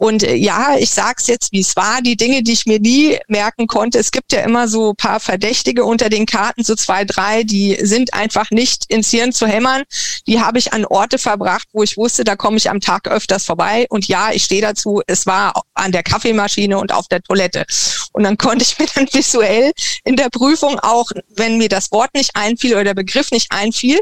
Und 0.00 0.22
äh, 0.22 0.34
ja, 0.34 0.76
ich 0.78 0.90
sag's 0.90 1.26
jetzt, 1.26 1.52
wie 1.52 1.60
es 1.60 1.76
war. 1.76 2.00
Die 2.00 2.16
Dinge, 2.16 2.42
die 2.42 2.52
ich 2.52 2.64
mir 2.64 2.80
nie 2.80 3.18
merken 3.28 3.66
konnte, 3.66 3.98
es 3.98 4.10
gibt 4.10 4.32
ja 4.32 4.40
immer 4.40 4.66
so 4.66 4.94
paar 4.94 5.20
Verdächtige 5.20 5.84
unter 5.84 6.08
den 6.08 6.24
Karten, 6.24 6.64
so 6.64 6.74
zwei, 6.74 7.04
drei, 7.04 7.42
die 7.42 7.76
sind 7.82 8.14
einfach 8.14 8.50
nicht 8.50 8.86
ins 8.88 9.10
Hirn 9.10 9.30
zu 9.30 9.46
hämmern. 9.46 9.82
Die 10.26 10.40
habe 10.40 10.58
ich 10.58 10.72
an 10.72 10.86
Orte 10.86 11.18
verbracht, 11.18 11.68
wo 11.74 11.82
ich 11.82 11.98
wusste, 11.98 12.24
da 12.24 12.34
komme 12.34 12.56
ich 12.56 12.70
am 12.70 12.80
Tag 12.80 13.08
öfters 13.08 13.44
vorbei. 13.44 13.86
Und 13.90 14.08
ja, 14.08 14.30
ich 14.32 14.44
stehe 14.44 14.62
dazu, 14.62 15.02
es 15.06 15.26
war 15.26 15.64
an 15.74 15.92
der 15.92 16.02
Kaffeemaschine 16.02 16.78
und 16.78 16.92
auf 16.94 17.06
der 17.08 17.20
Toilette. 17.20 17.66
Und 18.12 18.22
dann 18.22 18.38
konnte 18.38 18.64
ich 18.64 18.78
mir 18.78 18.86
dann 18.94 19.06
visuell 19.12 19.70
in 20.04 20.16
der 20.16 20.30
Prüfung 20.30 20.78
auch, 20.78 21.10
wenn 21.36 21.58
mir 21.58 21.68
das 21.68 21.92
Wort 21.92 22.14
nicht 22.14 22.30
einfiel 22.32 22.72
oder 22.72 22.84
der 22.84 22.94
Begriff 22.94 23.32
nicht 23.32 23.52
einfiel, 23.52 24.00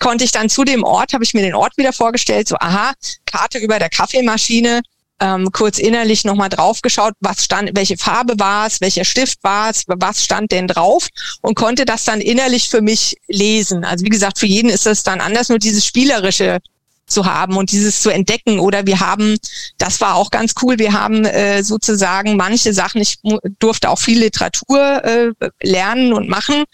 konnte 0.00 0.24
ich 0.24 0.32
dann 0.32 0.48
zu 0.48 0.64
dem 0.64 0.82
Ort, 0.82 1.12
habe 1.12 1.22
ich 1.22 1.34
mir 1.34 1.42
den 1.42 1.54
Ort 1.54 1.76
wieder 1.76 1.92
vorgestellt, 1.92 2.48
so 2.48 2.56
aha, 2.58 2.94
Karte 3.26 3.58
über 3.58 3.78
der 3.78 3.90
Kaffeemaschine, 3.90 4.82
ähm, 5.20 5.50
kurz 5.52 5.78
innerlich 5.78 6.24
nochmal 6.24 6.48
draufgeschaut, 6.48 7.14
was 7.20 7.44
stand, 7.44 7.70
welche 7.74 7.96
Farbe 7.96 8.34
war 8.38 8.66
es, 8.66 8.80
welcher 8.80 9.04
Stift 9.04 9.38
war 9.42 9.70
es, 9.70 9.84
was 9.86 10.22
stand 10.22 10.52
denn 10.52 10.68
drauf 10.68 11.08
und 11.40 11.54
konnte 11.54 11.84
das 11.84 12.04
dann 12.04 12.20
innerlich 12.20 12.68
für 12.68 12.82
mich 12.82 13.16
lesen. 13.28 13.84
Also 13.84 14.04
wie 14.04 14.10
gesagt, 14.10 14.38
für 14.38 14.46
jeden 14.46 14.70
ist 14.70 14.86
es 14.86 15.02
dann 15.02 15.20
anders, 15.20 15.48
nur 15.48 15.58
dieses 15.58 15.84
spielerische 15.84 16.60
zu 17.06 17.24
haben 17.24 17.56
und 17.56 17.72
dieses 17.72 18.02
zu 18.02 18.10
entdecken. 18.10 18.58
Oder 18.58 18.86
wir 18.86 19.00
haben, 19.00 19.36
das 19.78 20.00
war 20.00 20.16
auch 20.16 20.30
ganz 20.30 20.54
cool, 20.62 20.78
wir 20.78 20.92
haben 20.92 21.24
äh, 21.24 21.62
sozusagen 21.62 22.36
manche 22.36 22.72
Sachen, 22.72 23.00
ich 23.00 23.18
durfte 23.58 23.90
auch 23.90 23.98
viel 23.98 24.18
Literatur 24.18 25.04
äh, 25.04 25.32
lernen 25.62 26.12
und 26.12 26.28
machen. 26.28 26.64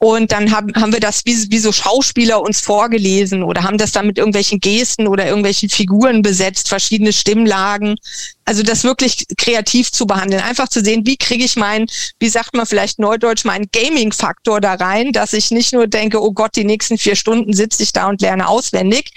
Und 0.00 0.30
dann 0.30 0.52
haben, 0.52 0.72
haben 0.76 0.92
wir 0.92 1.00
das 1.00 1.22
wie, 1.24 1.50
wie 1.50 1.58
so 1.58 1.72
Schauspieler 1.72 2.40
uns 2.40 2.60
vorgelesen 2.60 3.42
oder 3.42 3.64
haben 3.64 3.78
das 3.78 3.90
dann 3.90 4.06
mit 4.06 4.16
irgendwelchen 4.16 4.60
Gesten 4.60 5.08
oder 5.08 5.26
irgendwelchen 5.26 5.68
Figuren 5.68 6.22
besetzt, 6.22 6.68
verschiedene 6.68 7.12
Stimmlagen. 7.12 7.96
Also 8.44 8.62
das 8.62 8.84
wirklich 8.84 9.24
kreativ 9.36 9.90
zu 9.90 10.06
behandeln. 10.06 10.40
Einfach 10.40 10.68
zu 10.68 10.84
sehen, 10.84 11.04
wie 11.04 11.16
kriege 11.16 11.44
ich 11.44 11.56
meinen, 11.56 11.86
wie 12.20 12.28
sagt 12.28 12.54
man 12.54 12.64
vielleicht 12.64 13.00
neudeutsch, 13.00 13.44
meinen 13.44 13.66
Gaming-Faktor 13.72 14.60
da 14.60 14.74
rein, 14.74 15.12
dass 15.12 15.32
ich 15.32 15.50
nicht 15.50 15.72
nur 15.72 15.88
denke, 15.88 16.22
oh 16.22 16.32
Gott, 16.32 16.54
die 16.54 16.64
nächsten 16.64 16.96
vier 16.96 17.16
Stunden 17.16 17.52
sitze 17.52 17.82
ich 17.82 17.92
da 17.92 18.06
und 18.06 18.22
lerne 18.22 18.46
auswendig, 18.46 19.10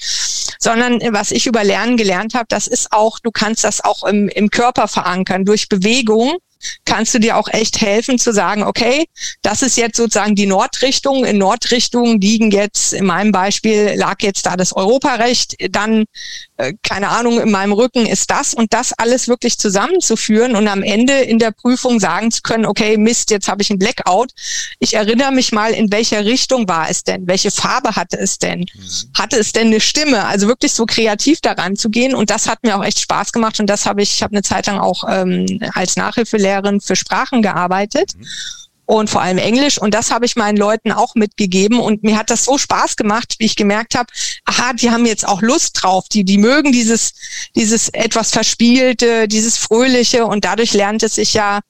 sondern 0.60 1.00
was 1.14 1.30
ich 1.30 1.46
über 1.46 1.64
Lernen 1.64 1.96
gelernt 1.96 2.34
habe, 2.34 2.48
das 2.50 2.66
ist 2.66 2.92
auch, 2.92 3.20
du 3.20 3.30
kannst 3.30 3.64
das 3.64 3.84
auch 3.84 4.04
im, 4.04 4.30
im 4.30 4.50
Körper 4.50 4.88
verankern 4.88 5.46
durch 5.46 5.70
Bewegung 5.70 6.38
kannst 6.86 7.14
du 7.14 7.20
dir 7.20 7.38
auch 7.38 7.48
echt 7.48 7.82
helfen 7.82 8.20
zu 8.20 8.34
sagen, 8.34 8.64
okay, 8.64 9.06
das 9.42 9.62
ist 9.62 9.78
jetzt 9.78 9.98
sozusagen 9.98 10.36
die 10.36 10.46
Nordrichtung. 10.46 11.26
In 11.26 11.38
Nordrichtung 11.38 12.20
liegen 12.20 12.52
jetzt, 12.52 12.94
in 12.94 13.06
meinem 13.06 13.32
Beispiel 13.32 13.94
lag 13.96 14.16
jetzt 14.22 14.46
da 14.46 14.58
das 14.58 14.74
Europarecht, 14.74 15.56
dann, 15.72 16.06
äh, 16.58 16.74
keine 16.84 17.10
Ahnung, 17.10 17.40
in 17.40 17.52
meinem 17.52 17.74
Rücken 17.74 18.06
ist 18.06 18.30
das 18.30 18.54
und 18.54 18.74
das 18.74 18.94
alles 18.94 19.28
wirklich 19.28 19.58
zusammenzuführen 19.58 20.56
und 20.56 20.68
am 20.68 20.84
Ende 20.84 21.14
in 21.14 21.40
der 21.40 21.52
Prüfung 21.52 22.00
sagen 22.00 22.32
zu 22.32 22.42
können, 22.42 22.66
okay, 22.66 22.98
Mist, 22.98 23.32
jetzt 23.32 23.48
habe 23.48 23.62
ich 23.62 23.70
einen 23.70 23.80
Blackout. 23.80 24.32
Ich 24.80 24.94
erinnere 24.94 25.32
mich 25.32 25.52
mal, 25.52 25.72
in 25.72 25.92
welcher 25.92 26.26
Richtung 26.26 26.68
war 26.68 26.90
es 26.90 27.04
denn? 27.04 27.28
Welche 27.28 27.52
Farbe 27.52 27.96
hatte 27.96 28.18
es 28.18 28.38
denn? 28.38 28.62
Mhm. 28.62 28.90
Hatte 29.18 29.38
es 29.38 29.52
denn 29.52 29.68
eine 29.68 29.80
Stimme? 29.80 30.26
Also 30.26 30.48
wirklich 30.48 30.74
so 30.74 30.86
kreativ 30.86 31.42
daran 31.42 31.76
zu 31.76 31.90
gehen 31.90 32.14
und 32.14 32.30
das 32.30 32.48
hat 32.48 32.64
mir 32.64 32.78
auch 32.78 32.84
echt 32.84 33.00
Spaß 33.00 33.32
gemacht 33.32 33.60
und 33.60 33.68
das 33.68 33.86
habe 33.86 34.02
ich, 34.02 34.14
ich 34.14 34.24
habe 34.24 34.34
eine 34.34 34.44
Zeit 34.44 34.68
lang 34.68 34.80
auch 34.80 35.04
ähm, 35.10 35.60
als 35.74 35.96
Nachhilfelehrer 35.96 36.51
Lehrerin 36.52 36.82
für 36.82 36.96
Sprachen 36.96 37.42
gearbeitet. 37.42 38.14
Mhm. 38.18 38.26
Und 38.86 39.10
vor 39.10 39.22
allem 39.22 39.38
Englisch. 39.38 39.78
Und 39.78 39.94
das 39.94 40.12
habe 40.12 40.26
ich 40.26 40.36
meinen 40.36 40.58
Leuten 40.58 40.92
auch 40.92 41.16
mitgegeben. 41.16 41.80
Und 41.80 42.04
mir 42.04 42.18
hat 42.18 42.30
das 42.30 42.44
so 42.44 42.58
Spaß 42.58 42.98
gemacht, 42.98 43.36
wie 43.38 43.46
ich 43.46 43.56
gemerkt 43.56 43.96
habe, 43.96 44.12
aha, 44.44 44.74
die 44.74 44.92
haben 44.92 45.06
jetzt 45.06 45.26
auch 45.26 45.42
Lust 45.42 45.82
drauf. 45.82 46.10
Die, 46.12 46.26
die 46.26 46.38
mögen 46.38 46.74
dieses, 46.74 47.14
dieses 47.56 47.88
etwas 47.90 48.32
Verspielte, 48.32 49.30
dieses 49.30 49.58
Fröhliche. 49.58 50.26
Und 50.26 50.44
dadurch 50.44 50.74
lernt 50.74 51.04
es 51.04 51.16
sich 51.16 51.34
ja 51.34 51.62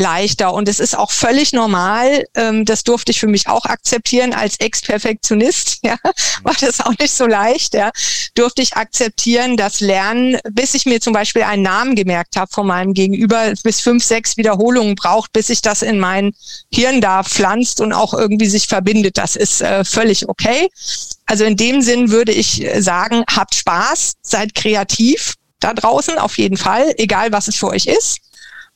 leichter. 0.00 0.52
Und 0.52 0.68
es 0.68 0.80
ist 0.80 0.96
auch 0.96 1.12
völlig 1.12 1.52
normal, 1.52 2.24
ähm, 2.34 2.64
das 2.64 2.82
durfte 2.82 3.12
ich 3.12 3.20
für 3.20 3.28
mich 3.28 3.46
auch 3.46 3.66
akzeptieren 3.66 4.32
als 4.32 4.58
Ex-Perfektionist, 4.58 5.78
ja, 5.84 5.96
war 6.42 6.56
das 6.60 6.80
auch 6.80 6.94
nicht 6.98 7.12
so 7.12 7.26
leicht, 7.26 7.74
ja, 7.74 7.90
durfte 8.34 8.62
ich 8.62 8.74
akzeptieren, 8.74 9.56
dass 9.56 9.80
Lernen, 9.80 10.38
bis 10.50 10.74
ich 10.74 10.86
mir 10.86 11.00
zum 11.00 11.12
Beispiel 11.12 11.42
einen 11.42 11.62
Namen 11.62 11.94
gemerkt 11.94 12.36
habe 12.36 12.50
von 12.52 12.66
meinem 12.66 12.94
Gegenüber, 12.94 13.52
bis 13.62 13.80
fünf, 13.80 14.02
sechs 14.02 14.36
Wiederholungen 14.36 14.96
braucht, 14.96 15.32
bis 15.32 15.48
sich 15.48 15.60
das 15.60 15.82
in 15.82 16.00
mein 16.00 16.32
Hirn 16.72 17.00
da 17.00 17.22
pflanzt 17.22 17.80
und 17.80 17.92
auch 17.92 18.14
irgendwie 18.14 18.46
sich 18.46 18.66
verbindet. 18.66 19.18
Das 19.18 19.36
ist 19.36 19.60
äh, 19.60 19.84
völlig 19.84 20.28
okay. 20.28 20.68
Also 21.26 21.44
in 21.44 21.56
dem 21.56 21.82
Sinn 21.82 22.10
würde 22.10 22.32
ich 22.32 22.66
sagen, 22.78 23.22
habt 23.30 23.54
Spaß, 23.54 24.14
seid 24.22 24.54
kreativ 24.54 25.34
da 25.60 25.74
draußen 25.74 26.18
auf 26.18 26.38
jeden 26.38 26.56
Fall, 26.56 26.94
egal 26.96 27.32
was 27.32 27.46
es 27.46 27.56
für 27.56 27.68
euch 27.68 27.86
ist 27.86 28.18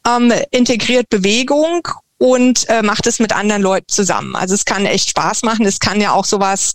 ähm, 0.06 0.32
integriert 0.50 1.08
Bewegung 1.08 1.86
und 2.18 2.68
äh, 2.68 2.82
macht 2.82 3.06
es 3.06 3.18
mit 3.18 3.32
anderen 3.32 3.62
Leuten 3.62 3.88
zusammen. 3.88 4.36
Also 4.36 4.54
es 4.54 4.64
kann 4.64 4.86
echt 4.86 5.10
Spaß 5.10 5.42
machen. 5.42 5.66
Es 5.66 5.80
kann 5.80 6.00
ja 6.00 6.12
auch 6.12 6.24
sowas 6.24 6.74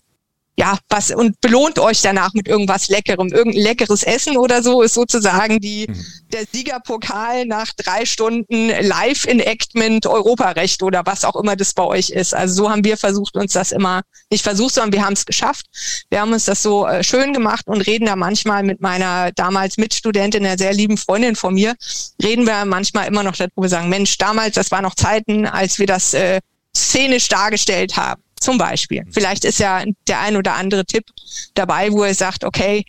ja, 0.59 0.77
was 0.89 1.11
und 1.11 1.39
belohnt 1.39 1.79
euch 1.79 2.01
danach 2.01 2.33
mit 2.33 2.49
irgendwas 2.49 2.89
Leckerem. 2.89 3.29
Irgendein 3.29 3.63
leckeres 3.63 4.03
Essen 4.03 4.35
oder 4.35 4.61
so 4.61 4.81
ist 4.81 4.93
sozusagen 4.93 5.61
die, 5.61 5.87
mhm. 5.87 6.05
der 6.33 6.43
Siegerpokal 6.51 7.45
nach 7.45 7.71
drei 7.77 8.05
Stunden 8.05 8.67
Live-Enactment 8.67 10.05
Europarecht 10.05 10.83
oder 10.83 11.05
was 11.05 11.23
auch 11.23 11.37
immer 11.37 11.55
das 11.55 11.73
bei 11.73 11.85
euch 11.85 12.09
ist. 12.09 12.33
Also 12.33 12.63
so 12.63 12.69
haben 12.69 12.83
wir 12.83 12.97
versucht, 12.97 13.37
uns 13.37 13.53
das 13.53 13.71
immer, 13.71 14.01
nicht 14.29 14.43
versucht, 14.43 14.73
sondern 14.73 14.91
wir 14.91 15.05
haben 15.05 15.13
es 15.13 15.25
geschafft. 15.25 15.65
Wir 16.09 16.19
haben 16.19 16.33
uns 16.33 16.43
das 16.43 16.61
so 16.61 16.85
äh, 16.85 17.05
schön 17.05 17.31
gemacht 17.31 17.65
und 17.67 17.79
reden 17.79 18.07
da 18.07 18.17
manchmal 18.17 18.63
mit 18.63 18.81
meiner 18.81 19.31
damals 19.31 19.77
Mitstudentin, 19.77 20.45
einer 20.45 20.57
sehr 20.57 20.73
lieben 20.73 20.97
Freundin 20.97 21.37
von 21.37 21.53
mir, 21.53 21.73
reden 22.21 22.45
wir 22.45 22.65
manchmal 22.65 23.07
immer 23.07 23.23
noch 23.23 23.37
darüber, 23.37 23.69
sagen, 23.69 23.87
Mensch, 23.87 24.17
damals, 24.17 24.55
das 24.55 24.71
war 24.71 24.81
noch 24.81 24.95
Zeiten, 24.95 25.45
als 25.45 25.79
wir 25.79 25.87
das 25.87 26.13
äh, 26.13 26.41
szenisch 26.75 27.29
dargestellt 27.29 27.95
haben. 27.95 28.21
Zum 28.39 28.57
Beispiel. 28.57 29.03
Vielleicht 29.11 29.45
ist 29.45 29.59
ja 29.59 29.83
der 30.07 30.21
ein 30.21 30.37
oder 30.37 30.55
andere 30.55 30.85
Tipp 30.85 31.05
dabei, 31.53 31.91
wo 31.91 32.03
er 32.03 32.13
sagt, 32.13 32.43
okay, 32.43 32.85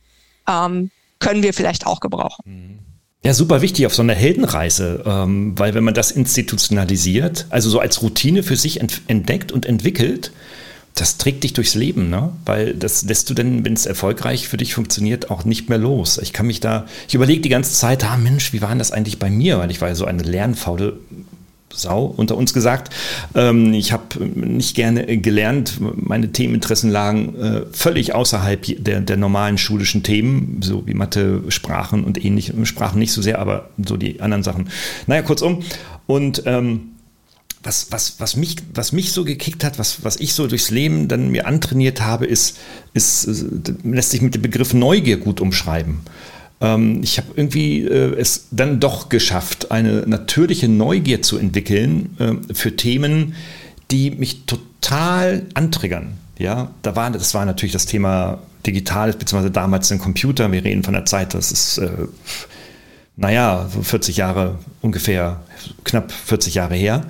ähm, 0.48 0.90
können 1.18 1.42
wir 1.42 1.52
vielleicht 1.52 1.86
auch 1.86 2.00
gebrauchen. 2.00 2.42
Mhm. 2.44 2.78
Ja, 3.22 3.34
super 3.34 3.60
wichtig 3.60 3.84
auf 3.84 3.94
so 3.94 4.00
einer 4.00 4.14
Heldenreise, 4.14 5.04
ähm, 5.04 5.52
weil 5.58 5.74
wenn 5.74 5.84
man 5.84 5.92
das 5.92 6.10
institutionalisiert, 6.10 7.46
also 7.50 7.68
so 7.68 7.78
als 7.78 8.00
Routine 8.00 8.42
für 8.42 8.56
sich 8.56 8.80
ent 8.80 9.02
entdeckt 9.08 9.52
und 9.52 9.66
entwickelt, 9.66 10.32
das 10.94 11.18
trägt 11.18 11.44
dich 11.44 11.52
durchs 11.52 11.74
Leben, 11.74 12.08
ne? 12.08 12.32
Weil 12.46 12.74
das 12.74 13.04
lässt 13.04 13.28
du 13.28 13.34
dann, 13.34 13.64
wenn 13.64 13.74
es 13.74 13.84
erfolgreich 13.84 14.48
für 14.48 14.56
dich 14.56 14.74
funktioniert, 14.74 15.30
auch 15.30 15.44
nicht 15.44 15.68
mehr 15.68 15.78
los. 15.78 16.18
Ich 16.18 16.32
kann 16.32 16.46
mich 16.46 16.60
da, 16.60 16.86
ich 17.08 17.14
überlege 17.14 17.42
die 17.42 17.50
ganze 17.50 17.72
Zeit, 17.72 18.04
ah 18.04 18.16
Mensch, 18.16 18.54
wie 18.54 18.62
war 18.62 18.70
denn 18.70 18.78
das 18.78 18.90
eigentlich 18.90 19.18
bei 19.18 19.30
mir? 19.30 19.58
Weil 19.58 19.70
ich 19.70 19.82
war 19.82 19.88
ja 19.88 19.94
so 19.94 20.06
eine 20.06 20.22
lernfaule 20.22 20.98
Sau 21.72 22.04
unter 22.04 22.36
uns 22.36 22.52
gesagt. 22.52 22.92
Ähm, 23.34 23.72
ich 23.72 23.92
habe 23.92 24.24
nicht 24.24 24.74
gerne 24.74 25.18
gelernt. 25.18 25.78
Meine 25.80 26.32
Themeninteressen 26.32 26.90
lagen 26.90 27.36
äh, 27.36 27.62
völlig 27.72 28.14
außerhalb 28.14 28.84
der, 28.84 29.00
der 29.00 29.16
normalen 29.16 29.58
schulischen 29.58 30.02
Themen, 30.02 30.60
so 30.62 30.86
wie 30.86 30.94
Mathe, 30.94 31.42
Sprachen 31.48 32.04
und 32.04 32.22
ähnlich. 32.24 32.52
Sprachen 32.64 32.98
nicht 32.98 33.12
so 33.12 33.22
sehr, 33.22 33.38
aber 33.38 33.70
so 33.84 33.96
die 33.96 34.20
anderen 34.20 34.42
Sachen. 34.42 34.68
Naja, 35.06 35.22
kurzum. 35.22 35.62
Und 36.06 36.42
ähm, 36.46 36.90
was, 37.62 37.92
was, 37.92 38.18
was, 38.18 38.36
mich, 38.36 38.56
was 38.74 38.92
mich 38.92 39.12
so 39.12 39.24
gekickt 39.24 39.64
hat, 39.64 39.78
was, 39.78 40.02
was 40.02 40.16
ich 40.16 40.32
so 40.32 40.46
durchs 40.46 40.70
Leben 40.70 41.08
dann 41.08 41.30
mir 41.30 41.46
antrainiert 41.46 42.00
habe, 42.00 42.26
ist, 42.26 42.56
ist 42.94 43.28
lässt 43.84 44.10
sich 44.10 44.22
mit 44.22 44.34
dem 44.34 44.42
Begriff 44.42 44.72
Neugier 44.72 45.18
gut 45.18 45.40
umschreiben. 45.40 46.00
Ähm, 46.60 47.00
ich 47.02 47.18
habe 47.18 47.28
irgendwie 47.36 47.82
äh, 47.82 48.14
es 48.18 48.48
dann 48.50 48.80
doch 48.80 49.08
geschafft, 49.08 49.70
eine 49.70 50.06
natürliche 50.06 50.68
Neugier 50.68 51.22
zu 51.22 51.38
entwickeln 51.38 52.16
äh, 52.18 52.54
für 52.54 52.76
Themen, 52.76 53.34
die 53.90 54.10
mich 54.10 54.44
total 54.46 55.46
antriggern. 55.54 56.18
Ja, 56.38 56.70
da 56.82 56.96
war, 56.96 57.10
das 57.10 57.34
war 57.34 57.44
natürlich 57.44 57.72
das 57.72 57.86
Thema 57.86 58.38
Digitales, 58.66 59.16
beziehungsweise 59.16 59.50
damals 59.50 59.90
ein 59.92 59.98
Computer. 59.98 60.50
Wir 60.52 60.64
reden 60.64 60.82
von 60.82 60.94
der 60.94 61.04
Zeit, 61.04 61.34
das 61.34 61.52
ist 61.52 61.78
äh, 61.78 61.90
naja, 63.16 63.68
so 63.72 63.82
40 63.82 64.16
Jahre 64.16 64.58
ungefähr, 64.80 65.40
knapp 65.84 66.10
40 66.10 66.54
Jahre 66.54 66.74
her. 66.74 67.04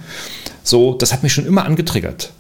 So, 0.64 0.94
das 0.94 1.12
hat 1.12 1.22
mich 1.22 1.32
schon 1.32 1.46
immer 1.46 1.64
angetriggert. 1.64 2.32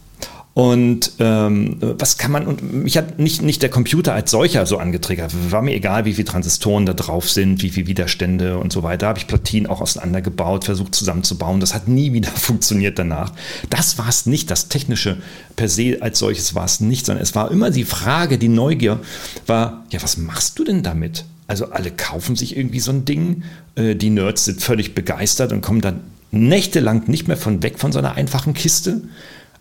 Und 0.60 1.12
ähm, 1.20 1.78
was 1.80 2.18
kann 2.18 2.32
man, 2.32 2.46
und 2.46 2.62
mich 2.84 2.98
hat 2.98 3.18
nicht, 3.18 3.40
nicht 3.40 3.62
der 3.62 3.70
Computer 3.70 4.12
als 4.12 4.30
solcher 4.30 4.66
so 4.66 4.76
angetriggert. 4.76 5.32
War 5.50 5.62
mir 5.62 5.74
egal, 5.74 6.04
wie 6.04 6.12
viele 6.12 6.26
Transistoren 6.26 6.84
da 6.84 6.92
drauf 6.92 7.30
sind, 7.30 7.62
wie 7.62 7.70
viele 7.70 7.86
Widerstände 7.86 8.58
und 8.58 8.70
so 8.70 8.82
weiter. 8.82 9.06
Habe 9.06 9.18
ich 9.18 9.26
Platinen 9.26 9.66
auch 9.66 9.80
auseinandergebaut, 9.80 10.66
versucht 10.66 10.94
zusammenzubauen. 10.94 11.60
Das 11.60 11.72
hat 11.72 11.88
nie 11.88 12.12
wieder 12.12 12.28
funktioniert 12.28 12.98
danach. 12.98 13.32
Das 13.70 13.96
war 13.96 14.10
es 14.10 14.26
nicht. 14.26 14.50
Das 14.50 14.68
Technische 14.68 15.16
per 15.56 15.70
se 15.70 15.96
als 16.02 16.18
solches 16.18 16.54
war 16.54 16.66
es 16.66 16.80
nicht, 16.80 17.06
sondern 17.06 17.22
es 17.22 17.34
war 17.34 17.50
immer 17.50 17.70
die 17.70 17.84
Frage, 17.84 18.36
die 18.36 18.48
Neugier 18.48 19.00
war, 19.46 19.86
ja, 19.88 20.02
was 20.02 20.18
machst 20.18 20.58
du 20.58 20.64
denn 20.64 20.82
damit? 20.82 21.24
Also 21.46 21.70
alle 21.70 21.90
kaufen 21.90 22.36
sich 22.36 22.54
irgendwie 22.54 22.80
so 22.80 22.90
ein 22.90 23.06
Ding. 23.06 23.44
Äh, 23.76 23.94
die 23.94 24.10
Nerds 24.10 24.44
sind 24.44 24.60
völlig 24.60 24.94
begeistert 24.94 25.52
und 25.52 25.62
kommen 25.62 25.80
dann 25.80 26.00
nächtelang 26.32 27.04
nicht 27.08 27.28
mehr 27.28 27.38
von 27.38 27.62
weg 27.62 27.78
von 27.78 27.92
so 27.92 27.98
einer 27.98 28.16
einfachen 28.16 28.52
Kiste. 28.52 29.00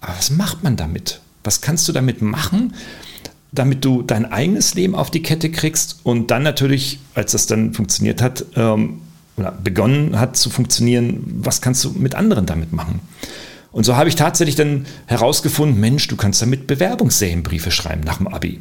Aber 0.02 0.14
was 0.18 0.32
macht 0.32 0.64
man 0.64 0.76
damit? 0.76 1.22
Was 1.44 1.62
kannst 1.62 1.88
du 1.88 1.92
damit 1.92 2.22
machen, 2.22 2.74
damit 3.52 3.84
du 3.84 4.02
dein 4.02 4.32
eigenes 4.32 4.76
Leben 4.76 4.96
auf 4.96 5.12
die 5.12 5.22
Kette 5.22 5.50
kriegst 5.52 6.00
und 6.04 6.32
dann 6.32 6.44
natürlich, 6.44 7.00
als 7.16 7.32
das 7.32 7.48
dann 7.48 7.74
funktioniert 7.74 8.22
hat, 8.22 8.46
ähm, 8.56 9.02
oder 9.38 9.52
begonnen 9.52 10.20
hat 10.20 10.36
zu 10.36 10.50
funktionieren, 10.50 11.24
was 11.42 11.62
kannst 11.62 11.84
du 11.86 11.92
mit 11.92 12.14
anderen 12.14 12.46
damit 12.46 12.74
machen? 12.74 13.00
Und 13.72 13.86
so 13.86 13.96
habe 13.96 14.10
ich 14.10 14.16
tatsächlich 14.16 14.56
dann 14.56 14.86
herausgefunden, 15.06 15.80
Mensch, 15.80 16.08
du 16.08 16.16
kannst 16.16 16.42
damit 16.42 16.68
Bewerbungsserienbriefe 16.68 17.72
schreiben 17.72 18.02
nach 18.02 18.18
dem 18.18 18.28
Abi. 18.28 18.60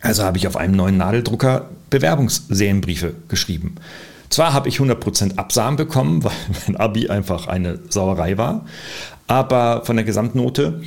Also 0.00 0.24
habe 0.24 0.36
ich 0.36 0.46
auf 0.46 0.56
einem 0.56 0.74
neuen 0.74 0.98
Nadeldrucker 0.98 1.70
Bewerbungsserienbriefe 1.90 3.14
geschrieben. 3.28 3.76
Zwar 4.28 4.52
habe 4.52 4.68
ich 4.68 4.78
100% 4.78 5.36
Absagen 5.36 5.76
bekommen, 5.76 6.24
weil 6.24 6.32
mein 6.66 6.76
Abi 6.76 7.08
einfach 7.08 7.46
eine 7.46 7.80
Sauerei 7.88 8.36
war, 8.36 8.66
aber 9.26 9.84
von 9.84 9.96
der 9.96 10.04
Gesamtnote. 10.04 10.82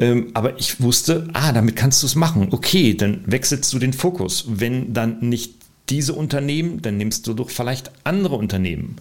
Ähm, 0.00 0.30
aber 0.34 0.58
ich 0.58 0.80
wusste, 0.80 1.28
ah, 1.32 1.52
damit 1.52 1.76
kannst 1.76 2.02
du 2.02 2.06
es 2.06 2.14
machen. 2.14 2.48
Okay, 2.50 2.94
dann 2.94 3.22
wechselst 3.26 3.72
du 3.72 3.78
den 3.78 3.92
Fokus. 3.92 4.44
Wenn 4.48 4.92
dann 4.92 5.20
nicht 5.20 5.54
diese 5.90 6.14
Unternehmen, 6.14 6.82
dann 6.82 6.96
nimmst 6.96 7.26
du 7.26 7.34
doch 7.34 7.50
vielleicht 7.50 7.90
andere 8.04 8.36
Unternehmen. 8.36 8.96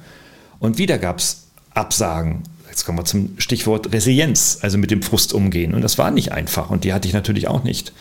Und 0.60 0.78
wieder 0.78 0.98
gab 0.98 1.20
es 1.20 1.48
Absagen. 1.74 2.44
Jetzt 2.70 2.86
kommen 2.86 3.00
wir 3.00 3.06
zum 3.06 3.36
Stichwort 3.38 3.92
Resilienz, 3.92 4.60
also 4.62 4.78
mit 4.78 4.92
dem 4.92 5.02
Frust 5.02 5.34
umgehen. 5.34 5.74
Und 5.74 5.82
das 5.82 5.98
war 5.98 6.12
nicht 6.12 6.32
einfach 6.32 6.70
und 6.70 6.84
die 6.84 6.94
hatte 6.94 7.08
ich 7.08 7.14
natürlich 7.14 7.48
auch 7.48 7.64
nicht. 7.64 7.94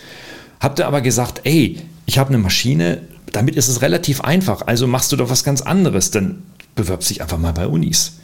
Habt 0.61 0.79
ihr 0.79 0.87
aber 0.87 1.01
gesagt, 1.01 1.41
ey, 1.45 1.81
ich 2.07 2.19
habe 2.19 2.29
eine 2.29 2.39
Maschine, 2.39 3.03
damit 3.33 3.57
ist 3.57 3.69
es 3.69 3.83
relativ 3.83 4.21
einfach, 4.21 4.67
also 4.67 4.87
machst 4.87 5.11
du 5.11 5.17
doch 5.17 5.31
was 5.31 5.43
ganz 5.43 5.63
anderes, 5.63 6.11
dann 6.11 6.43
bewirbst 6.75 7.11
dich 7.11 7.23
einfach 7.23 7.39
mal 7.39 7.53
bei 7.53 7.67
Unis 7.67 8.20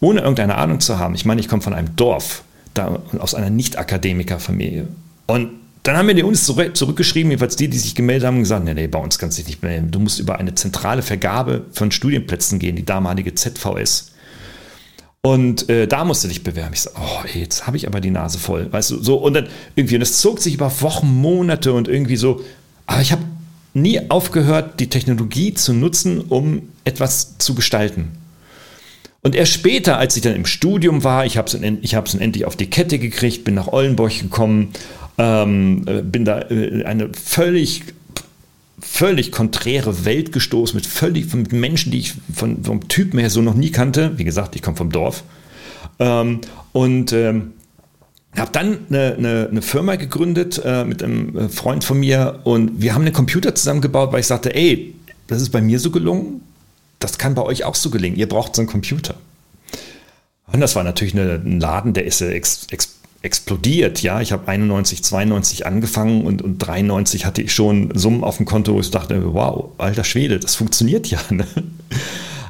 ohne 0.00 0.20
irgendeine 0.20 0.56
Ahnung 0.56 0.80
zu 0.80 0.98
haben. 0.98 1.14
Ich 1.14 1.24
meine, 1.24 1.40
ich 1.40 1.48
komme 1.48 1.62
von 1.62 1.74
einem 1.74 1.96
Dorf, 1.96 2.42
da, 2.74 3.00
aus 3.18 3.34
einer 3.34 3.50
Nicht-Akademiker-Familie. 3.50 4.88
Und 5.26 5.50
dann 5.82 5.96
haben 5.96 6.06
wir 6.06 6.14
die 6.14 6.22
uns 6.22 6.44
zurückgeschrieben, 6.44 7.30
jedenfalls 7.30 7.56
die, 7.56 7.68
die 7.68 7.78
sich 7.78 7.94
gemeldet 7.94 8.26
haben, 8.26 8.36
und 8.36 8.42
gesagt, 8.42 8.64
nee, 8.64 8.74
nee, 8.74 8.86
bei 8.88 8.98
uns 8.98 9.18
kannst 9.18 9.38
du 9.38 9.42
dich 9.42 9.48
nicht 9.48 9.62
melden. 9.62 9.90
Du 9.90 9.98
musst 10.00 10.20
über 10.20 10.38
eine 10.38 10.54
zentrale 10.54 11.02
Vergabe 11.02 11.64
von 11.72 11.90
Studienplätzen 11.90 12.58
gehen, 12.58 12.76
die 12.76 12.84
damalige 12.84 13.34
ZVS. 13.34 14.12
Und 15.22 15.68
äh, 15.68 15.86
da 15.88 16.04
musst 16.04 16.24
du 16.24 16.28
dich 16.28 16.44
bewerben. 16.44 16.74
Ich 16.74 16.82
so, 16.82 16.90
oh, 16.94 17.24
ey, 17.32 17.40
jetzt 17.40 17.66
habe 17.66 17.76
ich 17.76 17.86
aber 17.86 18.00
die 18.00 18.10
Nase 18.10 18.38
voll. 18.38 18.72
Weißt 18.72 18.90
du, 18.90 19.02
so, 19.02 19.16
und 19.16 19.34
dann 19.34 19.48
irgendwie, 19.74 19.96
und 19.96 20.00
das 20.00 20.20
zog 20.20 20.40
sich 20.40 20.54
über 20.54 20.80
Wochen, 20.80 21.08
Monate 21.08 21.72
und 21.72 21.88
irgendwie 21.88 22.16
so, 22.16 22.42
aber 22.86 23.00
ich 23.00 23.12
habe 23.12 23.22
nie 23.74 24.10
aufgehört, 24.10 24.80
die 24.80 24.88
Technologie 24.88 25.54
zu 25.54 25.72
nutzen, 25.72 26.20
um 26.20 26.68
etwas 26.84 27.38
zu 27.38 27.54
gestalten. 27.54 28.12
Und 29.22 29.34
erst 29.34 29.52
später, 29.52 29.98
als 29.98 30.16
ich 30.16 30.22
dann 30.22 30.36
im 30.36 30.46
Studium 30.46 31.04
war, 31.04 31.26
ich 31.26 31.36
habe 31.36 31.48
es 31.48 31.54
ich 31.54 31.92
endlich 32.20 32.44
auf 32.44 32.56
die 32.56 32.70
Kette 32.70 32.98
gekriegt, 32.98 33.44
bin 33.44 33.54
nach 33.54 33.68
Ollenburg 33.68 34.18
gekommen, 34.20 34.72
ähm, 35.18 35.84
äh, 35.86 36.02
bin 36.02 36.24
da 36.24 36.42
äh, 36.42 36.84
eine 36.84 37.10
völlig 37.12 37.82
völlig 38.80 39.32
konträre 39.32 40.04
Welt 40.04 40.32
gestoßen 40.32 40.76
mit 40.76 40.86
völlig 40.86 41.32
mit 41.34 41.52
Menschen, 41.52 41.90
die 41.90 41.98
ich 41.98 42.14
von, 42.32 42.62
vom 42.64 42.88
Typen 42.88 43.18
her 43.18 43.30
so 43.30 43.42
noch 43.42 43.54
nie 43.54 43.70
kannte. 43.70 44.12
Wie 44.16 44.24
gesagt, 44.24 44.54
ich 44.54 44.62
komme 44.62 44.76
vom 44.76 44.90
Dorf. 44.90 45.24
Ähm, 45.98 46.40
und 46.72 47.12
ähm, 47.12 47.52
habe 48.36 48.52
dann 48.52 48.78
eine, 48.88 49.14
eine, 49.16 49.48
eine, 49.50 49.62
Firma 49.62 49.96
gegründet 49.96 50.60
äh, 50.64 50.84
mit 50.84 51.02
einem 51.02 51.36
äh, 51.36 51.48
Freund 51.48 51.82
von 51.82 51.98
mir 51.98 52.40
und 52.44 52.80
wir 52.80 52.94
haben 52.94 53.02
einen 53.02 53.12
Computer 53.12 53.54
zusammengebaut, 53.54 54.12
weil 54.12 54.20
ich 54.20 54.26
sagte, 54.26 54.54
ey, 54.54 54.94
das 55.26 55.42
ist 55.42 55.50
bei 55.50 55.60
mir 55.60 55.80
so 55.80 55.90
gelungen, 55.90 56.42
das 56.98 57.18
kann 57.18 57.34
bei 57.34 57.42
euch 57.42 57.64
auch 57.64 57.74
so 57.74 57.90
gelingen. 57.90 58.18
Ihr 58.18 58.28
braucht 58.28 58.56
so 58.56 58.62
einen 58.62 58.68
Computer. 58.68 59.14
Und 60.52 60.60
das 60.60 60.76
war 60.76 60.84
natürlich 60.84 61.14
eine, 61.14 61.34
ein 61.34 61.60
Laden, 61.60 61.92
der 61.92 62.04
ist 62.04 62.20
ex, 62.20 62.66
ex, 62.70 62.96
explodiert. 63.22 64.02
Ja, 64.02 64.20
ich 64.20 64.32
habe 64.32 64.48
91, 64.48 65.04
92 65.04 65.66
angefangen 65.66 66.24
und, 66.24 66.42
und 66.42 66.58
93 66.58 67.26
hatte 67.26 67.42
ich 67.42 67.52
schon 67.52 67.96
Summen 67.96 68.24
auf 68.24 68.38
dem 68.38 68.46
Konto, 68.46 68.74
wo 68.74 68.80
ich 68.80 68.90
dachte, 68.90 69.34
wow, 69.34 69.70
alter 69.78 70.04
Schwede, 70.04 70.38
das 70.38 70.54
funktioniert 70.54 71.06
ja. 71.08 71.20
Ne? 71.30 71.46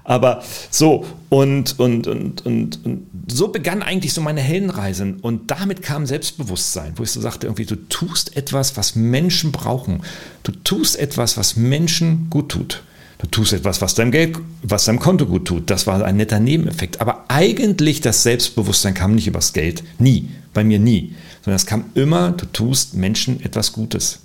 Aber 0.04 0.42
so, 0.70 1.04
und, 1.28 1.78
und, 1.78 2.06
und, 2.06 2.46
und, 2.46 2.84
und 2.86 3.06
so 3.30 3.48
begann 3.48 3.82
eigentlich 3.82 4.14
so 4.14 4.22
meine 4.22 4.40
Heldenreise. 4.40 5.16
Und 5.20 5.50
damit 5.50 5.82
kam 5.82 6.06
Selbstbewusstsein, 6.06 6.94
wo 6.96 7.02
ich 7.02 7.10
so 7.10 7.20
sagte, 7.20 7.46
irgendwie, 7.46 7.66
du 7.66 7.76
tust 7.76 8.34
etwas, 8.34 8.78
was 8.78 8.94
Menschen 8.94 9.52
brauchen. 9.52 10.00
Du 10.44 10.52
tust 10.52 10.98
etwas, 10.98 11.36
was 11.36 11.56
Menschen 11.56 12.28
gut 12.30 12.48
tut. 12.48 12.82
Du 13.18 13.26
tust 13.26 13.52
etwas, 13.52 13.80
was 13.82 13.94
deinem 13.94 14.12
Geld, 14.12 14.38
was 14.62 14.84
deinem 14.84 15.00
Konto 15.00 15.26
gut 15.26 15.44
tut. 15.46 15.70
Das 15.70 15.86
war 15.86 16.04
ein 16.04 16.16
netter 16.16 16.38
Nebeneffekt. 16.38 17.00
Aber 17.00 17.24
eigentlich 17.28 18.00
das 18.00 18.22
Selbstbewusstsein 18.22 18.94
kam 18.94 19.14
nicht 19.14 19.26
übers 19.26 19.52
Geld. 19.52 19.82
Nie. 19.98 20.28
Bei 20.54 20.62
mir 20.62 20.78
nie. 20.78 21.14
Sondern 21.42 21.56
es 21.56 21.66
kam 21.66 21.86
immer, 21.94 22.30
du 22.30 22.46
tust 22.46 22.94
Menschen 22.94 23.44
etwas 23.44 23.72
Gutes. 23.72 24.20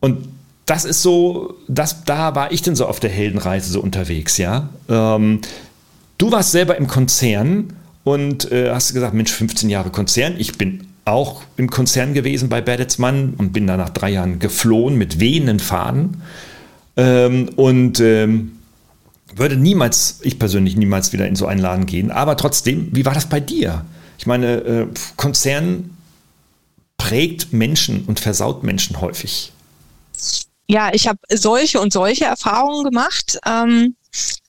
Und 0.00 0.28
das 0.64 0.84
ist 0.84 1.02
so, 1.02 1.54
das, 1.66 2.04
da 2.04 2.34
war 2.34 2.52
ich 2.52 2.62
denn 2.62 2.76
so 2.76 2.86
auf 2.86 3.00
der 3.00 3.10
Heldenreise 3.10 3.70
so 3.70 3.80
unterwegs, 3.80 4.36
ja. 4.36 4.68
Ähm, 4.88 5.40
du 6.18 6.30
warst 6.30 6.52
selber 6.52 6.76
im 6.76 6.86
Konzern 6.86 7.72
und 8.04 8.52
äh, 8.52 8.70
hast 8.70 8.92
gesagt, 8.92 9.14
Mensch, 9.14 9.32
15 9.32 9.70
Jahre 9.70 9.90
Konzern. 9.90 10.34
Ich 10.38 10.58
bin 10.58 10.86
auch 11.04 11.42
im 11.56 11.70
Konzern 11.70 12.12
gewesen 12.14 12.48
bei 12.48 12.60
Bertelsmann 12.60 13.34
und 13.38 13.52
bin 13.52 13.66
da 13.66 13.76
nach 13.76 13.90
drei 13.90 14.10
Jahren 14.10 14.38
geflohen 14.38 14.96
mit 14.96 15.20
wehenden 15.20 15.58
Faden. 15.58 16.22
Ähm, 16.98 17.48
und 17.56 18.00
ähm, 18.00 18.58
würde 19.34 19.56
niemals, 19.56 20.18
ich 20.22 20.38
persönlich 20.38 20.76
niemals 20.76 21.12
wieder 21.12 21.26
in 21.26 21.36
so 21.36 21.46
einen 21.46 21.60
Laden 21.60 21.86
gehen. 21.86 22.10
Aber 22.10 22.36
trotzdem, 22.36 22.88
wie 22.92 23.06
war 23.06 23.14
das 23.14 23.28
bei 23.28 23.40
dir? 23.40 23.84
Ich 24.18 24.26
meine, 24.26 24.56
äh, 24.56 24.86
Konzern 25.16 25.96
prägt 26.96 27.52
Menschen 27.52 28.04
und 28.06 28.18
versaut 28.18 28.64
Menschen 28.64 29.00
häufig. 29.00 29.52
Ja, 30.66 30.90
ich 30.92 31.06
habe 31.06 31.20
solche 31.32 31.80
und 31.80 31.92
solche 31.92 32.24
Erfahrungen 32.24 32.84
gemacht. 32.84 33.38
Ähm, 33.46 33.94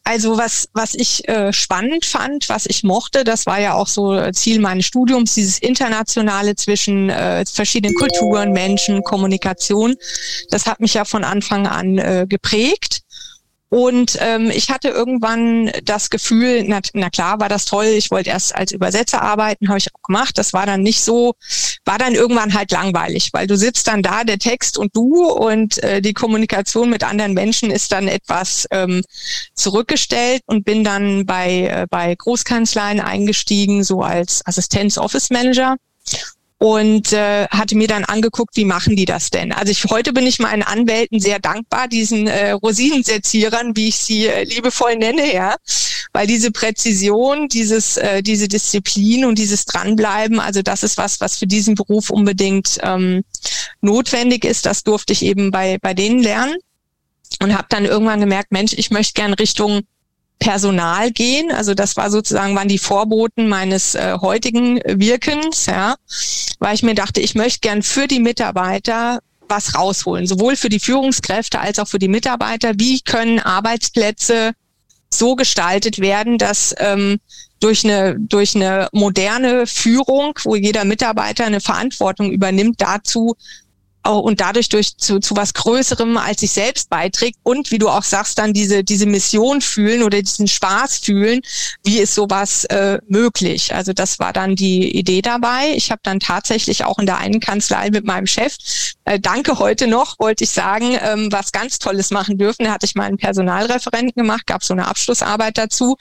also 0.09 0.39
was, 0.39 0.69
was 0.73 0.95
ich 0.95 1.29
äh, 1.29 1.53
spannend 1.53 2.03
fand, 2.03 2.49
was 2.49 2.65
ich 2.65 2.83
mochte, 2.83 3.23
das 3.23 3.45
war 3.45 3.59
ja 3.59 3.75
auch 3.75 3.85
so 3.85 4.31
Ziel 4.31 4.59
meines 4.59 4.87
Studiums, 4.87 5.35
dieses 5.35 5.59
Internationale 5.59 6.55
zwischen 6.55 7.11
äh, 7.11 7.45
verschiedenen 7.45 7.93
Kulturen, 7.93 8.51
Menschen, 8.51 9.03
Kommunikation. 9.03 9.95
Das 10.49 10.65
hat 10.65 10.79
mich 10.79 10.95
ja 10.95 11.05
von 11.05 11.23
Anfang 11.23 11.67
an 11.67 11.99
äh, 11.99 12.25
geprägt. 12.27 13.01
Und 13.69 14.17
ähm, 14.19 14.49
ich 14.49 14.71
hatte 14.71 14.89
irgendwann 14.89 15.71
das 15.83 16.09
Gefühl, 16.09 16.63
na, 16.65 16.79
na 16.93 17.11
klar 17.11 17.39
war 17.39 17.49
das 17.49 17.65
toll, 17.65 17.85
ich 17.85 18.09
wollte 18.09 18.31
erst 18.31 18.55
als 18.55 18.71
Übersetzer 18.71 19.21
arbeiten, 19.21 19.69
habe 19.69 19.77
ich 19.77 19.93
auch 19.93 20.01
gemacht. 20.01 20.39
Das 20.39 20.53
war 20.53 20.65
dann 20.65 20.81
nicht 20.81 21.03
so, 21.03 21.35
war 21.89 21.97
dann 21.97 22.13
irgendwann 22.13 22.53
halt 22.53 22.71
langweilig, 22.71 23.29
weil 23.33 23.47
du 23.47 23.57
sitzt 23.57 23.87
dann 23.87 24.03
da, 24.03 24.23
der 24.23 24.37
Text 24.37 24.77
und 24.77 24.95
du 24.95 25.25
und 25.25 25.81
äh, 25.81 26.03
die 26.03 26.13
Kommunikation 26.13 26.87
mit 26.87 27.03
anderen 27.03 27.33
Menschen 27.33 27.71
ist 27.71 27.91
dann 27.91 28.07
etwas 28.07 28.67
ähm, 28.69 29.01
zurückgestellt 29.55 30.43
und 30.45 30.65
bin 30.65 30.83
dann 30.83 31.25
bei, 31.25 31.63
äh, 31.65 31.87
bei 31.89 32.13
Großkanzleien 32.13 32.99
eingestiegen, 32.99 33.83
so 33.83 34.03
als 34.03 34.45
Assistenz-Office-Manager 34.45 35.77
und 36.59 37.13
äh, 37.13 37.47
hatte 37.47 37.77
mir 37.77 37.87
dann 37.87 38.03
angeguckt, 38.03 38.57
wie 38.57 38.65
machen 38.65 38.97
die 38.97 39.05
das 39.05 39.29
denn? 39.29 39.53
Also 39.53 39.71
ich, 39.71 39.85
heute 39.85 40.11
bin 40.11 40.27
ich 40.27 40.39
meinen 40.39 40.61
Anwälten 40.61 41.19
sehr 41.21 41.39
dankbar, 41.39 41.87
diesen 41.87 42.27
äh, 42.27 42.51
Rosinensetzierern, 42.51 43.77
wie 43.77 43.87
ich 43.87 43.95
sie 43.95 44.27
äh, 44.27 44.43
liebevoll 44.43 44.97
nenne, 44.97 45.33
ja, 45.33 45.55
weil 46.11 46.27
diese 46.27 46.51
Präzision, 46.51 47.47
dieses, 47.47 47.95
äh, 47.95 48.21
diese 48.21 48.49
Disziplin 48.49 49.23
und 49.23 49.39
dieses 49.39 49.63
Dranbleiben, 49.65 50.41
also 50.41 50.61
das 50.61 50.83
ist 50.83 50.97
was, 50.97 51.21
was 51.21 51.37
für 51.37 51.47
diesen 51.47 51.75
Beruf 51.75 52.09
unbedingt 52.09 52.77
ähm, 52.83 53.23
notwendig 53.79 54.43
ist. 54.43 54.65
Das 54.65 54.83
durfte 54.83 55.13
ich 55.13 55.23
eben 55.23 55.51
bei 55.51 55.77
bei 55.81 55.93
denen 55.93 56.21
lernen 56.21 56.57
und 57.41 57.57
habe 57.57 57.67
dann 57.69 57.85
irgendwann 57.85 58.19
gemerkt, 58.19 58.51
Mensch, 58.51 58.73
ich 58.73 58.91
möchte 58.91 59.13
gern 59.13 59.33
Richtung 59.33 59.83
Personal 60.39 61.11
gehen. 61.11 61.51
Also 61.51 61.73
das 61.73 61.97
war 61.97 62.09
sozusagen, 62.09 62.55
waren 62.55 62.67
die 62.67 62.79
Vorboten 62.79 63.47
meines 63.47 63.95
äh, 63.95 64.17
heutigen 64.19 64.79
Wirkens, 64.85 65.65
ja, 65.65 65.95
weil 66.59 66.75
ich 66.75 66.83
mir 66.83 66.95
dachte, 66.95 67.19
ich 67.19 67.35
möchte 67.35 67.59
gern 67.59 67.83
für 67.83 68.07
die 68.07 68.19
Mitarbeiter 68.19 69.19
was 69.47 69.75
rausholen, 69.75 70.27
sowohl 70.27 70.55
für 70.55 70.69
die 70.69 70.79
Führungskräfte 70.79 71.59
als 71.59 71.79
auch 71.79 71.87
für 71.87 71.99
die 71.99 72.07
Mitarbeiter. 72.07 72.73
Wie 72.77 73.01
können 73.01 73.39
Arbeitsplätze 73.39 74.53
so 75.11 75.35
gestaltet 75.35 75.99
werden, 75.99 76.37
dass 76.37 76.73
ähm, 76.77 77.19
durch 77.59 77.83
eine, 77.83 78.15
durch 78.17 78.55
eine 78.55 78.87
moderne 78.91 79.67
Führung, 79.67 80.33
wo 80.43 80.55
jeder 80.55 80.85
Mitarbeiter 80.85 81.45
eine 81.45 81.61
Verantwortung 81.61 82.31
übernimmt, 82.31 82.79
dazu 82.79 83.35
und 84.17 84.41
dadurch 84.41 84.69
durch 84.69 84.97
zu, 84.97 85.19
zu 85.19 85.35
was 85.35 85.53
Größerem 85.53 86.17
als 86.17 86.41
sich 86.41 86.51
selbst 86.51 86.89
beiträgt 86.89 87.37
und 87.43 87.71
wie 87.71 87.77
du 87.77 87.89
auch 87.89 88.03
sagst, 88.03 88.37
dann 88.37 88.53
diese, 88.53 88.83
diese 88.83 89.05
Mission 89.05 89.61
fühlen 89.61 90.03
oder 90.03 90.21
diesen 90.21 90.47
Spaß 90.47 90.99
fühlen, 90.99 91.41
wie 91.83 91.99
ist 91.99 92.15
sowas 92.15 92.65
äh, 92.65 92.99
möglich. 93.07 93.73
Also 93.73 93.93
das 93.93 94.19
war 94.19 94.33
dann 94.33 94.55
die 94.55 94.97
Idee 94.97 95.21
dabei. 95.21 95.73
Ich 95.75 95.91
habe 95.91 96.01
dann 96.03 96.19
tatsächlich 96.19 96.85
auch 96.85 96.99
in 96.99 97.05
der 97.05 97.17
einen 97.17 97.39
Kanzlei 97.39 97.89
mit 97.89 98.05
meinem 98.05 98.27
Chef, 98.27 98.55
äh, 99.05 99.19
danke 99.19 99.57
heute 99.57 99.87
noch, 99.87 100.19
wollte 100.19 100.43
ich 100.43 100.51
sagen, 100.51 100.97
ähm, 101.01 101.31
was 101.31 101.51
ganz 101.51 101.79
Tolles 101.79 102.11
machen 102.11 102.37
dürfen. 102.37 102.65
Da 102.65 102.71
hatte 102.71 102.85
ich 102.85 102.95
mal 102.95 103.05
einen 103.05 103.17
Personalreferenten 103.17 104.13
gemacht, 104.15 104.45
gab 104.45 104.63
so 104.63 104.73
eine 104.73 104.87
Abschlussarbeit 104.87 105.57
dazu. 105.57 105.97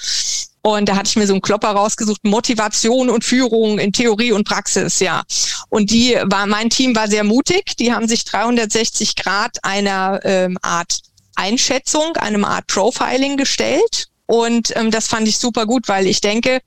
Und 0.63 0.89
da 0.89 0.97
hatte 0.97 1.09
ich 1.09 1.17
mir 1.17 1.27
so 1.27 1.35
einen 1.35 1.43
Klopper 1.43 1.71
rausgesucht, 1.71 2.25
Motivation 2.25 3.11
und 3.11 3.25
Führung 3.25 3.79
in 3.79 3.93
Theorie 3.93 4.33
und 4.33 4.47
Praxis, 4.47 4.99
ja. 4.99 5.23
Und 5.69 5.91
die 5.91 6.17
war, 6.25 6.47
mein 6.47 6.71
Team 6.71 6.97
war 6.97 7.09
sehr 7.09 7.25
mutig. 7.25 7.77
Die 7.79 7.93
haben 7.93 8.09
sich 8.09 8.25
360 8.25 9.17
Grad 9.17 9.59
einer 9.63 10.21
ähm, 10.25 10.59
Art 10.63 11.01
Einschätzung, 11.37 12.17
einem 12.17 12.45
Art 12.45 12.67
Profiling 12.67 13.37
gestellt. 13.37 14.09
Und 14.27 14.77
ähm, 14.77 14.91
das 14.91 15.07
fand 15.07 15.29
ich 15.29 15.39
super 15.39 15.65
gut, 15.65 15.89
weil 15.89 16.07
ich 16.07 16.21
denke, 16.21 16.61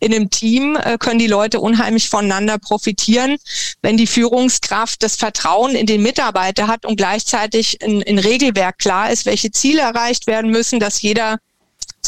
in 0.00 0.14
einem 0.14 0.30
Team 0.30 0.76
äh, 0.76 0.96
können 0.98 1.18
die 1.18 1.26
Leute 1.26 1.60
unheimlich 1.60 2.08
voneinander 2.08 2.58
profitieren, 2.58 3.36
wenn 3.82 3.96
die 3.96 4.06
Führungskraft 4.06 5.02
das 5.02 5.16
Vertrauen 5.16 5.74
in 5.74 5.86
den 5.86 6.02
Mitarbeiter 6.02 6.68
hat 6.68 6.86
und 6.86 6.96
gleichzeitig 6.96 7.82
ein, 7.82 8.02
ein 8.02 8.18
Regelwerk 8.18 8.78
klar 8.78 9.10
ist, 9.10 9.26
welche 9.26 9.50
Ziele 9.50 9.80
erreicht 9.80 10.26
werden 10.26 10.50
müssen, 10.50 10.78
dass 10.78 11.02
jeder 11.02 11.38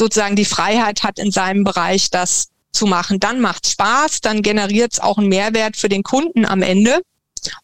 sozusagen 0.01 0.35
die 0.35 0.45
Freiheit 0.45 1.03
hat, 1.03 1.19
in 1.19 1.31
seinem 1.31 1.63
Bereich 1.63 2.09
das 2.09 2.47
zu 2.71 2.87
machen. 2.87 3.19
Dann 3.19 3.39
macht 3.39 3.67
Spaß, 3.67 4.21
dann 4.21 4.41
generiert 4.41 4.93
es 4.93 4.99
auch 4.99 5.19
einen 5.19 5.27
Mehrwert 5.27 5.77
für 5.77 5.89
den 5.89 6.01
Kunden 6.01 6.43
am 6.43 6.63
Ende. 6.63 7.01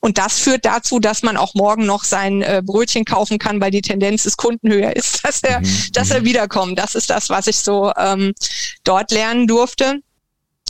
Und 0.02 0.20
das 0.20 0.38
führt 0.38 0.64
dazu, 0.64 1.00
dass 1.00 1.24
man 1.24 1.36
auch 1.36 1.56
morgen 1.56 1.88
noch 1.88 2.04
sein 2.04 2.44
äh, 2.44 2.62
Brötchen 2.64 3.06
kaufen 3.06 3.40
kann, 3.40 3.60
weil 3.60 3.72
die 3.72 3.82
Tendenz 3.82 4.24
des 4.24 4.38
Kunden 4.38 4.72
höher 4.72 4.96
ist, 4.96 5.24
dass 5.26 5.42
er, 5.42 5.62
mhm. 5.62 5.92
dass 5.94 6.12
er 6.12 6.22
mhm. 6.22 6.26
wiederkommt. 6.26 6.78
Das 6.78 6.94
ist 6.94 7.10
das, 7.10 7.30
was 7.30 7.48
ich 7.48 7.58
so 7.58 7.92
ähm, 7.98 8.34
dort 8.84 9.12
lernen 9.12 9.48
durfte. 9.48 10.02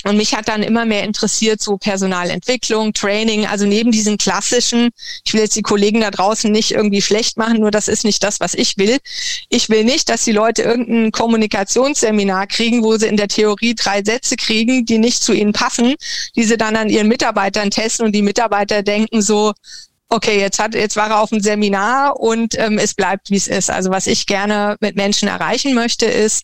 Und 0.04 0.18
mich 0.18 0.36
hat 0.36 0.48
dann 0.48 0.64
immer 0.64 0.86
mehr 0.86 1.04
interessiert, 1.04 1.62
so 1.62 1.78
Personalentwicklung, 1.78 2.94
Training, 2.94 3.46
also 3.48 3.66
neben 3.66 3.92
diesen 3.92 4.18
klassischen, 4.18 4.90
ich 5.26 5.34
will 5.34 5.42
jetzt 5.42 5.56
die 5.56 5.62
Kollegen 5.62 6.02
da 6.02 6.12
draußen 6.12 6.52
nicht 6.52 6.72
irgendwie 6.72 7.02
schlecht 7.02 7.38
machen, 7.38 7.60
nur 7.60 7.72
das 7.72 7.88
ist 7.88 8.04
nicht 8.04 8.24
das, 8.24 8.40
was 8.40 8.54
ich 8.54 8.78
will. 8.78 8.98
Ich 9.50 9.70
will 9.70 9.84
nicht, 9.84 10.10
dass 10.10 10.24
die 10.24 10.32
Leute 10.32 10.62
irgendein 10.62 11.12
Kommunikationsseminar 11.12 12.48
kriegen, 12.48 12.84
wo 12.84 12.98
sie 12.98 13.08
in 13.08 13.18
der 13.18 13.28
Theorie 13.28 13.76
drei 13.76 14.04
Sätze 14.04 14.36
kriegen, 14.36 14.86
die 14.86 15.00
nicht 15.00 15.24
zu 15.24 15.34
ihnen 15.34 15.54
passen, 15.54 15.96
die 16.36 16.44
sie 16.44 16.58
dann 16.58 16.76
an 16.76 16.90
ihren 16.90 17.08
Mitarbeitern 17.08 17.72
testen 17.72 18.06
und 18.06 18.14
die 18.14 18.22
Mitarbeiter 18.22 18.84
denken 18.84 19.22
so, 19.22 19.54
okay, 20.10 20.40
jetzt 20.40 20.60
hat, 20.60 20.74
jetzt 20.74 20.96
war 20.96 21.10
er 21.10 21.20
auf 21.20 21.30
dem 21.30 21.42
Seminar 21.42 22.20
und 22.20 22.58
ähm, 22.58 22.78
es 22.78 22.94
bleibt, 22.94 23.30
wie 23.30 23.36
es 23.36 23.48
ist. 23.48 23.70
Also 23.70 23.90
was 23.90 24.08
ich 24.08 24.26
gerne 24.26 24.78
mit 24.80 24.96
Menschen 24.96 25.28
erreichen 25.28 25.74
möchte, 25.74 26.06
ist, 26.06 26.44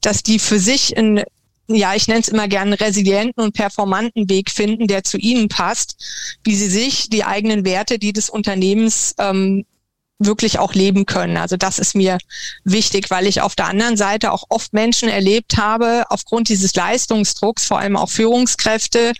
dass 0.00 0.22
die 0.22 0.38
für 0.38 0.58
sich 0.58 0.96
in 0.96 1.22
ja, 1.68 1.94
ich 1.94 2.08
nenne 2.08 2.20
es 2.20 2.28
immer 2.28 2.48
gerne 2.48 2.78
resilienten 2.80 3.42
und 3.42 3.54
performanten 3.54 4.28
Weg 4.28 4.50
finden, 4.50 4.88
der 4.88 5.04
zu 5.04 5.16
ihnen 5.16 5.48
passt, 5.48 5.96
wie 6.44 6.54
sie 6.54 6.68
sich 6.68 7.08
die 7.08 7.24
eigenen 7.24 7.64
Werte, 7.64 7.98
die 7.98 8.12
des 8.12 8.28
Unternehmens 8.30 9.14
ähm, 9.18 9.64
wirklich 10.18 10.58
auch 10.58 10.74
leben 10.74 11.06
können. 11.06 11.36
Also 11.36 11.56
das 11.56 11.78
ist 11.78 11.94
mir 11.94 12.18
wichtig, 12.64 13.10
weil 13.10 13.26
ich 13.26 13.40
auf 13.40 13.54
der 13.54 13.66
anderen 13.66 13.96
Seite 13.96 14.32
auch 14.32 14.44
oft 14.48 14.72
Menschen 14.72 15.08
erlebt 15.08 15.56
habe, 15.56 16.04
aufgrund 16.10 16.48
dieses 16.48 16.74
Leistungsdrucks, 16.74 17.66
vor 17.66 17.78
allem 17.78 17.96
auch 17.96 18.10
Führungskräfte, 18.10 19.12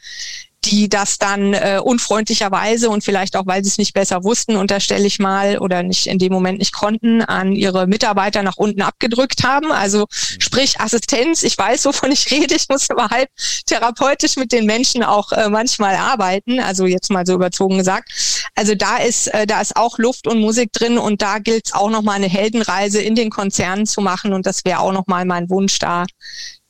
die 0.64 0.88
das 0.88 1.18
dann 1.18 1.54
äh, 1.54 1.80
unfreundlicherweise 1.82 2.88
und 2.88 3.02
vielleicht 3.02 3.36
auch, 3.36 3.46
weil 3.46 3.64
sie 3.64 3.70
es 3.70 3.78
nicht 3.78 3.94
besser 3.94 4.22
wussten, 4.22 4.56
unterstelle 4.56 5.06
ich 5.06 5.18
mal, 5.18 5.58
oder 5.58 5.82
nicht 5.82 6.06
in 6.06 6.18
dem 6.18 6.32
Moment 6.32 6.60
nicht 6.60 6.72
konnten, 6.72 7.22
an 7.22 7.52
ihre 7.52 7.86
Mitarbeiter 7.86 8.42
nach 8.42 8.56
unten 8.56 8.82
abgedrückt 8.82 9.42
haben. 9.44 9.72
Also 9.72 10.06
sprich 10.10 10.80
Assistenz, 10.80 11.42
ich 11.42 11.58
weiß, 11.58 11.84
wovon 11.86 12.12
ich 12.12 12.30
rede, 12.30 12.54
ich 12.54 12.68
muss 12.68 12.90
aber 12.90 13.08
halt 13.08 13.28
therapeutisch 13.66 14.36
mit 14.36 14.52
den 14.52 14.66
Menschen 14.66 15.02
auch 15.02 15.32
äh, 15.32 15.48
manchmal 15.48 15.96
arbeiten, 15.96 16.60
also 16.60 16.86
jetzt 16.86 17.10
mal 17.10 17.26
so 17.26 17.34
überzogen 17.34 17.78
gesagt. 17.78 18.10
Also 18.54 18.74
da 18.74 18.98
ist, 18.98 19.28
äh, 19.28 19.46
da 19.46 19.60
ist 19.60 19.76
auch 19.76 19.98
Luft 19.98 20.26
und 20.28 20.40
Musik 20.40 20.72
drin 20.72 20.98
und 20.98 21.22
da 21.22 21.38
gilt 21.38 21.66
es 21.66 21.72
auch 21.72 21.90
nochmal 21.90 22.16
eine 22.16 22.28
Heldenreise 22.28 23.00
in 23.00 23.14
den 23.14 23.30
Konzernen 23.30 23.86
zu 23.86 24.00
machen 24.00 24.32
und 24.32 24.46
das 24.46 24.64
wäre 24.64 24.80
auch 24.80 24.92
nochmal 24.92 25.24
mein 25.24 25.50
Wunsch 25.50 25.78
da, 25.78 26.06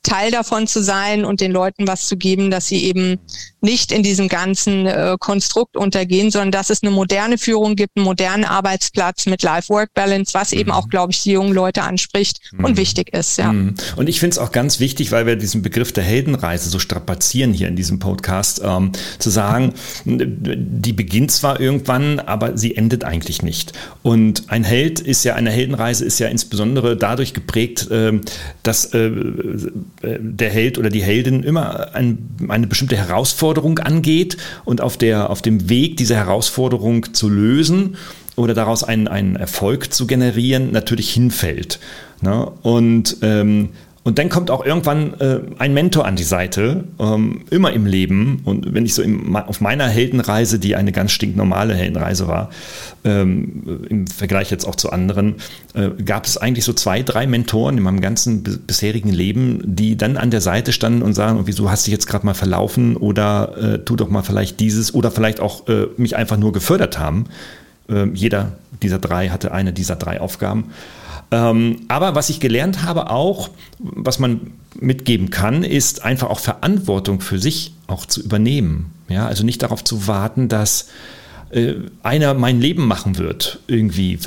Teil 0.03 0.31
davon 0.31 0.67
zu 0.67 0.83
sein 0.83 1.25
und 1.25 1.41
den 1.41 1.51
Leuten 1.51 1.87
was 1.87 2.07
zu 2.07 2.17
geben, 2.17 2.51
dass 2.51 2.67
sie 2.67 2.83
eben 2.83 3.19
nicht 3.61 3.93
in 3.93 4.03
diesem 4.03 4.27
ganzen 4.27 4.85
äh, 4.85 5.15
Konstrukt 5.17 5.77
untergehen, 5.77 6.29
sondern 6.29 6.51
dass 6.51 6.69
es 6.69 6.83
eine 6.83 6.91
moderne 6.91 7.37
Führung 7.37 7.77
gibt, 7.77 7.95
einen 7.95 8.05
modernen 8.05 8.43
Arbeitsplatz 8.43 9.25
mit 9.25 9.41
Life-Work-Balance, 9.41 10.33
was 10.33 10.51
mhm. 10.51 10.59
eben 10.59 10.71
auch, 10.71 10.89
glaube 10.89 11.13
ich, 11.13 11.23
die 11.23 11.31
jungen 11.31 11.53
Leute 11.53 11.83
anspricht 11.83 12.39
mhm. 12.51 12.65
und 12.65 12.77
wichtig 12.77 13.13
ist. 13.13 13.37
Ja. 13.37 13.53
Mhm. 13.53 13.75
Und 13.95 14.09
ich 14.09 14.19
finde 14.19 14.33
es 14.33 14.37
auch 14.37 14.51
ganz 14.51 14.81
wichtig, 14.81 15.13
weil 15.13 15.25
wir 15.25 15.37
diesen 15.37 15.61
Begriff 15.61 15.93
der 15.93 16.03
Heldenreise 16.03 16.69
so 16.69 16.79
strapazieren 16.79 17.53
hier 17.53 17.69
in 17.69 17.77
diesem 17.77 17.99
Podcast, 17.99 18.61
ähm, 18.63 18.91
zu 19.19 19.29
sagen, 19.29 19.73
die 20.05 20.93
beginnt 20.93 21.31
zwar 21.31 21.61
irgendwann, 21.61 22.19
aber 22.19 22.57
sie 22.57 22.75
endet 22.75 23.05
eigentlich 23.05 23.41
nicht. 23.41 23.71
Und 24.01 24.49
ein 24.49 24.65
Held 24.65 24.99
ist 24.99 25.23
ja, 25.23 25.35
eine 25.35 25.51
Heldenreise 25.51 26.03
ist 26.03 26.19
ja 26.19 26.27
insbesondere 26.27 26.97
dadurch 26.97 27.33
geprägt, 27.33 27.89
äh, 27.89 28.19
dass 28.63 28.93
äh, 28.93 29.09
der 30.03 30.49
Held 30.49 30.77
oder 30.77 30.89
die 30.89 31.01
Heldin 31.01 31.43
immer 31.43 31.95
ein, 31.95 32.29
eine 32.49 32.67
bestimmte 32.67 32.97
Herausforderung 32.97 33.79
angeht 33.79 34.37
und 34.65 34.81
auf, 34.81 34.97
der, 34.97 35.29
auf 35.29 35.41
dem 35.41 35.69
Weg, 35.69 35.97
diese 35.97 36.15
Herausforderung 36.15 37.13
zu 37.13 37.29
lösen 37.29 37.95
oder 38.35 38.53
daraus 38.53 38.83
einen, 38.83 39.07
einen 39.07 39.35
Erfolg 39.35 39.93
zu 39.93 40.07
generieren, 40.07 40.71
natürlich 40.71 41.13
hinfällt. 41.13 41.79
Ne? 42.21 42.51
Und 42.63 43.17
ähm, 43.21 43.69
und 44.03 44.19
dann 44.19 44.27
kommt 44.27 44.51
auch 44.51 44.65
irgendwann 44.65 45.13
äh, 45.21 45.39
ein 45.59 45.73
Mentor 45.73 46.05
an 46.05 46.17
die 46.17 46.25
Seite, 46.25 46.83
ähm, 46.99 47.45
immer 47.49 47.71
im 47.71 47.85
Leben. 47.85 48.41
Und 48.43 48.73
wenn 48.73 48.85
ich 48.85 48.95
so 48.95 49.01
im, 49.01 49.33
auf 49.33 49.61
meiner 49.61 49.87
Heldenreise, 49.87 50.59
die 50.59 50.75
eine 50.75 50.91
ganz 50.91 51.13
stinknormale 51.13 51.73
Heldenreise 51.73 52.27
war, 52.27 52.49
ähm, 53.05 53.85
im 53.89 54.07
Vergleich 54.07 54.51
jetzt 54.51 54.67
auch 54.67 54.75
zu 54.75 54.91
anderen, 54.91 55.35
äh, 55.73 55.89
gab 56.03 56.25
es 56.25 56.37
eigentlich 56.37 56.65
so 56.65 56.73
zwei, 56.73 57.01
drei 57.01 57.27
Mentoren 57.27 57.77
in 57.77 57.83
meinem 57.83 58.01
ganzen 58.01 58.43
bisherigen 58.43 59.09
Leben, 59.09 59.61
die 59.63 59.95
dann 59.95 60.17
an 60.17 60.31
der 60.31 60.41
Seite 60.41 60.73
standen 60.73 61.01
und 61.01 61.13
sagen, 61.13 61.41
wieso 61.45 61.71
hast 61.71 61.85
du 61.85 61.89
dich 61.89 61.93
jetzt 61.93 62.07
gerade 62.07 62.25
mal 62.25 62.33
verlaufen 62.33 62.97
oder 62.97 63.57
äh, 63.57 63.79
tu 63.79 63.95
doch 63.95 64.09
mal 64.09 64.21
vielleicht 64.21 64.59
dieses 64.59 64.93
oder 64.93 65.11
vielleicht 65.11 65.39
auch 65.39 65.69
äh, 65.69 65.87
mich 65.95 66.17
einfach 66.17 66.35
nur 66.35 66.51
gefördert 66.51 66.99
haben. 66.99 67.27
Ähm, 67.87 68.15
jeder 68.15 68.51
dieser 68.81 68.99
drei 68.99 69.29
hatte 69.29 69.53
eine 69.53 69.71
dieser 69.71 69.95
drei 69.95 70.19
Aufgaben. 70.19 70.71
Ähm, 71.33 71.79
aber 71.87 72.13
was 72.13 72.29
ich 72.29 72.39
gelernt 72.39 72.83
habe 72.83 73.09
auch, 73.09 73.49
was 73.79 74.19
man 74.19 74.51
mitgeben 74.79 75.31
kann, 75.31 75.63
ist 75.63 76.05
einfach 76.05 76.29
auch 76.29 76.39
Verantwortung 76.39 77.21
für 77.21 77.39
sich 77.39 77.73
auch 77.87 78.05
zu 78.05 78.21
übernehmen. 78.21 78.93
Ja, 79.09 79.25
also 79.25 79.43
nicht 79.43 79.63
darauf 79.63 79.83
zu 79.83 80.05
warten, 80.07 80.47
dass 80.47 80.89
äh, 81.49 81.73
einer 82.03 82.35
mein 82.35 82.61
Leben 82.61 82.85
machen 82.85 83.17
wird, 83.17 83.61
irgendwie. 83.65 84.19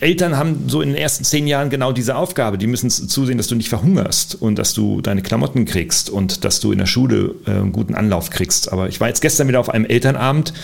Eltern 0.00 0.38
haben 0.38 0.68
so 0.68 0.80
in 0.80 0.88
den 0.88 0.96
ersten 0.96 1.24
zehn 1.24 1.46
Jahren 1.46 1.68
genau 1.68 1.92
diese 1.92 2.16
Aufgabe. 2.16 2.56
Die 2.56 2.66
müssen 2.66 2.88
zusehen, 2.88 3.36
dass 3.36 3.48
du 3.48 3.54
nicht 3.54 3.68
verhungerst 3.68 4.34
und 4.34 4.58
dass 4.58 4.72
du 4.72 5.02
deine 5.02 5.20
Klamotten 5.20 5.66
kriegst 5.66 6.08
und 6.08 6.46
dass 6.46 6.60
du 6.60 6.72
in 6.72 6.78
der 6.78 6.86
Schule 6.86 7.34
äh, 7.46 7.50
einen 7.50 7.72
guten 7.72 7.94
Anlauf 7.94 8.30
kriegst. 8.30 8.72
Aber 8.72 8.88
ich 8.88 9.00
war 9.00 9.08
jetzt 9.08 9.20
gestern 9.20 9.48
wieder 9.48 9.60
auf 9.60 9.68
einem 9.68 9.84
Elternabend 9.84 10.54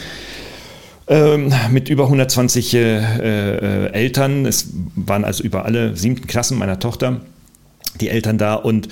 ähm, 1.09 1.53
mit 1.71 1.89
über 1.89 2.05
120 2.05 2.75
äh, 2.75 2.79
äh, 2.79 3.93
Eltern. 3.93 4.47
Es 4.47 4.69
waren 4.95 5.25
also 5.25 5.43
über 5.43 5.65
alle 5.65 5.97
siebten 5.97 6.27
Klassen 6.27 6.59
meiner 6.59 6.79
Tochter 6.79 7.21
die 8.01 8.09
Eltern 8.09 8.39
da 8.39 8.55
und 8.55 8.89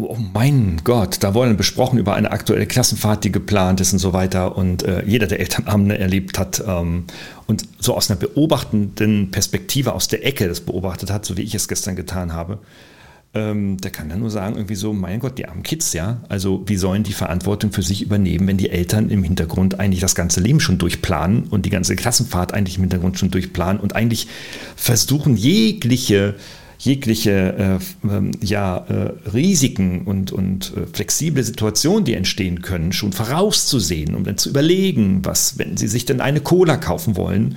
Oh 0.00 0.16
mein 0.32 0.80
Gott, 0.84 1.24
da 1.24 1.34
wurde 1.34 1.54
besprochen 1.54 1.98
über 1.98 2.14
eine 2.14 2.30
aktuelle 2.30 2.66
Klassenfahrt, 2.66 3.24
die 3.24 3.32
geplant 3.32 3.80
ist 3.80 3.92
und 3.92 3.98
so 3.98 4.12
weiter. 4.12 4.56
Und 4.56 4.84
äh, 4.84 5.02
jeder, 5.04 5.26
der 5.26 5.40
Elternabende 5.40 5.98
erlebt 5.98 6.38
hat 6.38 6.62
ähm, 6.64 7.02
und 7.48 7.64
so 7.80 7.96
aus 7.96 8.08
einer 8.08 8.20
beobachtenden 8.20 9.32
Perspektive 9.32 9.94
aus 9.94 10.06
der 10.06 10.24
Ecke 10.24 10.46
das 10.46 10.60
beobachtet 10.60 11.10
hat, 11.10 11.24
so 11.24 11.36
wie 11.36 11.42
ich 11.42 11.56
es 11.56 11.66
gestern 11.66 11.96
getan 11.96 12.32
habe, 12.32 12.58
ähm, 13.34 13.76
der 13.78 13.90
kann 13.90 14.08
dann 14.08 14.20
nur 14.20 14.30
sagen, 14.30 14.56
irgendwie 14.56 14.74
so, 14.74 14.92
mein 14.92 15.20
Gott, 15.20 15.38
die 15.38 15.46
armen 15.46 15.62
Kids, 15.62 15.92
ja. 15.92 16.22
Also 16.28 16.62
wie 16.66 16.76
sollen 16.76 17.02
die 17.02 17.12
Verantwortung 17.12 17.72
für 17.72 17.82
sich 17.82 18.02
übernehmen, 18.02 18.46
wenn 18.48 18.56
die 18.56 18.70
Eltern 18.70 19.10
im 19.10 19.22
Hintergrund 19.22 19.78
eigentlich 19.78 20.00
das 20.00 20.14
ganze 20.14 20.40
Leben 20.40 20.60
schon 20.60 20.78
durchplanen 20.78 21.44
und 21.44 21.66
die 21.66 21.70
ganze 21.70 21.94
Klassenfahrt 21.94 22.54
eigentlich 22.54 22.76
im 22.76 22.82
Hintergrund 22.82 23.18
schon 23.18 23.30
durchplanen 23.30 23.80
und 23.80 23.94
eigentlich 23.94 24.28
versuchen, 24.76 25.36
jegliche 25.36 26.36
jegliche 26.80 27.80
äh, 28.04 28.06
äh, 28.06 28.30
ja, 28.40 28.76
äh, 28.88 29.28
Risiken 29.30 30.02
und, 30.02 30.30
und 30.30 30.72
äh, 30.76 30.86
flexible 30.92 31.42
Situationen, 31.42 32.04
die 32.04 32.14
entstehen 32.14 32.62
können, 32.62 32.92
schon 32.92 33.12
vorauszusehen, 33.12 34.14
um 34.14 34.24
dann 34.24 34.38
zu 34.38 34.50
überlegen, 34.50 35.24
was, 35.24 35.58
wenn 35.58 35.76
sie 35.76 35.88
sich 35.88 36.04
denn 36.04 36.20
eine 36.20 36.40
Cola 36.40 36.76
kaufen 36.76 37.16
wollen, 37.16 37.56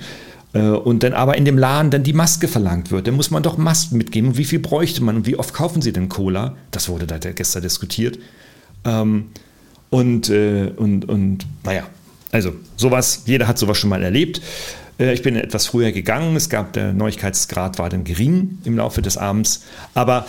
und 0.58 1.02
dann 1.02 1.14
aber 1.14 1.38
in 1.38 1.46
dem 1.46 1.56
Laden 1.56 1.90
dann 1.90 2.02
die 2.02 2.12
Maske 2.12 2.46
verlangt 2.46 2.90
wird, 2.90 3.06
dann 3.06 3.14
muss 3.14 3.30
man 3.30 3.42
doch 3.42 3.56
Masken 3.56 3.96
mitgeben. 3.96 4.30
Und 4.30 4.36
wie 4.36 4.44
viel 4.44 4.58
bräuchte 4.58 5.02
man 5.02 5.16
und 5.16 5.26
wie 5.26 5.36
oft 5.36 5.54
kaufen 5.54 5.80
Sie 5.80 5.92
denn 5.92 6.10
Cola? 6.10 6.56
Das 6.70 6.90
wurde 6.90 7.06
da 7.06 7.16
gestern 7.18 7.62
diskutiert. 7.62 8.18
Ähm, 8.84 9.30
und, 9.88 10.28
äh, 10.28 10.72
und, 10.76 11.08
und 11.08 11.46
naja, 11.64 11.84
also 12.32 12.54
sowas, 12.76 13.22
jeder 13.26 13.46
hat 13.46 13.58
sowas 13.58 13.78
schon 13.78 13.90
mal 13.90 14.02
erlebt. 14.02 14.40
Äh, 14.98 15.12
ich 15.12 15.22
bin 15.22 15.36
etwas 15.36 15.66
früher 15.66 15.92
gegangen, 15.92 16.36
es 16.36 16.48
gab, 16.48 16.72
der 16.72 16.92
Neuigkeitsgrad 16.92 17.78
war 17.78 17.88
dann 17.88 18.04
gering 18.04 18.58
im 18.64 18.76
Laufe 18.76 19.02
des 19.02 19.16
Abends, 19.16 19.64
aber 19.94 20.26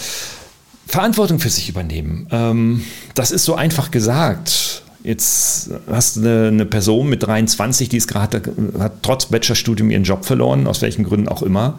Verantwortung 0.86 1.40
für 1.40 1.50
sich 1.50 1.70
übernehmen, 1.70 2.28
ähm, 2.32 2.84
das 3.16 3.32
ist 3.32 3.46
so 3.46 3.56
einfach 3.56 3.90
gesagt. 3.90 4.83
Jetzt 5.04 5.70
hast 5.90 6.16
du 6.16 6.22
eine, 6.22 6.48
eine 6.48 6.66
Person 6.66 7.10
mit 7.10 7.24
23, 7.24 7.90
die 7.90 7.98
ist 7.98 8.08
gerade, 8.08 8.42
hat 8.80 8.94
trotz 9.02 9.26
Bachelorstudium 9.26 9.92
ihren 9.92 10.04
Job 10.04 10.24
verloren, 10.26 10.66
aus 10.66 10.82
welchen 10.82 11.04
Gründen 11.04 11.28
auch 11.28 11.44
immer. 11.44 11.78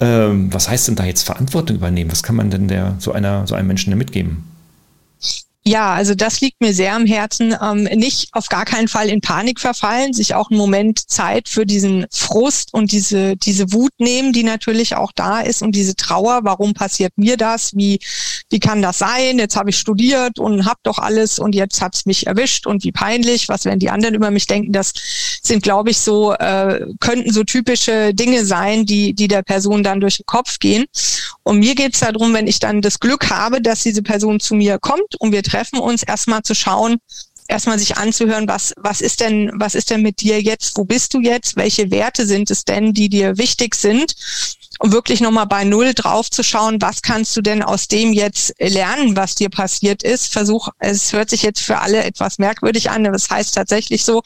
Ähm, 0.00 0.52
was 0.52 0.68
heißt 0.68 0.88
denn 0.88 0.96
da 0.96 1.04
jetzt 1.04 1.24
Verantwortung 1.24 1.76
übernehmen? 1.76 2.10
Was 2.10 2.22
kann 2.22 2.36
man 2.36 2.50
denn 2.50 2.68
der, 2.68 2.94
so, 2.98 3.12
einer, 3.12 3.46
so 3.46 3.54
einem 3.54 3.68
Menschen 3.68 3.90
denn 3.90 3.98
mitgeben? 3.98 4.44
Ja, 5.68 5.92
also 5.92 6.14
das 6.14 6.40
liegt 6.40 6.62
mir 6.62 6.72
sehr 6.72 6.94
am 6.94 7.04
Herzen. 7.04 7.54
Ähm, 7.62 7.82
nicht 7.82 8.30
auf 8.32 8.48
gar 8.48 8.64
keinen 8.64 8.88
Fall 8.88 9.10
in 9.10 9.20
Panik 9.20 9.60
verfallen, 9.60 10.14
sich 10.14 10.34
auch 10.34 10.50
einen 10.50 10.58
Moment 10.58 11.10
Zeit 11.10 11.46
für 11.46 11.66
diesen 11.66 12.06
Frust 12.10 12.72
und 12.72 12.90
diese, 12.90 13.36
diese 13.36 13.70
Wut 13.74 13.92
nehmen, 13.98 14.32
die 14.32 14.44
natürlich 14.44 14.96
auch 14.96 15.12
da 15.14 15.40
ist 15.40 15.60
und 15.60 15.72
diese 15.72 15.94
Trauer. 15.94 16.40
Warum 16.44 16.72
passiert 16.72 17.12
mir 17.16 17.36
das? 17.36 17.76
Wie, 17.76 17.98
wie 18.48 18.60
kann 18.60 18.80
das 18.80 18.96
sein? 18.96 19.38
Jetzt 19.38 19.56
habe 19.56 19.68
ich 19.68 19.76
studiert 19.76 20.38
und 20.38 20.64
habe 20.64 20.80
doch 20.84 20.98
alles 20.98 21.38
und 21.38 21.54
jetzt 21.54 21.82
hat 21.82 21.96
es 21.96 22.06
mich 22.06 22.26
erwischt 22.26 22.66
und 22.66 22.82
wie 22.82 22.92
peinlich. 22.92 23.50
Was 23.50 23.66
werden 23.66 23.78
die 23.78 23.90
anderen 23.90 24.14
über 24.14 24.30
mich 24.30 24.46
denken? 24.46 24.72
Das 24.72 24.94
sind, 25.42 25.62
glaube 25.62 25.90
ich, 25.90 25.98
so, 25.98 26.32
äh, 26.32 26.86
könnten 26.98 27.30
so 27.30 27.44
typische 27.44 28.14
Dinge 28.14 28.46
sein, 28.46 28.86
die, 28.86 29.12
die 29.12 29.28
der 29.28 29.42
Person 29.42 29.82
dann 29.82 30.00
durch 30.00 30.16
den 30.16 30.26
Kopf 30.26 30.60
gehen. 30.60 30.86
Und 31.42 31.58
mir 31.58 31.74
geht 31.74 31.92
es 31.92 32.00
darum, 32.00 32.32
wenn 32.32 32.46
ich 32.46 32.58
dann 32.58 32.80
das 32.80 33.00
Glück 33.00 33.28
habe, 33.28 33.60
dass 33.60 33.82
diese 33.82 34.02
Person 34.02 34.40
zu 34.40 34.54
mir 34.54 34.78
kommt 34.78 35.14
und 35.18 35.32
wir 35.32 35.42
treffen 35.42 35.57
uns, 35.80 36.02
erstmal 36.02 36.42
zu 36.42 36.54
schauen, 36.54 36.98
erstmal 37.48 37.78
sich 37.78 37.96
anzuhören, 37.96 38.46
was, 38.46 38.74
was 38.76 39.00
ist 39.00 39.20
denn, 39.20 39.50
was 39.54 39.74
ist 39.74 39.90
denn 39.90 40.02
mit 40.02 40.20
dir 40.20 40.40
jetzt? 40.40 40.76
Wo 40.76 40.84
bist 40.84 41.14
du 41.14 41.20
jetzt? 41.20 41.56
Welche 41.56 41.90
Werte 41.90 42.26
sind 42.26 42.50
es 42.50 42.64
denn, 42.64 42.92
die 42.92 43.08
dir 43.08 43.38
wichtig 43.38 43.74
sind? 43.74 44.14
um 44.78 44.92
wirklich 44.92 45.20
nochmal 45.20 45.46
bei 45.46 45.64
Null 45.64 45.92
drauf 45.92 46.30
zu 46.30 46.42
schauen, 46.42 46.80
was 46.80 47.02
kannst 47.02 47.36
du 47.36 47.40
denn 47.40 47.62
aus 47.62 47.88
dem 47.88 48.12
jetzt 48.12 48.54
lernen, 48.58 49.16
was 49.16 49.34
dir 49.34 49.48
passiert 49.48 50.02
ist. 50.02 50.32
Versuch, 50.32 50.68
es 50.78 51.12
hört 51.12 51.30
sich 51.30 51.42
jetzt 51.42 51.60
für 51.60 51.78
alle 51.78 52.04
etwas 52.04 52.38
merkwürdig 52.38 52.90
an, 52.90 53.06
aber 53.06 53.16
es 53.16 53.28
heißt 53.28 53.54
tatsächlich 53.54 54.04
so, 54.04 54.22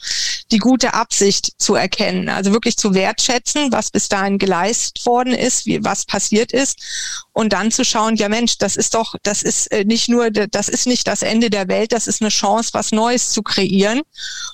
die 0.51 0.59
gute 0.59 0.93
Absicht 0.93 1.53
zu 1.57 1.75
erkennen. 1.75 2.29
Also 2.29 2.51
wirklich 2.51 2.77
zu 2.77 2.93
wertschätzen, 2.93 3.71
was 3.71 3.89
bis 3.89 4.09
dahin 4.09 4.37
geleistet 4.37 5.05
worden 5.05 5.33
ist, 5.33 5.65
wie, 5.65 5.83
was 5.83 6.05
passiert 6.05 6.51
ist. 6.51 6.77
Und 7.33 7.51
dann 7.51 7.71
zu 7.71 7.83
schauen, 7.83 8.15
ja 8.15 8.29
Mensch, 8.29 8.59
das 8.59 8.75
ist 8.75 8.93
doch, 8.93 9.15
das 9.23 9.41
ist 9.41 9.71
äh, 9.71 9.83
nicht 9.85 10.07
nur, 10.07 10.29
das 10.29 10.69
ist 10.69 10.85
nicht 10.85 11.07
das 11.07 11.23
Ende 11.23 11.49
der 11.49 11.67
Welt, 11.67 11.91
das 11.91 12.07
ist 12.07 12.21
eine 12.21 12.29
Chance, 12.29 12.69
was 12.73 12.91
Neues 12.91 13.31
zu 13.31 13.41
kreieren. 13.41 14.01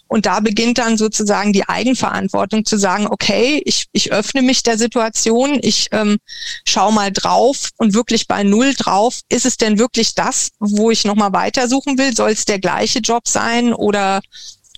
Und 0.07 0.25
da 0.25 0.39
beginnt 0.39 0.77
dann 0.77 0.97
sozusagen 0.97 1.51
die 1.51 1.67
Eigenverantwortung 1.67 2.65
zu 2.65 2.77
sagen, 2.77 3.07
okay, 3.07 3.61
ich, 3.65 3.87
ich 3.91 4.11
öffne 4.13 4.41
mich 4.41 4.63
der 4.63 4.77
Situation, 4.77 5.59
ich 5.61 5.89
ähm, 5.91 6.17
schau 6.65 6.91
mal 6.91 7.11
drauf 7.11 7.69
und 7.77 7.93
wirklich 7.93 8.27
bei 8.27 8.43
Null 8.43 8.73
drauf, 8.73 9.19
ist 9.27 9.45
es 9.45 9.57
denn 9.57 9.77
wirklich 9.77 10.15
das, 10.15 10.51
wo 10.59 10.89
ich 10.89 11.03
nochmal 11.03 11.33
weitersuchen 11.33 11.97
will? 11.97 12.15
Soll 12.15 12.31
es 12.31 12.45
der 12.45 12.59
gleiche 12.59 12.99
Job 12.99 13.27
sein 13.27 13.73
oder 13.73 14.21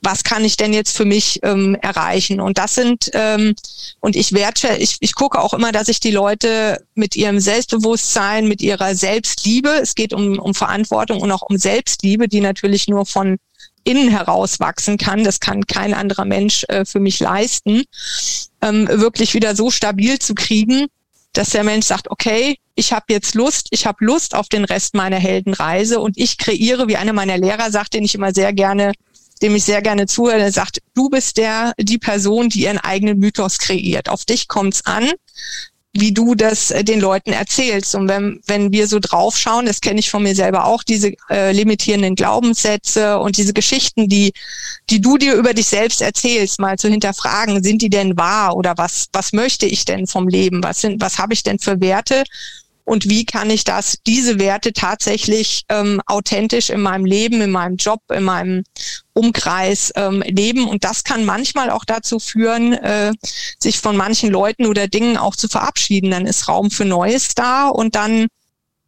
was 0.01 0.23
kann 0.23 0.43
ich 0.43 0.57
denn 0.57 0.73
jetzt 0.73 0.97
für 0.97 1.05
mich 1.05 1.39
ähm, 1.43 1.75
erreichen? 1.75 2.41
Und 2.41 2.57
das 2.57 2.75
sind, 2.75 3.11
ähm, 3.13 3.53
und 3.99 4.15
ich 4.15 4.33
wertschätze, 4.33 4.77
ich, 4.77 4.97
ich 4.99 5.13
gucke 5.13 5.39
auch 5.39 5.53
immer, 5.53 5.71
dass 5.71 5.87
ich 5.87 5.99
die 5.99 6.11
Leute 6.11 6.83
mit 6.95 7.15
ihrem 7.15 7.39
Selbstbewusstsein, 7.39 8.47
mit 8.47 8.61
ihrer 8.61 8.95
Selbstliebe, 8.95 9.69
es 9.81 9.93
geht 9.93 10.13
um, 10.13 10.39
um 10.39 10.55
Verantwortung 10.55 11.21
und 11.21 11.31
auch 11.31 11.43
um 11.43 11.57
Selbstliebe, 11.57 12.27
die 12.27 12.41
natürlich 12.41 12.87
nur 12.87 13.05
von 13.05 13.37
innen 13.83 14.09
heraus 14.09 14.59
wachsen 14.59 14.97
kann, 14.97 15.23
das 15.23 15.39
kann 15.39 15.65
kein 15.65 15.93
anderer 15.93 16.25
Mensch 16.25 16.65
äh, 16.67 16.83
für 16.85 16.99
mich 16.99 17.19
leisten, 17.19 17.83
ähm, 18.61 18.87
wirklich 18.87 19.33
wieder 19.33 19.55
so 19.55 19.71
stabil 19.71 20.19
zu 20.19 20.35
kriegen, 20.35 20.87
dass 21.33 21.51
der 21.51 21.63
Mensch 21.63 21.85
sagt, 21.85 22.09
okay, 22.11 22.57
ich 22.75 22.91
habe 22.93 23.05
jetzt 23.09 23.35
Lust, 23.35 23.67
ich 23.71 23.85
habe 23.85 24.03
Lust 24.03 24.35
auf 24.35 24.49
den 24.49 24.65
Rest 24.65 24.95
meiner 24.95 25.17
Heldenreise 25.17 25.99
und 25.99 26.17
ich 26.17 26.37
kreiere, 26.37 26.87
wie 26.87 26.97
einer 26.97 27.13
meiner 27.13 27.37
Lehrer 27.37 27.71
sagt, 27.71 27.93
den 27.93 28.03
ich 28.03 28.15
immer 28.15 28.33
sehr 28.33 28.53
gerne, 28.53 28.93
dem 29.41 29.55
ich 29.55 29.63
sehr 29.63 29.81
gerne 29.81 30.07
zuhöre, 30.07 30.37
der 30.37 30.51
sagt, 30.51 30.79
du 30.93 31.09
bist 31.09 31.37
der, 31.37 31.73
die 31.77 31.97
Person, 31.97 32.49
die 32.49 32.63
ihren 32.63 32.77
eigenen 32.77 33.19
Mythos 33.19 33.57
kreiert. 33.57 34.09
Auf 34.09 34.25
dich 34.25 34.47
kommt's 34.47 34.85
an 34.85 35.11
wie 35.93 36.13
du 36.13 36.35
das 36.35 36.71
äh, 36.71 36.83
den 36.83 37.01
Leuten 37.01 37.33
erzählst. 37.33 37.95
Und 37.95 38.07
wenn, 38.07 38.39
wenn 38.47 38.71
wir 38.71 38.87
so 38.87 38.99
draufschauen, 38.99 39.65
das 39.65 39.81
kenne 39.81 39.99
ich 39.99 40.09
von 40.09 40.23
mir 40.23 40.35
selber 40.35 40.65
auch, 40.65 40.83
diese 40.83 41.13
äh, 41.29 41.51
limitierenden 41.51 42.15
Glaubenssätze 42.15 43.19
und 43.19 43.37
diese 43.37 43.53
Geschichten, 43.53 44.07
die, 44.07 44.31
die 44.89 45.01
du 45.01 45.17
dir 45.17 45.35
über 45.35 45.53
dich 45.53 45.67
selbst 45.67 46.01
erzählst, 46.01 46.59
mal 46.59 46.77
zu 46.77 46.87
hinterfragen, 46.87 47.61
sind 47.63 47.81
die 47.81 47.89
denn 47.89 48.17
wahr 48.17 48.55
oder 48.55 48.73
was, 48.77 49.07
was 49.11 49.33
möchte 49.33 49.65
ich 49.65 49.85
denn 49.85 50.07
vom 50.07 50.27
Leben? 50.27 50.63
Was 50.63 50.81
sind, 50.81 51.01
was 51.01 51.17
habe 51.17 51.33
ich 51.33 51.43
denn 51.43 51.59
für 51.59 51.81
Werte? 51.81 52.23
und 52.83 53.07
wie 53.07 53.25
kann 53.25 53.49
ich 53.49 53.63
das, 53.63 53.99
diese 54.05 54.39
Werte 54.39 54.73
tatsächlich 54.73 55.63
ähm, 55.69 56.01
authentisch 56.07 56.69
in 56.69 56.81
meinem 56.81 57.05
Leben, 57.05 57.39
in 57.39 57.51
meinem 57.51 57.77
Job, 57.77 58.01
in 58.11 58.23
meinem 58.23 58.63
Umkreis 59.13 59.91
ähm, 59.95 60.21
leben. 60.25 60.67
Und 60.67 60.83
das 60.83 61.03
kann 61.03 61.25
manchmal 61.25 61.69
auch 61.69 61.85
dazu 61.85 62.19
führen, 62.19 62.73
äh, 62.73 63.11
sich 63.59 63.79
von 63.79 63.97
manchen 63.97 64.29
Leuten 64.29 64.65
oder 64.65 64.87
Dingen 64.87 65.17
auch 65.17 65.35
zu 65.35 65.47
verabschieden. 65.47 66.11
Dann 66.11 66.25
ist 66.25 66.47
Raum 66.47 66.71
für 66.71 66.85
Neues 66.85 67.35
da 67.35 67.67
und 67.67 67.95
dann 67.95 68.27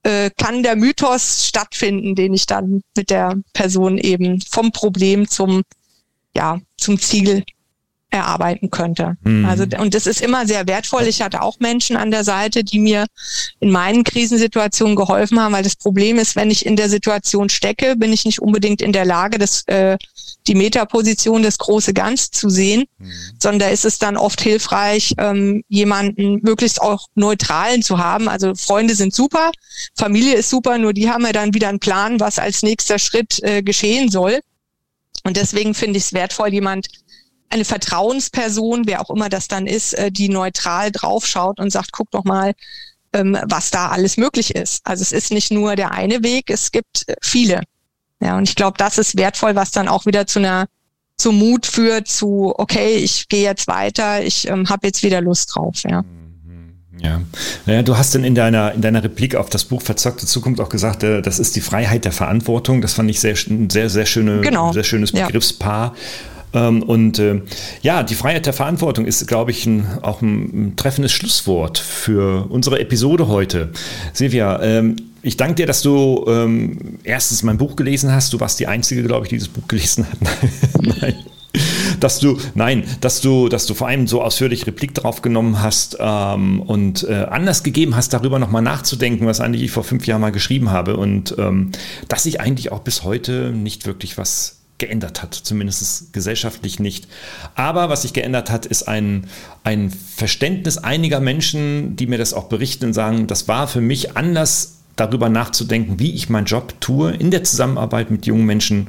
äh, 0.03 0.30
kann 0.38 0.63
der 0.63 0.76
Mythos 0.76 1.47
stattfinden, 1.47 2.15
den 2.15 2.34
ich 2.34 2.45
dann 2.45 2.82
mit 2.95 3.09
der 3.09 3.36
Person 3.53 3.97
eben 3.97 4.41
vom 4.41 4.71
Problem 4.71 5.30
zum 5.30 5.63
ja, 6.36 6.59
zum 6.78 6.99
Ziel 6.99 7.43
erarbeiten 8.09 8.69
könnte. 8.69 9.17
Mhm. 9.24 9.45
Also, 9.45 9.65
und 9.80 9.95
das 9.95 10.05
ist 10.05 10.21
immer 10.21 10.45
sehr 10.45 10.67
wertvoll. 10.67 11.03
Ich 11.07 11.21
hatte 11.21 11.41
auch 11.41 11.59
Menschen 11.59 11.97
an 11.97 12.11
der 12.11 12.24
Seite, 12.24 12.63
die 12.63 12.80
mir 12.80 13.07
in 13.59 13.71
meinen 13.71 14.03
Krisensituationen 14.03 14.95
geholfen 14.95 15.39
haben, 15.39 15.53
weil 15.53 15.63
das 15.63 15.76
Problem 15.76 16.19
ist, 16.19 16.36
wenn 16.36 16.51
ich 16.51 16.65
in 16.65 16.76
der 16.76 16.89
Situation 16.89 17.49
stecke, 17.49 17.95
bin 17.95 18.13
ich 18.13 18.26
nicht 18.26 18.39
unbedingt 18.39 18.84
in 18.84 18.93
der 18.93 19.05
Lage, 19.05 19.39
das, 19.39 19.63
äh, 19.67 19.97
die 20.47 20.55
Metaposition, 20.55 21.43
das 21.43 21.57
große 21.57 21.93
Ganz 21.93 22.31
zu 22.31 22.49
sehen, 22.49 22.86
mhm. 22.97 23.11
sondern 23.39 23.59
da 23.59 23.69
ist 23.69 23.86
es 23.86 23.99
dann 23.99 24.17
oft 24.17 24.41
hilfreich, 24.41 25.13
ähm, 25.17 25.63
jemanden 25.67 26.39
möglichst 26.41 26.81
auch 26.81 27.07
neutralen 27.15 27.81
zu 27.81 27.97
haben. 27.97 28.27
Also 28.27 28.53
Freunde 28.55 28.95
sind 28.95 29.13
super, 29.13 29.51
Familie 29.95 30.36
ist 30.36 30.49
super, 30.49 30.77
nur 30.77 30.93
die 30.93 31.09
haben 31.09 31.25
ja 31.25 31.31
dann 31.31 31.53
wieder 31.53 31.69
einen 31.69 31.79
Plan, 31.79 32.19
was 32.19 32.39
als 32.39 32.63
nächster 32.63 32.99
Schritt 32.99 33.41
äh, 33.43 33.61
geschehen 33.63 34.09
soll. 34.09 34.39
Und 35.23 35.38
deswegen 35.38 35.73
finde 35.73 35.97
ich 35.97 36.05
es 36.05 36.13
wertvoll, 36.13 36.53
jemand 36.53 36.88
eine 37.49 37.65
Vertrauensperson, 37.65 38.88
wer 38.88 39.01
auch 39.01 39.09
immer 39.09 39.29
das 39.29 39.47
dann 39.47 39.67
ist, 39.67 39.93
äh, 39.93 40.11
die 40.11 40.29
neutral 40.29 40.91
draufschaut 40.91 41.59
und 41.59 41.71
sagt, 41.71 41.91
guck 41.91 42.09
doch 42.11 42.23
mal, 42.23 42.53
ähm, 43.13 43.38
was 43.45 43.69
da 43.69 43.89
alles 43.89 44.17
möglich 44.17 44.55
ist. 44.55 44.81
Also 44.86 45.03
es 45.03 45.11
ist 45.11 45.31
nicht 45.31 45.51
nur 45.51 45.75
der 45.75 45.91
eine 45.91 46.23
Weg, 46.23 46.49
es 46.49 46.71
gibt 46.71 47.07
äh, 47.07 47.15
viele. 47.21 47.61
Ja, 48.24 48.38
und 48.38 48.47
ich 48.47 48.55
glaube, 48.55 48.78
das 48.78 48.97
ist 48.97 49.17
wertvoll, 49.17 49.55
was 49.55 49.71
dann 49.71 49.88
auch 49.88 50.05
wieder 50.05 50.26
zu 50.28 50.39
einer 50.39 50.67
zu 51.17 51.32
Mut 51.32 51.65
führt, 51.65 52.07
zu 52.07 52.53
okay, 52.57 52.95
ich 52.95 53.30
gehe 53.30 53.43
jetzt 53.43 53.67
weiter, 53.67 54.24
ich 54.24 54.47
ähm, 54.47 54.69
habe 54.69 54.88
jetzt 54.88 55.03
wieder 55.03 55.21
Lust 55.21 55.53
drauf. 55.53 55.82
Ja. 55.88 56.01
Mhm, 56.01 56.74
ja. 56.99 57.21
Naja, 57.65 57.84
du 57.84 57.97
hast 57.97 58.15
dann 58.15 58.24
in 58.24 58.34
deiner, 58.34 58.74
in 58.74 58.82
deiner 58.82 59.03
Replik 59.03 59.36
auf 59.36 59.49
das 59.49 59.65
Buch 59.65 59.82
Verzockte 59.82 60.26
Zukunft 60.26 60.59
auch 60.59 60.69
gesagt, 60.69 61.03
äh, 61.03 61.21
das 61.21 61.39
ist 61.39 61.55
die 61.55 61.61
Freiheit 61.61 62.05
der 62.05 62.13
Verantwortung. 62.13 62.82
Das 62.82 62.93
fand 62.93 63.09
ich 63.09 63.19
sehr, 63.19 63.36
sehr, 63.36 63.89
sehr, 63.89 64.05
schöne, 64.05 64.41
genau. 64.41 64.71
sehr 64.71 64.84
schönes 64.84 65.11
Begriffspaar. 65.11 65.93
Ja. 65.95 66.32
Ähm, 66.54 66.84
und 66.84 67.20
äh, 67.20 67.41
ja, 67.82 68.04
die 68.04 68.16
Freiheit 68.16 68.45
der 68.45 68.54
Verantwortung 68.54 69.06
ist, 69.06 69.28
glaube 69.28 69.51
ich, 69.51 69.66
ein, 69.66 69.88
auch 70.01 70.22
ein, 70.22 70.74
treffendes 70.76 71.12
Schlusswort 71.12 71.78
für 71.78 72.47
unsere 72.49 72.80
Episode 72.80 73.28
heute. 73.28 73.72
Silvia, 74.14 74.62
ähm, 74.62 74.95
ich 75.22 75.38
danke 75.38 75.56
dir, 75.56 75.66
dass 75.66 75.82
du 75.82 76.26
ähm, 76.28 76.99
erstens 77.04 77.43
mein 77.43 77.58
Buch 77.58 77.76
gelesen 77.76 78.12
hast. 78.12 78.34
Du 78.34 78.39
warst 78.39 78.60
die 78.60 78.68
Einzige, 78.68 79.04
glaube 79.04 79.26
ich, 79.26 79.30
die 79.30 79.36
dieses 79.36 79.49
Buch 79.49 79.68
gelesen 79.68 80.06
hat. 80.06 80.20
Nein. 81.01 81.16
Dass 81.99 82.20
du, 82.20 82.39
nein, 82.56 82.84
dass 82.99 83.22
du, 83.22 83.47
dass 83.47 83.68
du 83.68 83.76
vor 83.76 83.88
allem 83.88 84.08
so 84.08 84.24
ausführlich 84.24 84.66
Replik 84.66 84.95
drauf 84.95 85.22
genommen 85.22 85.62
hast 85.62 85.95
ähm, 85.99 86.60
und 86.60 87.08
äh, 87.08 87.28
anders 87.30 87.62
gegeben 87.62 87.95
hast, 87.95 88.12
darüber 88.12 88.39
nochmal 88.39 88.64
nachzudenken, 88.64 89.28
was 89.28 89.39
eigentlich 89.39 89.62
ich 89.62 89.72
vor 89.72 89.84
fünf 89.84 90.08
Jahren 90.08 90.20
mal 90.20 90.32
geschrieben 90.32 90.72
habe 90.72 90.97
und 90.97 91.36
ähm, 91.38 91.72
dass 92.08 92.26
ich 92.26 92.41
eigentlich 92.41 92.72
auch 92.72 92.80
bis 92.80 93.04
heute 93.04 93.51
nicht 93.51 93.86
wirklich 93.86 94.18
was 94.18 94.62
geändert 94.84 95.23
hat, 95.23 95.34
zumindest 95.34 96.11
gesellschaftlich 96.11 96.79
nicht. 96.79 97.07
Aber 97.55 97.89
was 97.89 98.01
sich 98.01 98.13
geändert 98.13 98.51
hat, 98.51 98.65
ist 98.65 98.84
ein, 98.84 99.27
ein 99.63 99.89
Verständnis 99.89 100.77
einiger 100.77 101.19
Menschen, 101.19 101.95
die 101.95 102.07
mir 102.07 102.17
das 102.17 102.34
auch 102.34 102.45
berichten 102.45 102.86
und 102.88 102.93
sagen, 102.93 103.27
das 103.27 103.47
war 103.47 103.67
für 103.67 103.81
mich 103.81 104.17
anders 104.17 104.79
darüber 104.95 105.29
nachzudenken, 105.29 105.99
wie 105.99 106.13
ich 106.13 106.29
meinen 106.29 106.45
Job 106.45 106.73
tue, 106.81 107.11
in 107.11 107.31
der 107.31 107.43
Zusammenarbeit 107.43 108.11
mit 108.11 108.25
jungen 108.25 108.45
Menschen 108.45 108.88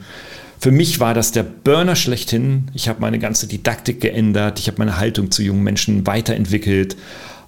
für 0.61 0.71
mich 0.71 0.99
war 0.99 1.13
das 1.13 1.31
der 1.31 1.43
Burner 1.43 1.95
schlechthin. 1.95 2.71
Ich 2.73 2.89
habe 2.89 3.03
meine 3.03 3.19
ganze 3.19 3.47
Didaktik 3.47 4.01
geändert, 4.01 4.59
ich 4.59 4.67
habe 4.67 4.79
meine 4.79 4.97
Haltung 4.97 5.31
zu 5.31 5.43
jungen 5.43 5.63
Menschen 5.63 6.07
weiterentwickelt 6.07 6.97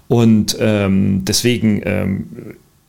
und 0.08 0.54
ähm, 0.60 1.24
deswegen 1.24 1.80
ähm, 1.86 2.26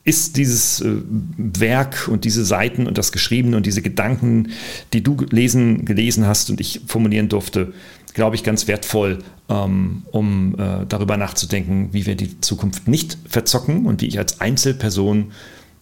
ist 0.08 0.38
dieses 0.38 0.80
äh, 0.80 1.02
Werk 1.38 2.08
und 2.08 2.24
diese 2.24 2.46
Seiten 2.46 2.88
und 2.88 2.98
das 2.98 3.12
Geschriebene 3.12 3.58
und 3.58 3.66
diese 3.66 3.82
Gedanken, 3.82 4.52
die 4.94 5.04
du 5.04 5.18
lesen, 5.30 5.84
gelesen 5.84 6.26
hast 6.26 6.50
und 6.50 6.62
ich 6.62 6.80
formulieren 6.88 7.28
durfte, 7.28 7.74
glaube 8.14 8.38
ich, 8.38 8.44
ganz 8.44 8.70
wertvoll, 8.70 9.20
ähm, 9.50 10.04
um 10.12 10.56
äh, 10.58 10.86
darüber 10.88 11.18
nachzudenken, 11.18 11.90
wie 11.92 12.06
wir 12.06 12.16
die 12.16 12.40
Zukunft 12.40 12.88
nicht 12.88 13.18
verzocken 13.28 13.86
und 13.86 14.02
wie 14.02 14.08
ich 14.08 14.18
als 14.18 14.40
Einzelperson 14.40 15.34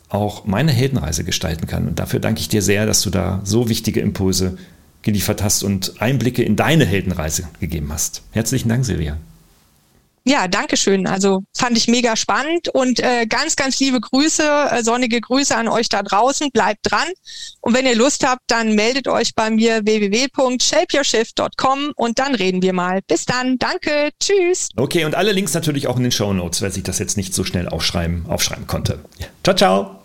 auch 0.09 0.45
meine 0.45 0.71
Heldenreise 0.71 1.23
gestalten 1.23 1.67
kann. 1.67 1.87
Und 1.87 1.99
dafür 1.99 2.19
danke 2.19 2.41
ich 2.41 2.49
dir 2.49 2.63
sehr, 2.63 2.87
dass 2.87 3.03
du 3.03 3.11
da 3.11 3.41
so 3.43 3.69
wichtige 3.69 3.99
Impulse 3.99 4.57
geliefert 5.03 5.43
hast 5.43 5.63
und 5.63 6.01
Einblicke 6.01 6.41
in 6.41 6.55
deine 6.55 6.85
Heldenreise 6.85 7.47
gegeben 7.59 7.89
hast. 7.91 8.23
Herzlichen 8.31 8.69
Dank, 8.69 8.85
Silvia. 8.85 9.19
Ja, 10.27 10.47
danke 10.47 10.75
schön. 10.75 11.05
Also 11.05 11.43
fand 11.55 11.77
ich 11.77 11.87
mega 11.87 12.15
spannend 12.15 12.67
und 12.69 12.99
äh, 12.99 13.27
ganz, 13.27 13.55
ganz 13.55 13.79
liebe 13.79 14.01
Grüße, 14.01 14.69
äh, 14.71 14.83
sonnige 14.83 15.21
Grüße 15.21 15.55
an 15.55 15.67
euch 15.67 15.87
da 15.87 16.01
draußen. 16.01 16.49
Bleibt 16.51 16.91
dran. 16.91 17.07
Und 17.61 17.75
wenn 17.75 17.85
ihr 17.85 17.95
Lust 17.95 18.27
habt, 18.27 18.41
dann 18.47 18.73
meldet 18.73 19.07
euch 19.07 19.35
bei 19.35 19.51
mir 19.51 19.85
www.shapeyourshift.com 19.85 21.91
und 21.95 22.17
dann 22.17 22.33
reden 22.33 22.63
wir 22.63 22.73
mal. 22.73 23.01
Bis 23.07 23.25
dann. 23.25 23.59
Danke. 23.59 24.09
Tschüss. 24.19 24.69
Okay, 24.75 25.05
und 25.05 25.13
alle 25.13 25.31
Links 25.31 25.53
natürlich 25.53 25.85
auch 25.87 25.97
in 25.97 26.03
den 26.03 26.11
Show 26.11 26.33
Notes, 26.33 26.61
wer 26.61 26.71
sich 26.71 26.81
das 26.81 26.97
jetzt 26.97 27.17
nicht 27.17 27.35
so 27.35 27.43
schnell 27.43 27.69
aufschreiben, 27.69 28.25
aufschreiben 28.27 28.65
konnte. 28.65 29.05
Ciao, 29.43 29.55
ciao. 29.55 30.04